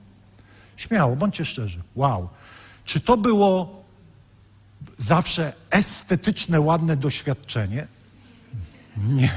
Śmiało, 0.77 1.16
bądźcie 1.16 1.45
szczerzy. 1.45 1.83
Wow. 1.95 2.29
Czy 2.85 3.01
to 3.01 3.16
było 3.16 3.85
zawsze 4.97 5.53
estetyczne, 5.70 6.61
ładne 6.61 6.97
doświadczenie? 6.97 7.87
Nie. 8.97 9.32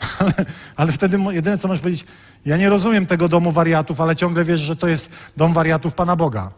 Ale, 0.18 0.32
ale 0.76 0.92
wtedy 0.92 1.18
jedyne, 1.30 1.58
co 1.58 1.68
możesz 1.68 1.82
powiedzieć, 1.82 2.06
ja 2.44 2.56
nie 2.56 2.68
rozumiem 2.68 3.06
tego 3.06 3.28
domu 3.28 3.52
wariatów, 3.52 4.00
ale 4.00 4.16
ciągle 4.16 4.44
wiesz, 4.44 4.60
że 4.60 4.76
to 4.76 4.88
jest 4.88 5.12
dom 5.36 5.52
wariatów 5.52 5.94
Pana 5.94 6.16
Boga. 6.16 6.50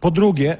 Po 0.00 0.10
drugie, 0.10 0.56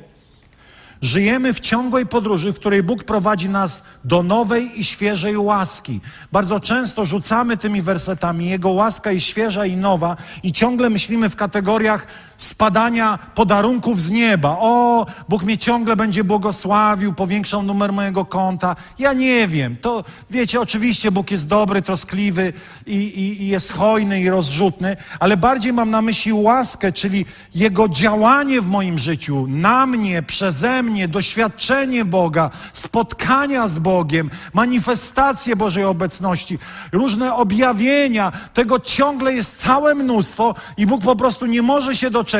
Żyjemy 1.03 1.55
w 1.55 1.61
ciągłej 1.61 2.07
podróży, 2.07 2.53
w 2.53 2.59
której 2.59 2.82
Bóg 2.82 3.05
prowadzi 3.05 3.48
nas 3.48 3.82
do 4.05 4.22
nowej 4.22 4.80
i 4.80 4.84
świeżej 4.84 5.36
łaski. 5.36 6.00
Bardzo 6.32 6.61
często 6.61 7.05
rzucamy 7.05 7.57
tymi 7.57 7.82
wersetami. 7.82 8.48
Jego 8.48 8.70
łaska 8.70 9.12
jest 9.12 9.26
świeża 9.26 9.66
i 9.66 9.76
nowa, 9.76 10.16
i 10.42 10.53
ciągle 10.53 10.90
myślimy 10.90 11.28
w 11.28 11.36
kategoriach 11.36 12.07
spadania 12.43 13.18
podarunków 13.34 14.01
z 14.01 14.11
nieba. 14.11 14.57
O, 14.61 15.07
Bóg 15.28 15.43
mnie 15.43 15.59
ciągle 15.59 15.97
będzie 15.97 16.24
błogosławił, 16.24 17.12
powiększał 17.12 17.62
numer 17.62 17.93
mojego 17.93 18.24
konta. 18.24 18.76
Ja 18.99 19.12
nie 19.12 19.49
wiem. 19.49 19.76
To 19.76 20.05
wiecie, 20.30 20.61
oczywiście 20.61 21.11
Bóg 21.11 21.30
jest 21.30 21.49
dobry, 21.49 21.82
troskliwy 21.82 22.53
i, 22.86 22.97
i, 22.97 23.43
i 23.43 23.49
jest 23.49 23.72
hojny 23.72 24.20
i 24.20 24.30
rozrzutny, 24.30 24.97
ale 25.20 25.36
bardziej 25.36 25.72
mam 25.72 25.90
na 25.90 26.03
myśli 26.03 26.32
łaskę, 26.32 26.93
czyli 26.93 27.24
Jego 27.55 27.88
działanie 27.88 28.61
w 28.61 28.66
moim 28.66 28.99
życiu, 28.99 29.47
na 29.49 29.86
mnie, 29.86 30.22
przeze 30.22 30.82
mnie, 30.82 31.09
doświadczenie 31.09 32.05
Boga, 32.05 32.51
spotkania 32.72 33.68
z 33.68 33.78
Bogiem, 33.78 34.30
manifestacje 34.53 35.57
Bożej 35.57 35.84
obecności, 35.84 36.59
różne 36.93 37.34
objawienia. 37.34 38.32
Tego 38.55 38.78
ciągle 38.80 39.32
jest 39.34 39.59
całe 39.59 39.95
mnóstwo 39.95 40.55
i 40.76 40.86
Bóg 40.86 41.03
po 41.03 41.16
prostu 41.16 41.47
nie 41.47 41.62
może 41.62 41.97
się 41.97 42.11
doczekać, 42.11 42.32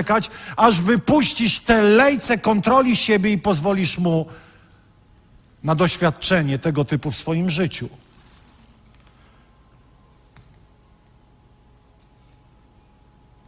aż 0.57 0.81
wypuścisz 0.81 1.61
te 1.61 1.83
lejce 1.83 2.39
kontroli 2.39 2.97
siebie 2.97 3.33
i 3.33 3.39
pozwolisz 3.39 3.99
Mu 3.99 4.27
na 5.63 5.75
doświadczenie 5.75 6.59
tego 6.59 6.85
typu 6.85 7.11
w 7.11 7.17
swoim 7.17 7.51
życiu. 7.51 7.89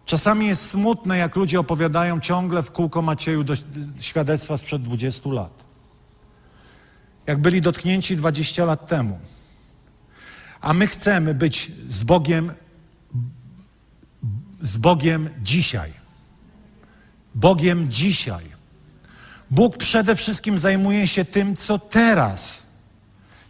Czasami 0.04 0.46
jest 0.46 0.68
smutne, 0.68 1.18
jak 1.18 1.36
ludzie 1.36 1.60
opowiadają 1.60 2.20
ciągle 2.20 2.62
w 2.62 2.70
kółko 2.70 3.02
Macieju 3.02 3.44
do, 3.44 3.54
świadectwa 4.00 4.56
sprzed 4.56 4.82
20 4.82 5.30
lat. 5.30 5.64
Jak 7.26 7.38
byli 7.38 7.60
dotknięci 7.60 8.16
20 8.16 8.64
lat 8.64 8.86
temu. 8.86 9.18
A 10.60 10.74
my 10.74 10.86
chcemy 10.86 11.34
być 11.34 11.72
z 11.88 12.02
Bogiem, 12.02 12.52
z 14.60 14.76
Bogiem 14.76 15.30
dzisiaj. 15.42 16.03
Bogiem 17.34 17.90
dzisiaj. 17.90 18.44
Bóg 19.50 19.76
przede 19.76 20.16
wszystkim 20.16 20.58
zajmuje 20.58 21.08
się 21.08 21.24
tym, 21.24 21.56
co 21.56 21.78
teraz, 21.78 22.62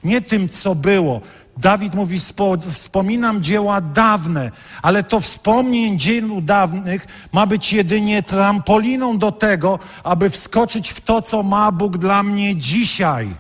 nie 0.05 0.21
tym, 0.21 0.49
co 0.49 0.75
było. 0.75 1.21
Dawid 1.57 1.95
mówi, 1.95 2.19
"Spo- 2.19 2.73
wspominam 2.73 3.43
dzieła 3.43 3.81
dawne, 3.81 4.51
ale 4.83 5.03
to 5.03 5.21
wspomnień 5.21 5.99
dzieł 5.99 6.41
dawnych 6.41 7.07
ma 7.33 7.47
być 7.47 7.73
jedynie 7.73 8.23
trampoliną 8.23 9.19
do 9.19 9.33
tego, 9.33 9.79
aby 10.05 10.31
wskoczyć 10.31 10.91
w 10.91 11.01
to, 11.01 11.23
co 11.23 11.43
ma 11.43 11.73
Bóg 11.73 11.99
dla 11.99 12.23
mnie 12.23 12.57
dzisiaj. 12.57 13.35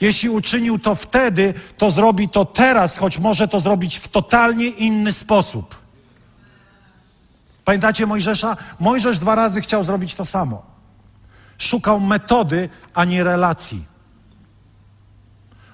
Jeśli 0.00 0.28
uczynił 0.28 0.78
to 0.78 0.94
wtedy, 0.94 1.54
to 1.76 1.90
zrobi 1.90 2.28
to 2.28 2.44
teraz, 2.44 2.96
choć 2.96 3.18
może 3.18 3.48
to 3.48 3.60
zrobić 3.60 3.96
w 3.98 4.08
totalnie 4.08 4.66
inny 4.66 5.12
sposób. 5.12 5.79
Pamiętacie 7.70 8.06
Mojżesza? 8.06 8.56
Mojżesz 8.80 9.18
dwa 9.18 9.34
razy 9.34 9.60
chciał 9.60 9.84
zrobić 9.84 10.14
to 10.14 10.24
samo. 10.24 10.62
Szukał 11.58 12.00
metody, 12.00 12.68
a 12.94 13.04
nie 13.04 13.24
relacji. 13.24 13.84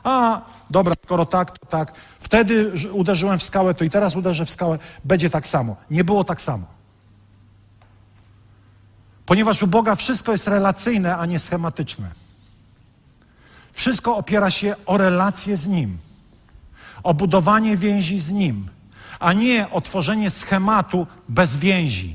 A, 0.05 0.41
dobra, 0.71 0.95
skoro 1.05 1.27
tak, 1.27 1.59
to 1.59 1.67
tak. 1.67 1.93
Wtedy 2.21 2.73
uderzyłem 2.93 3.39
w 3.39 3.43
skałę, 3.43 3.75
to 3.75 3.85
i 3.85 3.91
teraz 3.91 4.17
uderzę 4.17 4.45
w 4.45 4.51
skałę. 4.51 4.79
Będzie 5.05 5.31
tak 5.31 5.47
samo. 5.47 5.77
Nie 5.91 6.05
było 6.05 6.25
tak 6.25 6.43
samo. 6.43 6.67
Ponieważ 9.27 9.63
u 9.63 9.67
Boga 9.67 9.95
wszystko 9.95 10.33
jest 10.33 10.49
relacyjne, 10.49 11.17
a 11.17 11.27
nie 11.27 11.39
schematyczne. 11.39 12.11
Wszystko 13.73 14.17
opiera 14.17 14.51
się 14.51 14.75
o 14.87 14.99
relacje 14.99 15.57
z 15.57 15.69
Nim, 15.69 15.99
o 17.03 17.15
budowanie 17.15 17.77
więzi 17.77 18.19
z 18.19 18.33
Nim, 18.33 18.76
a 19.19 19.33
nie 19.33 19.71
o 19.71 19.81
tworzenie 19.81 20.31
schematu 20.31 21.07
bez 21.29 21.57
więzi. 21.57 22.15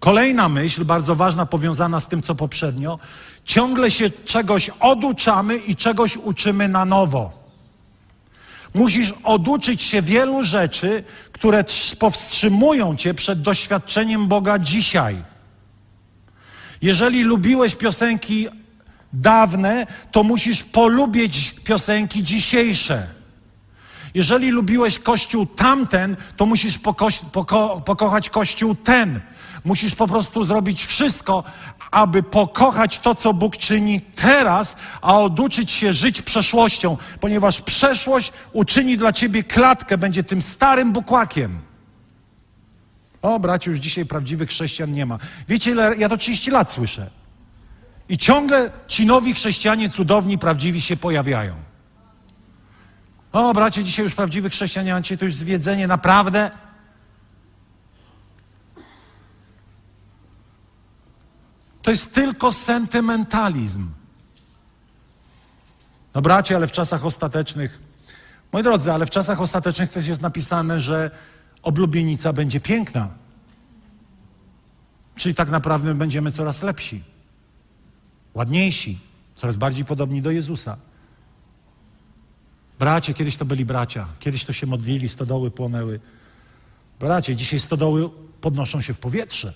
Kolejna 0.00 0.48
myśl, 0.48 0.84
bardzo 0.84 1.16
ważna, 1.16 1.46
powiązana 1.46 2.00
z 2.00 2.08
tym, 2.08 2.22
co 2.22 2.34
poprzednio, 2.34 2.98
ciągle 3.44 3.90
się 3.90 4.10
czegoś 4.10 4.70
oduczamy 4.80 5.56
i 5.56 5.76
czegoś 5.76 6.16
uczymy 6.16 6.68
na 6.68 6.84
nowo. 6.84 7.46
Musisz 8.74 9.14
oduczyć 9.24 9.82
się 9.82 10.02
wielu 10.02 10.42
rzeczy, 10.42 11.04
które 11.32 11.64
powstrzymują 11.98 12.96
cię 12.96 13.14
przed 13.14 13.42
doświadczeniem 13.42 14.28
Boga 14.28 14.58
dzisiaj. 14.58 15.22
Jeżeli 16.82 17.22
lubiłeś 17.22 17.74
piosenki 17.74 18.48
dawne, 19.12 19.86
to 20.12 20.22
musisz 20.22 20.62
polubić 20.62 21.54
piosenki 21.64 22.22
dzisiejsze. 22.22 23.06
Jeżeli 24.14 24.50
lubiłeś 24.50 24.98
kościół 24.98 25.46
tamten, 25.46 26.16
to 26.36 26.46
musisz 26.46 26.78
poko 26.78 27.08
poko 27.32 27.80
pokochać 27.80 28.30
kościół 28.30 28.74
ten. 28.74 29.20
Musisz 29.64 29.94
po 29.94 30.06
prostu 30.06 30.44
zrobić 30.44 30.84
wszystko, 30.84 31.44
aby 31.90 32.22
pokochać 32.22 32.98
to, 32.98 33.14
co 33.14 33.34
Bóg 33.34 33.56
czyni 33.56 34.00
teraz, 34.00 34.76
a 35.02 35.20
oduczyć 35.20 35.70
się 35.70 35.92
żyć 35.92 36.22
przeszłością, 36.22 36.96
ponieważ 37.20 37.60
przeszłość 37.60 38.32
uczyni 38.52 38.96
dla 38.96 39.12
ciebie 39.12 39.44
klatkę, 39.44 39.98
będzie 39.98 40.24
tym 40.24 40.42
starym 40.42 40.92
bukłakiem. 40.92 41.58
O, 43.22 43.40
bracie, 43.40 43.70
już 43.70 43.80
dzisiaj 43.80 44.06
prawdziwych 44.06 44.48
chrześcijan 44.48 44.92
nie 44.92 45.06
ma. 45.06 45.18
Wiecie, 45.48 45.70
ile 45.70 45.96
ja 45.96 46.08
to 46.08 46.16
30 46.16 46.50
lat 46.50 46.72
słyszę. 46.72 47.10
I 48.08 48.18
ciągle 48.18 48.70
ci 48.86 49.06
nowi 49.06 49.34
chrześcijanie 49.34 49.90
cudowni, 49.90 50.38
prawdziwi 50.38 50.80
się 50.80 50.96
pojawiają. 50.96 51.56
O, 53.32 53.54
bracie, 53.54 53.84
dzisiaj 53.84 54.04
już 54.04 54.14
prawdziwych 54.14 54.52
chrześcijan 54.52 55.02
to 55.18 55.24
już 55.24 55.34
zwiedzenie, 55.34 55.86
naprawdę. 55.86 56.50
To 61.82 61.90
jest 61.90 62.14
tylko 62.14 62.52
sentymentalizm. 62.52 63.90
No 66.14 66.22
bracie, 66.22 66.56
ale 66.56 66.66
w 66.66 66.72
czasach 66.72 67.06
ostatecznych, 67.06 67.78
moi 68.52 68.62
drodzy, 68.62 68.92
ale 68.92 69.06
w 69.06 69.10
czasach 69.10 69.40
ostatecznych 69.40 69.92
też 69.92 70.06
jest 70.06 70.20
napisane, 70.20 70.80
że 70.80 71.10
oblubienica 71.62 72.32
będzie 72.32 72.60
piękna. 72.60 73.08
Czyli 75.16 75.34
tak 75.34 75.50
naprawdę 75.50 75.94
będziemy 75.94 76.30
coraz 76.30 76.62
lepsi, 76.62 77.04
ładniejsi, 78.36 78.98
coraz 79.34 79.56
bardziej 79.56 79.84
podobni 79.84 80.22
do 80.22 80.30
Jezusa. 80.30 80.76
Bracie, 82.78 83.14
kiedyś 83.14 83.36
to 83.36 83.44
byli 83.44 83.64
bracia, 83.64 84.06
kiedyś 84.20 84.44
to 84.44 84.52
się 84.52 84.66
modlili, 84.66 85.08
stodoły 85.08 85.50
płonęły. 85.50 86.00
Bracie, 87.00 87.36
dzisiaj 87.36 87.60
stodoły 87.60 88.10
podnoszą 88.40 88.80
się 88.80 88.94
w 88.94 88.98
powietrze. 88.98 89.54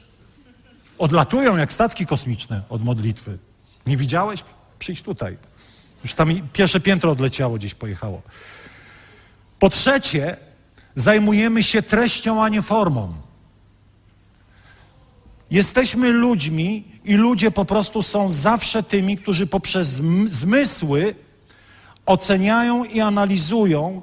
Odlatują 0.99 1.57
jak 1.57 1.73
statki 1.73 2.07
kosmiczne 2.07 2.63
od 2.69 2.85
modlitwy. 2.85 3.39
Nie 3.87 3.97
widziałeś? 3.97 4.45
Przyjdź 4.79 5.03
tutaj. 5.03 5.39
Już 6.03 6.15
tam 6.15 6.29
pierwsze 6.53 6.81
piętro 6.81 7.11
odleciało, 7.11 7.57
gdzieś 7.57 7.75
pojechało. 7.75 8.23
Po 9.59 9.69
trzecie, 9.69 10.37
zajmujemy 10.95 11.63
się 11.63 11.83
treścią, 11.83 12.45
a 12.45 12.49
nie 12.49 12.63
formą. 12.63 13.15
Jesteśmy 15.51 16.13
ludźmi 16.13 16.85
i 17.05 17.15
ludzie 17.15 17.51
po 17.51 17.65
prostu 17.65 18.03
są 18.03 18.31
zawsze 18.31 18.83
tymi, 18.83 19.17
którzy 19.17 19.47
poprzez 19.47 19.89
zmysły 20.25 21.15
oceniają 22.07 22.85
i 22.85 23.01
analizują, 23.01 24.03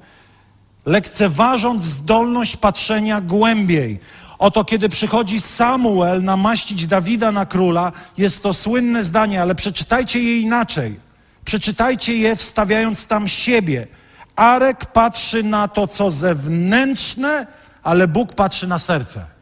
lekceważąc 0.85 1.83
zdolność 1.83 2.55
patrzenia 2.55 3.21
głębiej. 3.21 3.99
Oto 4.39 4.65
kiedy 4.65 4.89
przychodzi 4.89 5.41
Samuel 5.41 6.23
namaścić 6.23 6.85
Dawida 6.85 7.31
na 7.31 7.45
króla, 7.45 7.91
jest 8.17 8.43
to 8.43 8.53
słynne 8.53 9.03
zdanie, 9.03 9.41
ale 9.41 9.55
przeczytajcie 9.55 10.23
je 10.23 10.39
inaczej. 10.39 10.99
Przeczytajcie 11.45 12.17
je 12.17 12.35
wstawiając 12.35 13.07
tam 13.07 13.27
siebie. 13.27 13.87
Arek 14.35 14.85
patrzy 14.85 15.43
na 15.43 15.67
to, 15.67 15.87
co 15.87 16.11
zewnętrzne, 16.11 17.47
ale 17.83 18.07
Bóg 18.07 18.33
patrzy 18.33 18.67
na 18.67 18.79
serce. 18.79 19.36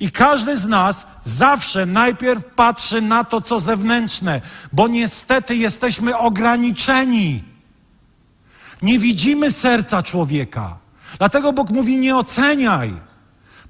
I 0.00 0.10
każdy 0.10 0.56
z 0.56 0.66
nas 0.66 1.06
zawsze 1.24 1.86
najpierw 1.86 2.44
patrzy 2.56 3.00
na 3.00 3.24
to, 3.24 3.40
co 3.40 3.60
zewnętrzne, 3.60 4.40
bo 4.72 4.88
niestety 4.88 5.56
jesteśmy 5.56 6.18
ograniczeni. 6.18 7.44
Nie 8.82 8.98
widzimy 8.98 9.50
serca 9.50 10.02
człowieka. 10.02 10.78
Dlatego 11.18 11.52
Bóg 11.52 11.70
mówi: 11.70 11.98
nie 11.98 12.16
oceniaj 12.16 12.94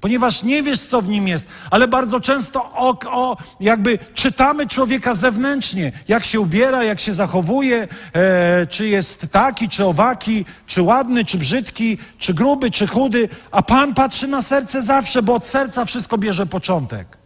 ponieważ 0.01 0.43
nie 0.43 0.63
wiesz, 0.63 0.81
co 0.81 1.01
w 1.01 1.07
nim 1.07 1.27
jest, 1.27 1.47
ale 1.71 1.87
bardzo 1.87 2.19
często 2.19 2.71
o, 2.73 2.97
o, 3.07 3.37
jakby 3.59 3.97
czytamy 4.13 4.67
człowieka 4.67 5.15
zewnętrznie, 5.15 5.91
jak 6.07 6.25
się 6.25 6.39
ubiera, 6.39 6.83
jak 6.83 6.99
się 6.99 7.13
zachowuje, 7.13 7.87
e, 8.13 8.67
czy 8.67 8.87
jest 8.87 9.27
taki, 9.31 9.69
czy 9.69 9.85
owaki, 9.85 10.45
czy 10.65 10.81
ładny, 10.81 11.25
czy 11.25 11.37
brzydki, 11.37 11.97
czy 12.17 12.33
gruby, 12.33 12.71
czy 12.71 12.87
chudy, 12.87 13.29
a 13.51 13.61
Pan 13.61 13.93
patrzy 13.93 14.27
na 14.27 14.41
serce 14.41 14.81
zawsze, 14.81 15.23
bo 15.23 15.33
od 15.33 15.45
serca 15.45 15.85
wszystko 15.85 16.17
bierze 16.17 16.45
początek. 16.45 17.17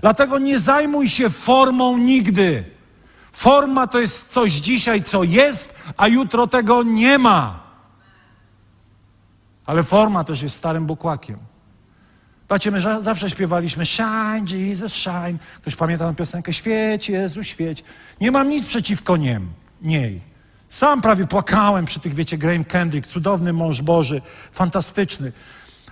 Dlatego 0.00 0.38
nie 0.38 0.58
zajmuj 0.58 1.08
się 1.08 1.30
formą 1.30 1.98
nigdy. 1.98 2.64
Forma 3.32 3.86
to 3.86 4.00
jest 4.00 4.32
coś 4.32 4.52
dzisiaj, 4.52 5.02
co 5.02 5.24
jest, 5.24 5.74
a 5.96 6.08
jutro 6.08 6.46
tego 6.46 6.82
nie 6.82 7.18
ma. 7.18 7.66
Ale 9.66 9.82
forma 9.82 10.24
też 10.24 10.42
jest 10.42 10.56
starym 10.56 10.86
bukłakiem. 10.86 11.38
Patrzcie, 12.48 12.70
my 12.70 13.02
zawsze 13.02 13.30
śpiewaliśmy 13.30 13.86
Shine, 13.86 14.66
Jesus, 14.66 14.92
shine. 14.92 15.38
Ktoś 15.60 15.76
pamięta 15.76 16.08
tę 16.08 16.14
piosenkę? 16.14 16.52
Świeć, 16.52 17.08
Jezu, 17.08 17.44
świeć. 17.44 17.84
Nie 18.20 18.30
mam 18.30 18.48
nic 18.48 18.66
przeciwko 18.66 19.16
niem, 19.16 19.48
niej. 19.82 20.20
Sam 20.68 21.00
prawie 21.00 21.26
płakałem 21.26 21.84
przy 21.84 22.00
tych, 22.00 22.14
wiecie, 22.14 22.38
Graham 22.38 22.64
Kendrick, 22.64 23.06
cudowny 23.06 23.52
mąż 23.52 23.82
Boży, 23.82 24.20
fantastyczny. 24.52 25.32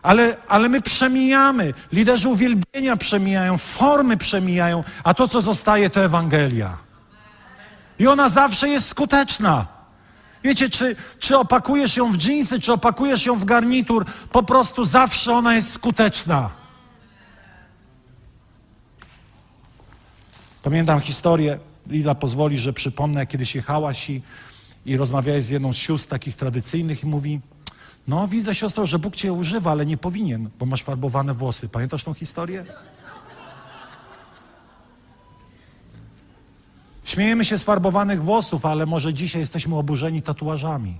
Ale, 0.03 0.37
ale 0.49 0.69
my 0.69 0.81
przemijamy, 0.81 1.75
liderzy 1.93 2.29
uwielbienia 2.29 2.97
przemijają, 2.97 3.59
formy 3.59 4.17
przemijają, 4.17 4.85
a 5.05 5.15
to, 5.15 5.29
co 5.29 5.41
zostaje, 5.41 5.91
to 5.91 6.05
Ewangelia. 6.05 6.77
I 7.99 8.07
ona 8.07 8.29
zawsze 8.29 8.69
jest 8.69 8.89
skuteczna. 8.89 9.74
Wiecie, 10.45 10.71
czy, 10.71 10.97
czy 11.19 11.39
opakujesz 11.39 11.97
ją 11.97 12.13
w 12.13 12.17
dżinsy, 12.17 12.61
czy 12.61 12.73
opakujesz 12.73 13.27
ją 13.27 13.39
w 13.39 13.45
garnitur, 13.45 14.07
po 14.33 14.43
prostu 14.43 14.85
zawsze 14.85 15.33
ona 15.33 15.55
jest 15.55 15.73
skuteczna. 15.73 16.51
Pamiętam 20.63 21.01
historię, 21.01 21.59
Lila 21.87 22.15
pozwoli, 22.15 22.59
że 22.59 22.73
przypomnę, 22.73 23.21
jak 23.21 23.29
kiedyś 23.29 23.55
jechałaś 23.55 24.11
i, 24.11 24.23
i 24.87 24.97
rozmawiałeś 24.97 25.45
z 25.45 25.49
jedną 25.49 25.73
z 25.73 25.77
sióstr 25.77 26.11
takich 26.11 26.37
tradycyjnych 26.37 27.05
i 27.05 27.07
mówi, 27.07 27.41
no 28.09 28.29
widzę 28.29 28.55
siostro, 28.55 28.87
że 28.87 28.99
Bóg 28.99 29.17
cię 29.17 29.33
używa, 29.33 29.71
ale 29.71 29.87
nie 29.87 29.97
powinien, 29.97 30.51
bo 30.59 30.67
masz 30.67 30.83
farbowane 30.83 31.35
włosy. 31.35 31.69
Pamiętasz 31.69 32.05
tą 32.05 32.15
historię? 32.15 32.65
Śmiejemy 37.05 37.45
się 37.45 37.59
z 37.59 37.63
farbowanych 37.63 38.23
włosów, 38.23 38.67
ale 38.67 38.87
może 38.87 39.15
dzisiaj 39.15 39.41
jesteśmy 39.41 39.77
oburzeni 39.77 40.23
tatuażami. 40.23 40.99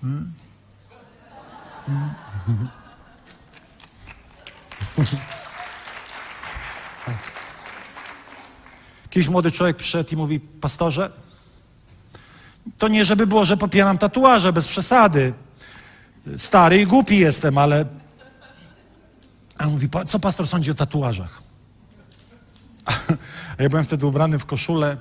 Hmm? 0.00 0.32
Hmm? 1.86 2.14
Kiedyś 9.10 9.28
młody 9.28 9.50
człowiek 9.50 9.76
przyszedł 9.76 10.10
i 10.12 10.16
mówi, 10.16 10.40
pastorze, 10.40 11.10
to 12.78 12.88
nie 12.88 13.04
żeby 13.04 13.26
było, 13.26 13.44
że 13.44 13.56
popieram 13.56 13.98
tatuaże, 13.98 14.52
bez 14.52 14.66
przesady. 14.66 15.32
Stary 16.36 16.80
i 16.80 16.86
głupi 16.86 17.18
jestem, 17.18 17.58
ale... 17.58 17.84
A 19.58 19.64
on 19.64 19.72
mówi, 19.72 19.88
co 20.06 20.18
pastor 20.18 20.46
sądzi 20.46 20.70
o 20.70 20.74
tatuażach? 20.74 21.42
A 23.58 23.62
ja 23.62 23.68
byłem 23.68 23.84
wtedy 23.84 24.06
ubrany 24.06 24.38
w 24.38 24.46
koszulę. 24.46 24.96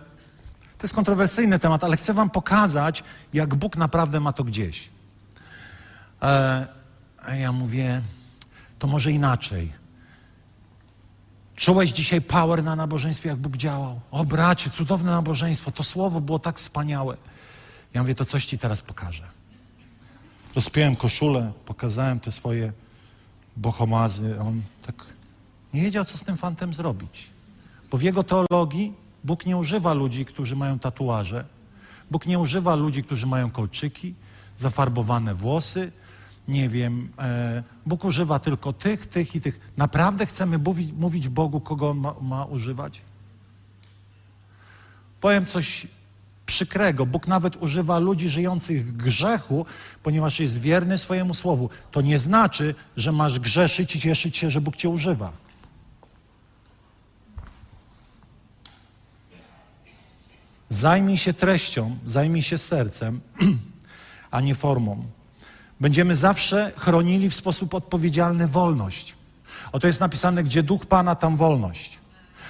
To 0.77 0.85
jest 0.85 0.95
kontrowersyjny 0.95 1.59
temat, 1.59 1.83
ale 1.83 1.97
chcę 1.97 2.13
wam 2.13 2.29
pokazać, 2.29 3.03
jak 3.33 3.55
Bóg 3.55 3.77
naprawdę 3.77 4.19
ma 4.19 4.33
to 4.33 4.43
gdzieś. 4.43 4.89
E, 6.21 6.67
a 7.23 7.35
ja 7.35 7.51
mówię, 7.51 8.01
to 8.79 8.87
może 8.87 9.11
inaczej. 9.11 9.71
Czułeś 11.55 11.91
dzisiaj 11.91 12.21
power 12.21 12.63
na 12.63 12.75
nabożeństwie, 12.75 13.29
jak 13.29 13.37
Bóg 13.37 13.57
działał? 13.57 13.99
O 14.11 14.25
bracie, 14.25 14.69
cudowne 14.69 15.11
nabożeństwo, 15.11 15.71
to 15.71 15.83
słowo 15.83 16.21
było 16.21 16.39
tak 16.39 16.57
wspaniałe. 16.57 17.17
Ja 17.93 18.01
mówię, 18.01 18.15
to 18.15 18.25
coś 18.25 18.45
ci 18.45 18.57
teraz 18.57 18.81
pokażę. 18.81 19.23
Rozpiąłem 20.55 20.95
koszulę, 20.95 21.51
pokazałem 21.65 22.19
te 22.19 22.31
swoje 22.31 22.73
bohomazy. 23.57 24.39
On 24.39 24.61
tak 24.85 24.95
nie 25.73 25.81
wiedział, 25.81 26.05
co 26.05 26.17
z 26.17 26.23
tym 26.23 26.37
fantem 26.37 26.73
zrobić. 26.73 27.30
Bo 27.91 27.97
w 27.97 28.01
jego 28.01 28.23
teologii 28.23 28.93
Bóg 29.23 29.45
nie 29.45 29.57
używa 29.57 29.93
ludzi, 29.93 30.25
którzy 30.25 30.55
mają 30.55 30.79
tatuaże. 30.79 31.45
Bóg 32.11 32.25
nie 32.25 32.39
używa 32.39 32.75
ludzi, 32.75 33.03
którzy 33.03 33.27
mają 33.27 33.51
kolczyki, 33.51 34.13
zafarbowane 34.55 35.35
włosy. 35.35 35.91
Nie 36.47 36.69
wiem, 36.69 37.09
e, 37.19 37.63
Bóg 37.85 38.05
używa 38.05 38.39
tylko 38.39 38.73
tych, 38.73 39.07
tych 39.07 39.35
i 39.35 39.41
tych. 39.41 39.59
Naprawdę 39.77 40.25
chcemy 40.25 40.57
mówić, 40.57 40.91
mówić 40.91 41.29
Bogu, 41.29 41.61
kogo 41.61 41.89
on 41.89 41.97
ma, 41.97 42.13
ma 42.21 42.45
używać? 42.45 43.01
Powiem 45.21 45.45
coś 45.45 45.87
przykrego. 46.45 47.05
Bóg 47.05 47.27
nawet 47.27 47.55
używa 47.55 47.99
ludzi 47.99 48.29
żyjących 48.29 48.85
w 48.85 48.97
grzechu, 48.97 49.65
ponieważ 50.03 50.39
jest 50.39 50.59
wierny 50.59 50.97
swojemu 50.97 51.33
słowu. 51.33 51.69
To 51.91 52.01
nie 52.01 52.19
znaczy, 52.19 52.75
że 52.97 53.11
masz 53.11 53.39
grzeszyć 53.39 53.95
i 53.95 53.99
cieszyć 53.99 54.37
się, 54.37 54.51
że 54.51 54.61
Bóg 54.61 54.75
cię 54.75 54.89
używa. 54.89 55.31
Zajmij 60.71 61.17
się 61.17 61.33
treścią, 61.33 61.97
zajmij 62.05 62.41
się 62.41 62.57
sercem, 62.57 63.21
a 64.31 64.41
nie 64.41 64.55
formą. 64.55 65.03
Będziemy 65.79 66.15
zawsze 66.15 66.71
chronili 66.77 67.29
w 67.29 67.35
sposób 67.35 67.73
odpowiedzialny 67.73 68.47
wolność. 68.47 69.15
Oto 69.71 69.87
jest 69.87 69.99
napisane, 69.99 70.43
gdzie 70.43 70.63
duch 70.63 70.85
Pana, 70.85 71.15
tam 71.15 71.37
wolność. 71.37 71.99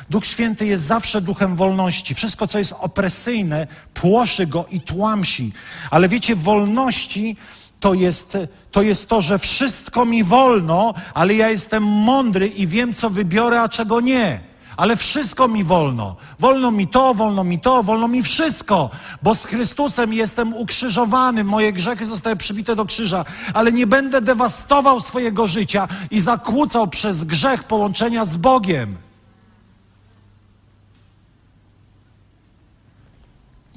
Duch 0.09 0.25
Święty 0.25 0.65
jest 0.65 0.83
zawsze 0.83 1.21
duchem 1.21 1.55
wolności. 1.55 2.15
Wszystko, 2.15 2.47
co 2.47 2.57
jest 2.57 2.73
opresyjne, 2.79 3.67
płoszy 3.93 4.47
go 4.47 4.65
i 4.71 4.81
tłamsi. 4.81 5.53
Ale 5.91 6.09
wiecie, 6.09 6.35
wolności 6.35 7.37
to 7.79 7.93
jest, 7.93 8.37
to 8.71 8.81
jest 8.81 9.09
to, 9.09 9.21
że 9.21 9.39
wszystko 9.39 10.05
mi 10.05 10.23
wolno, 10.23 10.93
ale 11.13 11.33
ja 11.33 11.49
jestem 11.49 11.83
mądry 11.83 12.47
i 12.47 12.67
wiem, 12.67 12.93
co 12.93 13.09
wybiorę, 13.09 13.61
a 13.61 13.69
czego 13.69 14.01
nie 14.01 14.50
ale 14.81 14.95
wszystko 14.95 15.47
mi 15.47 15.63
wolno. 15.63 16.15
Wolno 16.39 16.71
mi 16.71 16.87
to, 16.87 17.13
wolno 17.13 17.43
mi 17.43 17.59
to, 17.59 17.83
wolno 17.83 18.07
mi 18.07 18.23
wszystko, 18.23 18.89
bo 19.23 19.35
z 19.35 19.45
Chrystusem 19.45 20.13
jestem 20.13 20.53
ukrzyżowany, 20.53 21.43
moje 21.43 21.73
grzechy 21.73 22.05
zostały 22.05 22.35
przybite 22.35 22.75
do 22.75 22.85
krzyża, 22.85 23.25
ale 23.53 23.71
nie 23.71 23.87
będę 23.87 24.21
dewastował 24.21 24.99
swojego 24.99 25.47
życia 25.47 25.87
i 26.11 26.19
zakłócał 26.19 26.87
przez 26.87 27.23
grzech 27.23 27.63
połączenia 27.63 28.25
z 28.25 28.35
Bogiem. 28.35 28.97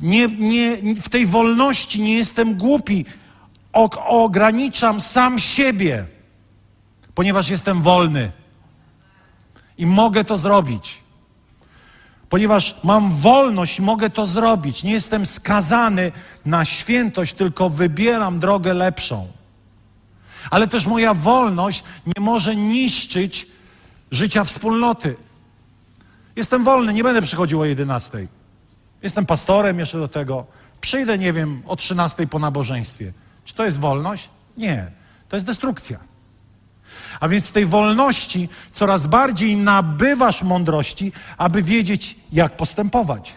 Nie, 0.01 0.29
nie, 0.29 0.95
w 0.95 1.09
tej 1.09 1.27
wolności 1.27 2.03
nie 2.03 2.15
jestem 2.15 2.55
głupi. 2.57 3.05
O, 3.73 3.91
ograniczam 4.07 5.01
sam 5.01 5.39
siebie, 5.39 6.07
ponieważ 7.15 7.49
jestem 7.49 7.83
wolny. 7.83 8.33
I 9.79 9.87
mogę 9.87 10.25
to 10.25 10.39
zrobić. 10.39 10.94
Ponieważ 12.35 12.77
mam 12.85 13.11
wolność 13.11 13.81
mogę 13.81 14.11
to 14.11 14.27
zrobić. 14.27 14.85
Nie 14.85 14.93
jestem 14.93 15.27
skazany 15.27 16.13
na 16.47 16.65
świętość, 16.65 17.35
tylko 17.35 17.71
wybieram 17.71 18.39
drogę 18.39 18.75
lepszą. 18.75 19.29
Ale 20.51 20.67
też 20.67 20.87
moja 20.87 21.15
wolność 21.15 21.85
nie 22.07 22.23
może 22.23 22.57
niszczyć 22.57 23.47
życia 24.11 24.45
wspólnoty. 24.45 25.17
Jestem 26.37 26.65
wolny, 26.65 26.93
nie 26.93 27.05
będę 27.05 27.23
przychodził 27.23 27.61
o 27.61 27.65
11. 27.65 28.27
Jestem 29.03 29.27
pastorem 29.27 29.79
jeszcze 29.79 29.99
do 29.99 30.09
tego. 30.09 30.47
Przyjdę, 30.81 31.19
nie 31.19 31.33
wiem, 31.33 31.63
o 31.67 31.77
13 31.77 32.27
po 32.27 32.39
nabożeństwie. 32.39 33.13
Czy 33.45 33.55
to 33.55 33.65
jest 33.65 33.81
wolność? 33.81 34.31
Nie. 34.57 34.91
To 35.29 35.37
jest 35.37 35.47
destrukcja. 35.47 35.99
A 37.21 37.29
więc 37.29 37.45
z 37.45 37.53
tej 37.53 37.67
wolności 37.67 38.49
coraz 38.71 39.07
bardziej 39.07 39.57
nabywasz 39.57 40.43
mądrości, 40.43 41.13
aby 41.37 41.63
wiedzieć, 41.63 42.17
jak 42.33 42.57
postępować. 42.57 43.35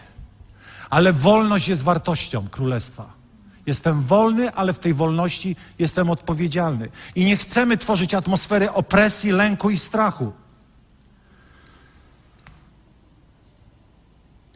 Ale 0.90 1.12
wolność 1.12 1.68
jest 1.68 1.82
wartością 1.82 2.48
królestwa. 2.48 3.18
Jestem 3.66 4.02
wolny, 4.02 4.52
ale 4.52 4.72
w 4.72 4.78
tej 4.78 4.94
wolności 4.94 5.56
jestem 5.78 6.10
odpowiedzialny. 6.10 6.88
I 7.14 7.24
nie 7.24 7.36
chcemy 7.36 7.76
tworzyć 7.76 8.14
atmosfery 8.14 8.72
opresji, 8.72 9.32
lęku 9.32 9.70
i 9.70 9.76
strachu. 9.76 10.32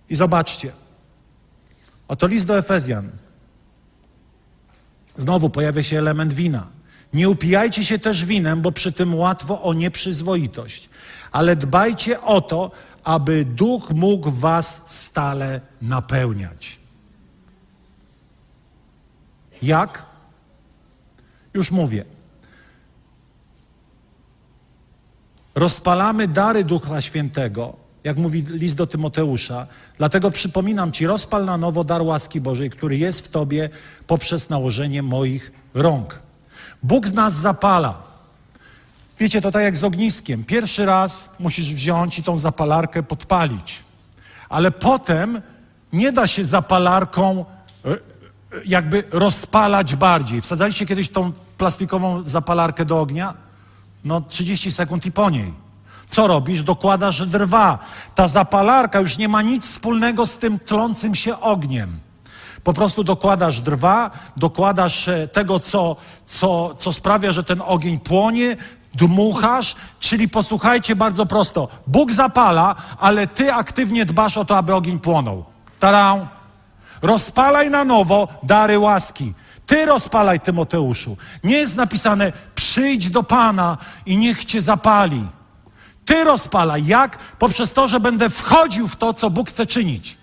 I 0.09 0.15
zobaczcie. 0.15 0.73
Oto 2.09 2.27
list 2.27 2.47
do 2.47 2.59
Efezjan. 2.59 3.11
Znowu 5.17 5.51
pojawia 5.51 5.83
się 5.83 5.99
element 5.99 6.33
wina. 6.33 6.67
Nie 7.13 7.29
upijajcie 7.29 7.85
się 7.85 7.99
też 7.99 8.25
winem, 8.25 8.63
bo 8.63 8.73
przy 8.73 8.93
tym 8.93 9.15
łatwo 9.15 9.63
o 9.63 9.75
nieprzyzwoitość, 9.75 10.89
ale 11.33 11.57
dbajcie 11.57 12.21
o 12.21 12.41
to, 12.41 12.71
aby 13.05 13.45
duch 13.45 13.91
mógł 13.91 14.31
was 14.31 14.83
stale 14.87 15.61
napełniać. 15.83 16.79
Jak? 19.63 20.07
Już 21.55 21.71
mówię. 21.71 22.05
Rozpalamy 25.55 26.29
dary 26.29 26.65
Ducha 26.65 27.01
Świętego, 27.01 27.77
jak 28.05 28.17
mówi 28.17 28.43
list 28.43 28.77
do 28.77 28.87
Tymoteusza. 28.87 29.67
Dlatego 29.99 30.31
przypominam 30.31 30.93
Ci, 30.93 31.07
rozpal 31.07 31.45
na 31.45 31.57
nowo 31.59 31.85
dar 31.85 32.03
łaski 32.03 32.41
Bożej, 32.41 32.71
który 32.71 32.97
jest 32.97 33.27
w 33.27 33.29
Tobie 33.29 33.71
poprzez 34.07 34.51
nałożenie 34.51 35.03
moich 35.03 35.53
rąk. 35.75 36.23
Bóg 36.83 37.07
z 37.07 37.13
nas 37.13 37.35
zapala. 37.35 37.95
Wiecie, 39.19 39.41
to 39.41 39.51
tak 39.51 39.63
jak 39.63 39.77
z 39.77 39.85
ogniskiem. 39.85 40.45
Pierwszy 40.45 40.87
raz 40.87 41.29
musisz 41.39 41.75
wziąć 41.75 42.19
i 42.19 42.23
tą 42.23 42.37
zapalarkę 42.37 43.03
podpalić. 43.03 43.85
Ale 44.49 44.71
potem 44.71 45.43
nie 45.93 46.13
da 46.13 46.27
się 46.27 46.45
zapalarką 46.45 47.45
e, 47.85 47.97
jakby 48.65 49.05
rozpalać 49.11 49.95
bardziej. 49.95 50.41
Wsadzaliście 50.41 50.87
kiedyś 50.87 51.09
tą 51.09 51.33
plastikową 51.59 52.23
zapalarkę 52.29 52.85
do 52.85 53.01
ognia? 53.01 53.35
No 54.05 54.21
30 54.21 54.73
sekund 54.73 55.07
i 55.07 55.13
po 55.13 55.31
niej. 55.31 55.55
Co 56.07 56.27
robisz? 56.27 56.63
Dokładasz 56.63 57.27
drwa. 57.27 57.79
Ta 58.15 58.29
zapalarka 58.29 59.01
już 59.01 59.19
nie 59.19 59.29
ma 59.29 59.43
nic 59.43 59.67
wspólnego 59.67 60.27
z 60.27 60.39
tym 60.39 60.59
tlącym 60.59 61.15
się 61.15 61.41
ogniem. 61.41 62.01
Po 62.65 62.73
prostu 62.73 63.05
dokładasz 63.05 63.61
drwa, 63.61 64.11
dokładasz 64.37 65.09
e, 65.09 65.29
tego, 65.29 65.61
co, 65.61 65.97
co, 66.27 66.75
co 66.75 66.93
sprawia, 66.93 67.33
że 67.33 67.45
ten 67.45 67.63
ogień 67.67 68.01
płonie, 68.01 68.57
dmuchasz, 68.95 69.75
czyli 70.01 70.29
posłuchajcie 70.29 70.97
bardzo 70.97 71.27
prosto. 71.27 71.69
Bóg 71.87 72.13
zapala, 72.13 72.75
ale 72.99 73.27
ty 73.27 73.53
aktywnie 73.55 74.05
dbasz 74.05 74.37
o 74.37 74.45
to, 74.45 74.57
aby 74.57 74.75
ogień 74.75 74.99
płonął. 74.99 75.45
Tada! 75.79 76.29
Rozpalaj 77.03 77.71
na 77.71 77.85
nowo 77.85 78.29
dary 78.43 78.79
łaski. 78.79 79.35
Ty 79.67 79.87
rozpalaj, 79.87 80.41
Tymoteuszu. 80.41 81.17
Nie 81.45 81.57
jest 81.57 81.77
napisane, 81.77 82.33
przyjdź 82.55 83.11
do 83.11 83.23
Pana 83.23 83.79
i 84.07 84.17
niech 84.17 84.45
cię 84.45 84.63
zapali. 84.63 85.27
Ty 86.05 86.25
rozpalaj. 86.25 86.87
Jak? 86.87 87.19
Poprzez 87.19 87.73
to, 87.73 87.89
że 87.89 88.01
będę 88.01 88.31
wchodził 88.31 88.89
w 88.89 88.97
to, 88.97 89.15
co 89.15 89.31
Bóg 89.31 89.49
chce 89.49 89.67
czynić. 89.67 90.19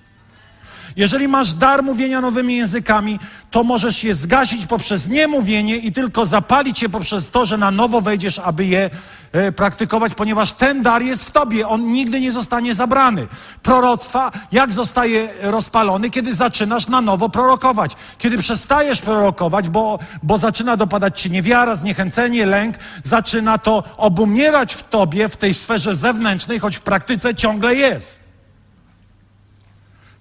Jeżeli 0.99 1.27
masz 1.27 1.53
dar 1.53 1.83
mówienia 1.83 2.21
nowymi 2.21 2.57
językami, 2.57 3.19
to 3.51 3.63
możesz 3.63 4.03
je 4.03 4.15
zgasić 4.15 4.65
poprzez 4.65 5.09
niemówienie 5.09 5.77
i 5.77 5.91
tylko 5.91 6.25
zapalić 6.25 6.81
je 6.81 6.89
poprzez 6.89 7.31
to, 7.31 7.45
że 7.45 7.57
na 7.57 7.71
nowo 7.71 8.01
wejdziesz, 8.01 8.39
aby 8.39 8.65
je 8.65 8.89
e, 9.31 9.51
praktykować, 9.51 10.15
ponieważ 10.15 10.51
ten 10.51 10.81
dar 10.81 11.01
jest 11.01 11.23
w 11.23 11.31
tobie. 11.31 11.67
On 11.67 11.91
nigdy 11.91 12.19
nie 12.19 12.31
zostanie 12.31 12.75
zabrany. 12.75 13.27
Proroctwa, 13.63 14.31
jak 14.51 14.71
zostaje 14.71 15.29
rozpalony, 15.41 16.09
kiedy 16.09 16.33
zaczynasz 16.33 16.87
na 16.87 17.01
nowo 17.01 17.29
prorokować. 17.29 17.95
Kiedy 18.17 18.37
przestajesz 18.37 19.01
prorokować, 19.01 19.69
bo, 19.69 19.99
bo 20.23 20.37
zaczyna 20.37 20.77
dopadać 20.77 21.21
ci 21.21 21.31
niewiara, 21.31 21.75
zniechęcenie, 21.75 22.45
lęk, 22.45 22.75
zaczyna 23.03 23.57
to 23.57 23.83
obumierać 23.97 24.73
w 24.73 24.83
tobie, 24.83 25.29
w 25.29 25.37
tej 25.37 25.53
sferze 25.53 25.95
zewnętrznej, 25.95 26.59
choć 26.59 26.75
w 26.75 26.81
praktyce 26.81 27.35
ciągle 27.35 27.75
jest. 27.75 28.28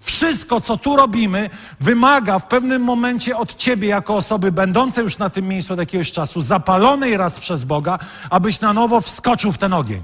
Wszystko, 0.09 0.61
co 0.61 0.77
tu 0.77 0.97
robimy, 0.97 1.51
wymaga 1.81 2.39
w 2.39 2.47
pewnym 2.47 2.83
momencie 2.83 3.37
od 3.37 3.55
ciebie, 3.55 3.89
jako 3.89 4.17
osoby 4.17 4.53
będącej 4.53 5.05
już 5.05 5.19
na 5.19 5.31
tym 5.31 5.49
miejscu 5.49 5.73
od 5.73 5.79
jakiegoś 5.79 6.13
czasu, 6.13 6.41
zapalonej 6.41 7.17
raz 7.17 7.41
przez 7.41 7.65
Boga, 7.65 7.99
abyś 8.31 8.61
na 8.61 8.73
nowo 8.73 9.01
wskoczył 9.01 9.53
w 9.53 9.59
ten 9.59 9.75
ogień. 9.75 10.03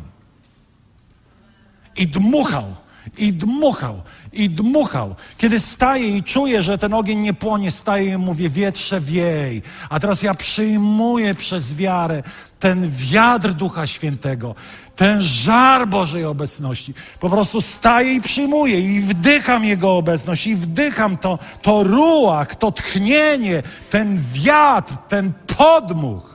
I 1.96 2.06
dmuchał, 2.06 2.74
i 3.16 3.32
dmuchał, 3.32 4.02
i 4.34 4.50
dmuchał. 4.50 5.14
Kiedy 5.38 5.60
staje 5.60 6.16
i 6.16 6.22
czuję, 6.22 6.62
że 6.62 6.78
ten 6.78 6.94
ogień 6.94 7.18
nie 7.18 7.34
płonie, 7.34 7.70
staję 7.70 8.12
i 8.12 8.18
mówię, 8.18 8.50
wietrze 8.50 9.00
wiej. 9.00 9.62
A 9.88 10.00
teraz 10.00 10.22
ja 10.22 10.34
przyjmuję 10.34 11.34
przez 11.34 11.74
wiarę 11.74 12.22
ten 12.58 12.90
wiatr 12.90 13.52
Ducha 13.52 13.86
Świętego, 13.86 14.54
ten 14.96 15.22
żar 15.22 15.88
Bożej 15.88 16.24
obecności. 16.24 16.94
Po 17.20 17.30
prostu 17.30 17.60
staję 17.60 18.14
i 18.14 18.20
przyjmuję 18.20 18.80
i 18.80 19.00
wdycham 19.00 19.64
Jego 19.64 19.96
obecność 19.96 20.46
i 20.46 20.56
wdycham 20.56 21.16
to, 21.18 21.38
to 21.62 21.82
ruach, 21.82 22.54
to 22.54 22.72
tchnienie, 22.72 23.62
ten 23.90 24.18
wiatr, 24.32 24.94
ten 25.08 25.32
podmuch. 25.56 26.34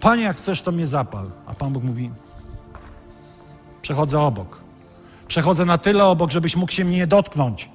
Panie, 0.00 0.22
jak 0.22 0.36
chcesz, 0.36 0.62
to 0.62 0.72
mnie 0.72 0.86
zapal. 0.86 1.30
A 1.46 1.54
Pan 1.54 1.72
Bóg 1.72 1.82
mówi, 1.82 2.10
przechodzę 3.82 4.20
obok. 4.20 4.59
Przechodzę 5.30 5.64
na 5.64 5.78
tyle 5.78 6.04
obok, 6.04 6.30
żebyś 6.30 6.56
mógł 6.56 6.72
się 6.72 6.84
mnie 6.84 7.06
dotknąć. 7.06 7.70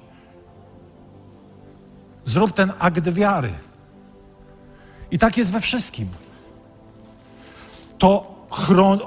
Zrób 2.24 2.52
ten 2.52 2.72
akt 2.78 3.08
wiary. 3.08 3.52
I 5.10 5.18
tak 5.18 5.36
jest 5.36 5.52
we 5.52 5.60
wszystkim. 5.60 6.08
To 7.98 8.34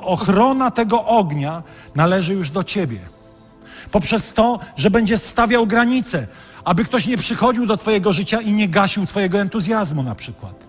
ochrona 0.03 0.71
tego 0.71 1.05
ognia 1.05 1.63
należy 1.95 2.33
już 2.33 2.49
do 2.49 2.63
ciebie. 2.63 2.99
Poprzez 3.91 4.33
to, 4.33 4.59
że 4.75 4.89
będziesz 4.89 5.21
stawiał 5.21 5.67
granice. 5.67 6.27
Aby 6.63 6.85
ktoś 6.85 7.07
nie 7.07 7.17
przychodził 7.17 7.65
do 7.65 7.77
Twojego 7.77 8.13
życia 8.13 8.41
i 8.41 8.53
nie 8.53 8.69
gasił 8.69 9.05
Twojego 9.05 9.39
entuzjazmu 9.39 10.03
na 10.03 10.15
przykład. 10.15 10.67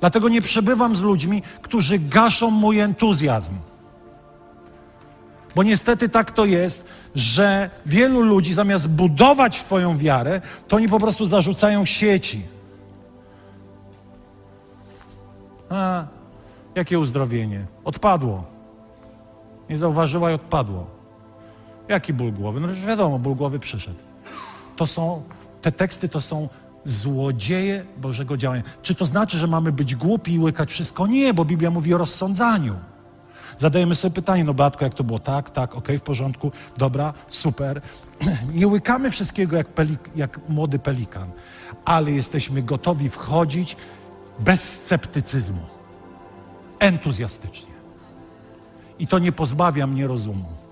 Dlatego 0.00 0.28
nie 0.28 0.42
przebywam 0.42 0.94
z 0.94 1.00
ludźmi, 1.00 1.42
którzy 1.62 1.98
gaszą 1.98 2.50
mój 2.50 2.78
entuzjazm. 2.78 3.54
Bo 5.54 5.62
niestety 5.62 6.08
tak 6.08 6.32
to 6.32 6.44
jest, 6.44 6.88
że 7.14 7.70
wielu 7.86 8.20
ludzi 8.20 8.54
zamiast 8.54 8.88
budować 8.88 9.60
Twoją 9.60 9.98
wiarę, 9.98 10.40
to 10.68 10.76
oni 10.76 10.88
po 10.88 11.00
prostu 11.00 11.24
zarzucają 11.24 11.84
sieci. 11.84 12.42
A, 15.70 16.04
jakie 16.74 16.98
uzdrowienie? 16.98 17.66
Odpadło. 17.84 18.44
Nie 19.70 19.78
zauważyła 19.78 20.30
i 20.30 20.34
odpadło. 20.34 20.86
Jaki 21.88 22.12
ból 22.12 22.32
głowy? 22.32 22.60
No 22.60 22.68
już 22.68 22.80
wiadomo, 22.80 23.18
ból 23.18 23.34
głowy 23.34 23.58
przyszedł. 23.58 23.98
To 24.76 24.86
są, 24.86 25.22
te 25.62 25.72
teksty 25.72 26.08
to 26.08 26.20
są 26.20 26.48
złodzieje 26.84 27.84
Bożego 27.96 28.36
działania. 28.36 28.62
Czy 28.82 28.94
to 28.94 29.06
znaczy, 29.06 29.38
że 29.38 29.46
mamy 29.46 29.72
być 29.72 29.94
głupi 29.94 30.34
i 30.34 30.38
łykać 30.38 30.70
wszystko? 30.70 31.06
Nie, 31.06 31.34
bo 31.34 31.44
Biblia 31.44 31.70
mówi 31.70 31.94
o 31.94 31.98
rozsądzaniu. 31.98 32.74
Zadajemy 33.56 33.94
sobie 33.94 34.14
pytanie, 34.14 34.44
no 34.44 34.54
Batko, 34.54 34.84
jak 34.84 34.94
to 34.94 35.04
było? 35.04 35.18
Tak, 35.18 35.50
tak, 35.50 35.74
okej, 35.74 35.98
w 35.98 36.02
porządku, 36.02 36.52
dobra, 36.76 37.12
super. 37.28 37.80
Nie 38.54 38.68
łykamy 38.68 39.10
wszystkiego 39.10 39.56
jak, 39.56 39.68
pelik, 39.68 40.10
jak 40.16 40.40
młody 40.48 40.78
pelikan, 40.78 41.30
ale 41.84 42.10
jesteśmy 42.10 42.62
gotowi 42.62 43.10
wchodzić 43.10 43.76
bez 44.38 44.72
sceptycyzmu, 44.72 45.62
entuzjastycznie. 46.78 47.74
I 48.98 49.06
to 49.06 49.18
nie 49.18 49.32
pozbawia 49.32 49.86
mnie 49.86 50.06
rozumu 50.06 50.64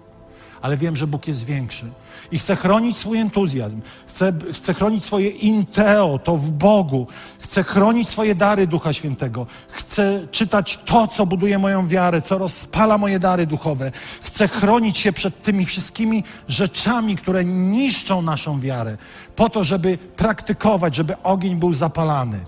ale 0.62 0.76
wiem, 0.76 0.97
że 0.97 1.07
Bóg 1.07 1.28
jest 1.28 1.45
większy. 1.45 1.91
I 2.33 2.39
chcę 2.39 2.57
chronić 2.57 2.97
swój 2.97 3.18
entuzjazm, 3.18 3.80
chcę, 4.53 4.74
chronić 4.74 5.05
swoje 5.05 5.28
inteo, 5.28 6.18
to 6.18 6.37
w 6.37 6.51
Bogu, 6.51 7.07
chcę 7.41 7.62
chronić 7.62 8.09
swoje 8.09 8.35
dary 8.35 8.66
Ducha 8.66 8.93
Świętego, 8.93 9.47
chcę 9.68 10.26
czytać 10.30 10.78
to, 10.85 11.07
co 11.07 11.26
buduje 11.26 11.59
moją 11.59 11.89
wiarę, 11.89 12.22
co 12.22 12.39
rozpala 12.39 12.99
moje 12.99 13.18
dary 13.18 13.47
duchowe. 13.47 13.93
Chcę 14.22 14.49
chronić 14.49 14.99
się 14.99 15.12
przed 15.12 15.43
tymi 15.43 15.64
wszystkimi 15.64 16.24
rzeczami, 16.49 17.16
które 17.16 17.45
niszczą 17.45 18.22
naszą 18.22 18.61
wiarę, 18.61 18.97
po 19.37 19.49
to, 19.49 19.64
żeby 19.64 19.99
praktykować, 19.99 20.97
żeby 20.97 21.22
ogień 21.22 21.57
był 21.57 21.72
zapalany. 21.72 22.41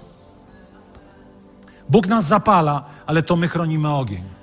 Bóg 1.89 2.07
nas 2.07 2.24
zapala, 2.24 2.85
ale 3.07 3.22
to 3.22 3.37
my 3.37 3.49
chronimy 3.49 3.95
ogień. 3.95 4.34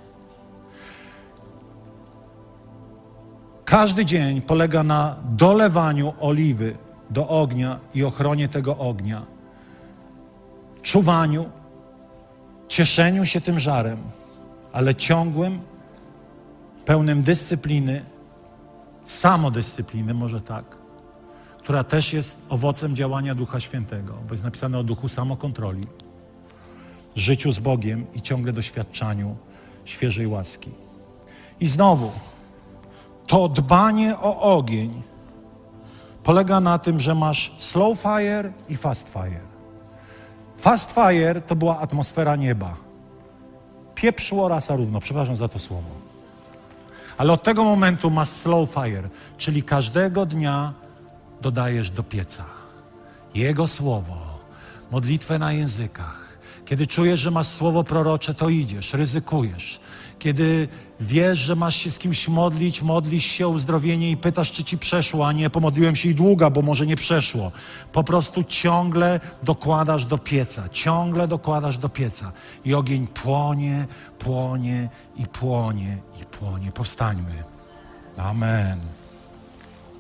Każdy 3.72 4.06
dzień 4.06 4.42
polega 4.42 4.84
na 4.84 5.16
dolewaniu 5.26 6.14
oliwy 6.20 6.78
do 7.10 7.28
ognia 7.28 7.80
i 7.94 8.04
ochronie 8.04 8.48
tego 8.48 8.78
ognia, 8.78 9.26
czuwaniu, 10.82 11.50
cieszeniu 12.68 13.26
się 13.26 13.42
tym 13.42 13.60
żarem, 13.60 13.98
ale 14.72 14.96
ciągłym, 14.96 15.60
pełnym 16.86 17.24
dyscypliny, 17.24 18.06
samodyscypliny, 19.06 20.14
może 20.14 20.42
tak, 20.42 20.66
która 21.60 21.84
też 21.84 22.14
jest 22.14 22.42
owocem 22.50 22.96
działania 22.96 23.36
Ducha 23.36 23.60
Świętego, 23.60 24.14
bo 24.28 24.34
jest 24.34 24.44
napisane 24.44 24.80
o 24.80 24.84
duchu 24.84 25.10
samokontroli, 25.10 25.84
życiu 27.16 27.52
z 27.52 27.60
Bogiem 27.60 28.06
i 28.14 28.22
ciągle 28.22 28.54
doświadczaniu 28.54 29.38
świeżej 29.86 30.28
łaski. 30.28 30.72
I 31.60 31.68
znowu, 31.68 32.12
to 33.32 33.48
dbanie 33.48 34.20
o 34.20 34.58
ogień 34.58 35.02
polega 36.24 36.60
na 36.60 36.78
tym, 36.78 37.00
że 37.00 37.16
masz 37.16 37.56
slow 37.60 38.00
fire 38.00 38.52
i 38.70 38.76
fast 38.76 39.10
fire. 39.10 39.40
Fast 40.58 40.92
fire 40.92 41.42
to 41.42 41.56
była 41.56 41.80
atmosfera 41.80 42.36
nieba. 42.36 42.76
Pieprzło 43.96 44.48
rasa 44.48 44.76
równo, 44.76 45.00
przepraszam 45.00 45.36
za 45.36 45.48
to 45.48 45.60
słowo. 45.60 45.90
Ale 47.18 47.34
od 47.34 47.44
tego 47.44 47.64
momentu 47.64 48.10
masz 48.10 48.30
slow 48.30 48.70
fire, 48.70 49.10
czyli 49.38 49.64
każdego 49.64 50.26
dnia 50.26 50.74
dodajesz 51.42 51.90
do 51.90 52.04
pieca 52.04 52.46
Jego 53.36 53.68
słowo, 53.68 54.18
modlitwę 54.92 55.40
na 55.40 55.52
językach. 55.54 56.38
Kiedy 56.66 56.88
czujesz, 56.88 57.20
że 57.20 57.32
masz 57.32 57.48
słowo 57.48 57.84
prorocze, 57.84 58.34
to 58.34 58.50
idziesz, 58.50 58.94
ryzykujesz 58.94 59.80
kiedy 60.22 60.68
wiesz, 61.02 61.40
że 61.40 61.56
masz 61.56 61.76
się 61.76 61.92
z 61.92 62.00
kimś 62.00 62.28
modlić, 62.28 62.82
modlisz 62.82 63.26
się 63.26 63.48
o 63.48 63.50
uzdrowienie 63.50 64.12
i 64.12 64.18
pytasz, 64.18 64.52
czy 64.52 64.64
ci 64.64 64.78
przeszło, 64.78 65.28
a 65.28 65.32
nie 65.32 65.50
pomodliłem 65.50 65.96
się 65.96 66.10
i 66.10 66.16
długa, 66.16 66.50
bo 66.50 66.62
może 66.62 66.86
nie 66.86 66.96
przeszło. 66.96 67.52
Po 67.92 68.04
prostu 68.04 68.44
ciągle 68.44 69.20
dokładasz 69.44 70.06
do 70.06 70.18
pieca, 70.18 70.70
ciągle 70.70 71.28
dokładasz 71.28 71.78
do 71.78 71.90
pieca 71.90 72.32
i 72.66 72.74
ogień 72.74 73.08
płonie, 73.08 73.88
płonie 74.20 74.90
i 75.16 75.26
płonie 75.28 75.98
i 76.22 76.26
płonie. 76.26 76.72
Powstańmy. 76.72 77.44
Amen. 78.18 78.80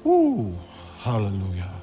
Uuu, 0.03 0.53
hallelujah. 0.99 1.81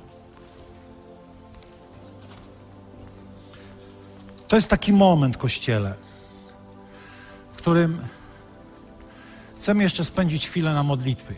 To 4.48 4.56
jest 4.56 4.70
taki 4.70 4.92
moment, 4.92 5.36
Kościele, 5.36 5.94
w 7.50 7.56
którym 7.56 8.02
Chcemy 9.58 9.82
jeszcze 9.82 10.04
spędzić 10.04 10.48
chwilę 10.48 10.74
na 10.74 10.82
modlitwie, 10.82 11.34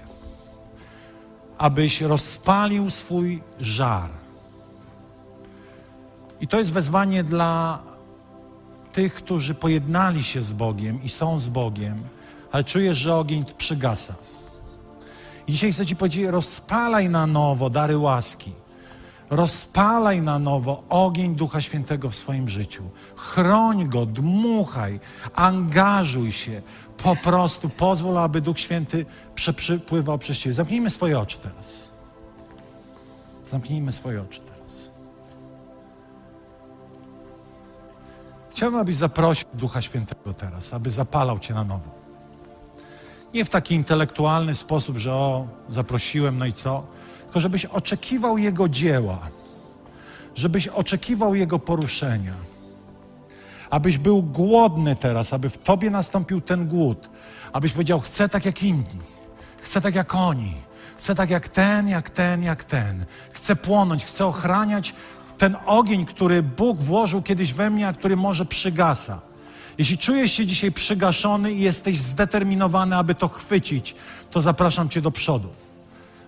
abyś 1.58 2.00
rozpalił 2.00 2.90
swój 2.90 3.42
żar. 3.60 4.10
I 6.40 6.48
to 6.48 6.58
jest 6.58 6.72
wezwanie 6.72 7.24
dla 7.24 7.82
tych, 8.92 9.14
którzy 9.14 9.54
pojednali 9.54 10.22
się 10.22 10.44
z 10.44 10.52
Bogiem 10.52 11.02
i 11.04 11.08
są 11.08 11.38
z 11.38 11.48
Bogiem, 11.48 12.02
ale 12.52 12.64
czujesz, 12.64 12.98
że 12.98 13.16
ogień 13.16 13.44
przygasa. 13.58 14.14
I 15.46 15.52
dzisiaj 15.52 15.72
chcę 15.72 15.86
Ci 15.86 15.96
powiedzieć, 15.96 16.24
rozpalaj 16.24 17.10
na 17.10 17.26
nowo 17.26 17.70
dary 17.70 17.98
łaski. 17.98 18.52
Rozpalaj 19.30 20.22
na 20.22 20.38
nowo 20.38 20.82
ogień 20.88 21.34
Ducha 21.34 21.60
Świętego 21.60 22.10
w 22.10 22.16
swoim 22.16 22.48
życiu. 22.48 22.82
Chroń 23.16 23.88
go, 23.88 24.06
dmuchaj, 24.06 25.00
angażuj 25.34 26.32
się, 26.32 26.62
po 27.02 27.16
prostu 27.16 27.68
pozwól, 27.68 28.18
aby 28.18 28.40
Duch 28.40 28.60
Święty 28.60 29.06
przepływał 29.34 30.18
przez 30.18 30.38
Ciebie. 30.38 30.54
Zamknijmy 30.54 30.90
swoje 30.90 31.18
oczy 31.18 31.38
teraz. 31.38 31.92
Zamknijmy 33.44 33.92
swoje 33.92 34.22
oczy 34.22 34.40
teraz. 34.40 34.90
Chciałbym, 38.50 38.80
abyś 38.80 38.96
zaprosił 38.96 39.48
Ducha 39.54 39.80
Świętego 39.80 40.34
teraz, 40.34 40.74
aby 40.74 40.90
zapalał 40.90 41.38
Cię 41.38 41.54
na 41.54 41.64
nowo. 41.64 41.90
Nie 43.34 43.44
w 43.44 43.50
taki 43.50 43.74
intelektualny 43.74 44.54
sposób, 44.54 44.96
że 44.96 45.14
o, 45.14 45.46
zaprosiłem, 45.68 46.38
no 46.38 46.46
i 46.46 46.52
co? 46.52 46.82
Tylko 47.30 47.40
żebyś 47.40 47.64
oczekiwał 47.64 48.38
Jego 48.38 48.68
dzieła, 48.68 49.18
żebyś 50.34 50.68
oczekiwał 50.68 51.34
Jego 51.34 51.58
poruszenia 51.58 52.34
abyś 53.70 53.98
był 53.98 54.22
głodny 54.22 54.96
teraz, 54.96 55.32
aby 55.32 55.48
w 55.48 55.58
Tobie 55.58 55.90
nastąpił 55.90 56.40
ten 56.40 56.68
głód, 56.68 57.10
abyś 57.52 57.72
powiedział: 57.72 58.00
Chcę 58.00 58.28
tak 58.28 58.44
jak 58.44 58.62
inni, 58.62 59.00
chcę 59.60 59.80
tak 59.80 59.94
jak 59.94 60.14
oni, 60.14 60.54
chcę 60.96 61.14
tak 61.14 61.30
jak 61.30 61.48
ten, 61.48 61.88
jak 61.88 62.10
ten, 62.10 62.42
jak 62.42 62.64
ten. 62.64 63.04
Chcę 63.30 63.56
płonąć, 63.56 64.04
chcę 64.04 64.26
ochraniać 64.26 64.94
ten 65.38 65.56
ogień, 65.66 66.06
który 66.06 66.42
Bóg 66.42 66.78
włożył 66.78 67.22
kiedyś 67.22 67.52
we 67.52 67.70
mnie, 67.70 67.88
a 67.88 67.92
który 67.92 68.16
może 68.16 68.44
przygasa. 68.44 69.20
Jeśli 69.78 69.98
czujesz 69.98 70.32
się 70.32 70.46
dzisiaj 70.46 70.72
przygaszony 70.72 71.52
i 71.52 71.60
jesteś 71.60 71.98
zdeterminowany, 71.98 72.96
aby 72.96 73.14
to 73.14 73.28
chwycić, 73.28 73.94
to 74.30 74.40
zapraszam 74.40 74.88
Cię 74.88 75.00
do 75.00 75.10
przodu. 75.10 75.48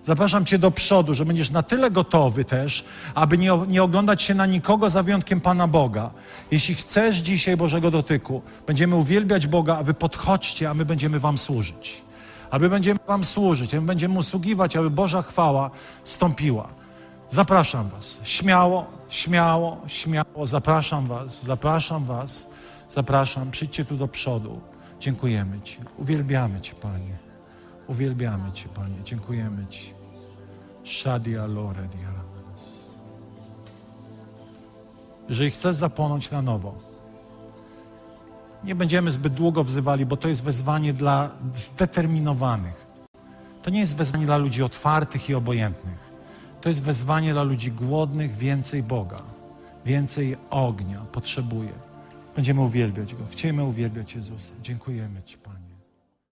Zapraszam 0.03 0.45
Cię 0.45 0.59
do 0.59 0.71
przodu, 0.71 1.13
że 1.13 1.25
będziesz 1.25 1.51
na 1.51 1.63
tyle 1.63 1.91
gotowy 1.91 2.45
też, 2.45 2.85
aby 3.15 3.37
nie, 3.37 3.51
nie 3.67 3.83
oglądać 3.83 4.21
się 4.21 4.33
na 4.33 4.45
nikogo 4.45 4.89
za 4.89 5.03
wyjątkiem 5.03 5.41
Pana 5.41 5.67
Boga. 5.67 6.11
Jeśli 6.51 6.75
chcesz 6.75 7.17
dzisiaj 7.17 7.57
Bożego 7.57 7.91
dotyku, 7.91 8.41
będziemy 8.67 8.95
uwielbiać 8.95 9.47
Boga, 9.47 9.77
a 9.77 9.83
Wy 9.83 9.93
podchodźcie, 9.93 10.69
a 10.69 10.73
my 10.73 10.85
będziemy 10.85 11.19
Wam 11.19 11.37
służyć. 11.37 12.01
Aby 12.51 12.69
będziemy 12.69 12.99
Wam 13.07 13.23
służyć, 13.23 13.73
a 13.73 13.81
my 13.81 13.87
będziemy 13.87 14.19
usługiwać, 14.19 14.75
aby 14.75 14.89
Boża 14.89 15.21
chwała 15.21 15.71
stąpiła. 16.03 16.67
Zapraszam 17.29 17.89
Was. 17.89 18.19
Śmiało, 18.23 18.85
śmiało, 19.09 19.77
śmiało. 19.87 20.45
Zapraszam 20.45 21.07
Was, 21.07 21.43
zapraszam 21.43 22.05
Was, 22.05 22.47
zapraszam. 22.89 23.51
Przyjdźcie 23.51 23.85
tu 23.85 23.97
do 23.97 24.07
przodu. 24.07 24.61
Dziękujemy 24.99 25.61
Ci. 25.61 25.77
Uwielbiamy 25.97 26.61
Cię, 26.61 26.73
Panie. 26.75 27.22
Uwielbiamy 27.87 28.51
Cię, 28.51 28.69
Panie. 28.69 28.95
Dziękujemy 29.03 29.67
Ci. 29.67 29.93
Shadia 30.83 31.45
Lore 31.45 31.87
Diaramas. 31.87 32.91
Jeżeli 35.29 35.51
chcesz 35.51 35.75
zapłonąć 35.75 36.31
na 36.31 36.41
nowo, 36.41 36.75
nie 38.63 38.75
będziemy 38.75 39.11
zbyt 39.11 39.33
długo 39.33 39.63
wzywali, 39.63 40.05
bo 40.05 40.17
to 40.17 40.27
jest 40.27 40.43
wezwanie 40.43 40.93
dla 40.93 41.31
zdeterminowanych. 41.55 42.87
To 43.63 43.69
nie 43.69 43.79
jest 43.79 43.95
wezwanie 43.95 44.25
dla 44.25 44.37
ludzi 44.37 44.63
otwartych 44.63 45.29
i 45.29 45.33
obojętnych. 45.33 46.13
To 46.61 46.69
jest 46.69 46.83
wezwanie 46.83 47.33
dla 47.33 47.43
ludzi 47.43 47.71
głodnych, 47.71 48.35
więcej 48.35 48.83
Boga, 48.83 49.17
więcej 49.85 50.37
ognia 50.49 50.99
potrzebuje. 51.11 51.71
Będziemy 52.35 52.61
uwielbiać 52.61 53.15
Go. 53.15 53.23
Chcemy 53.31 53.63
uwielbiać 53.63 54.15
Jezusa. 54.15 54.53
Dziękujemy 54.61 55.23
Ci. 55.23 55.42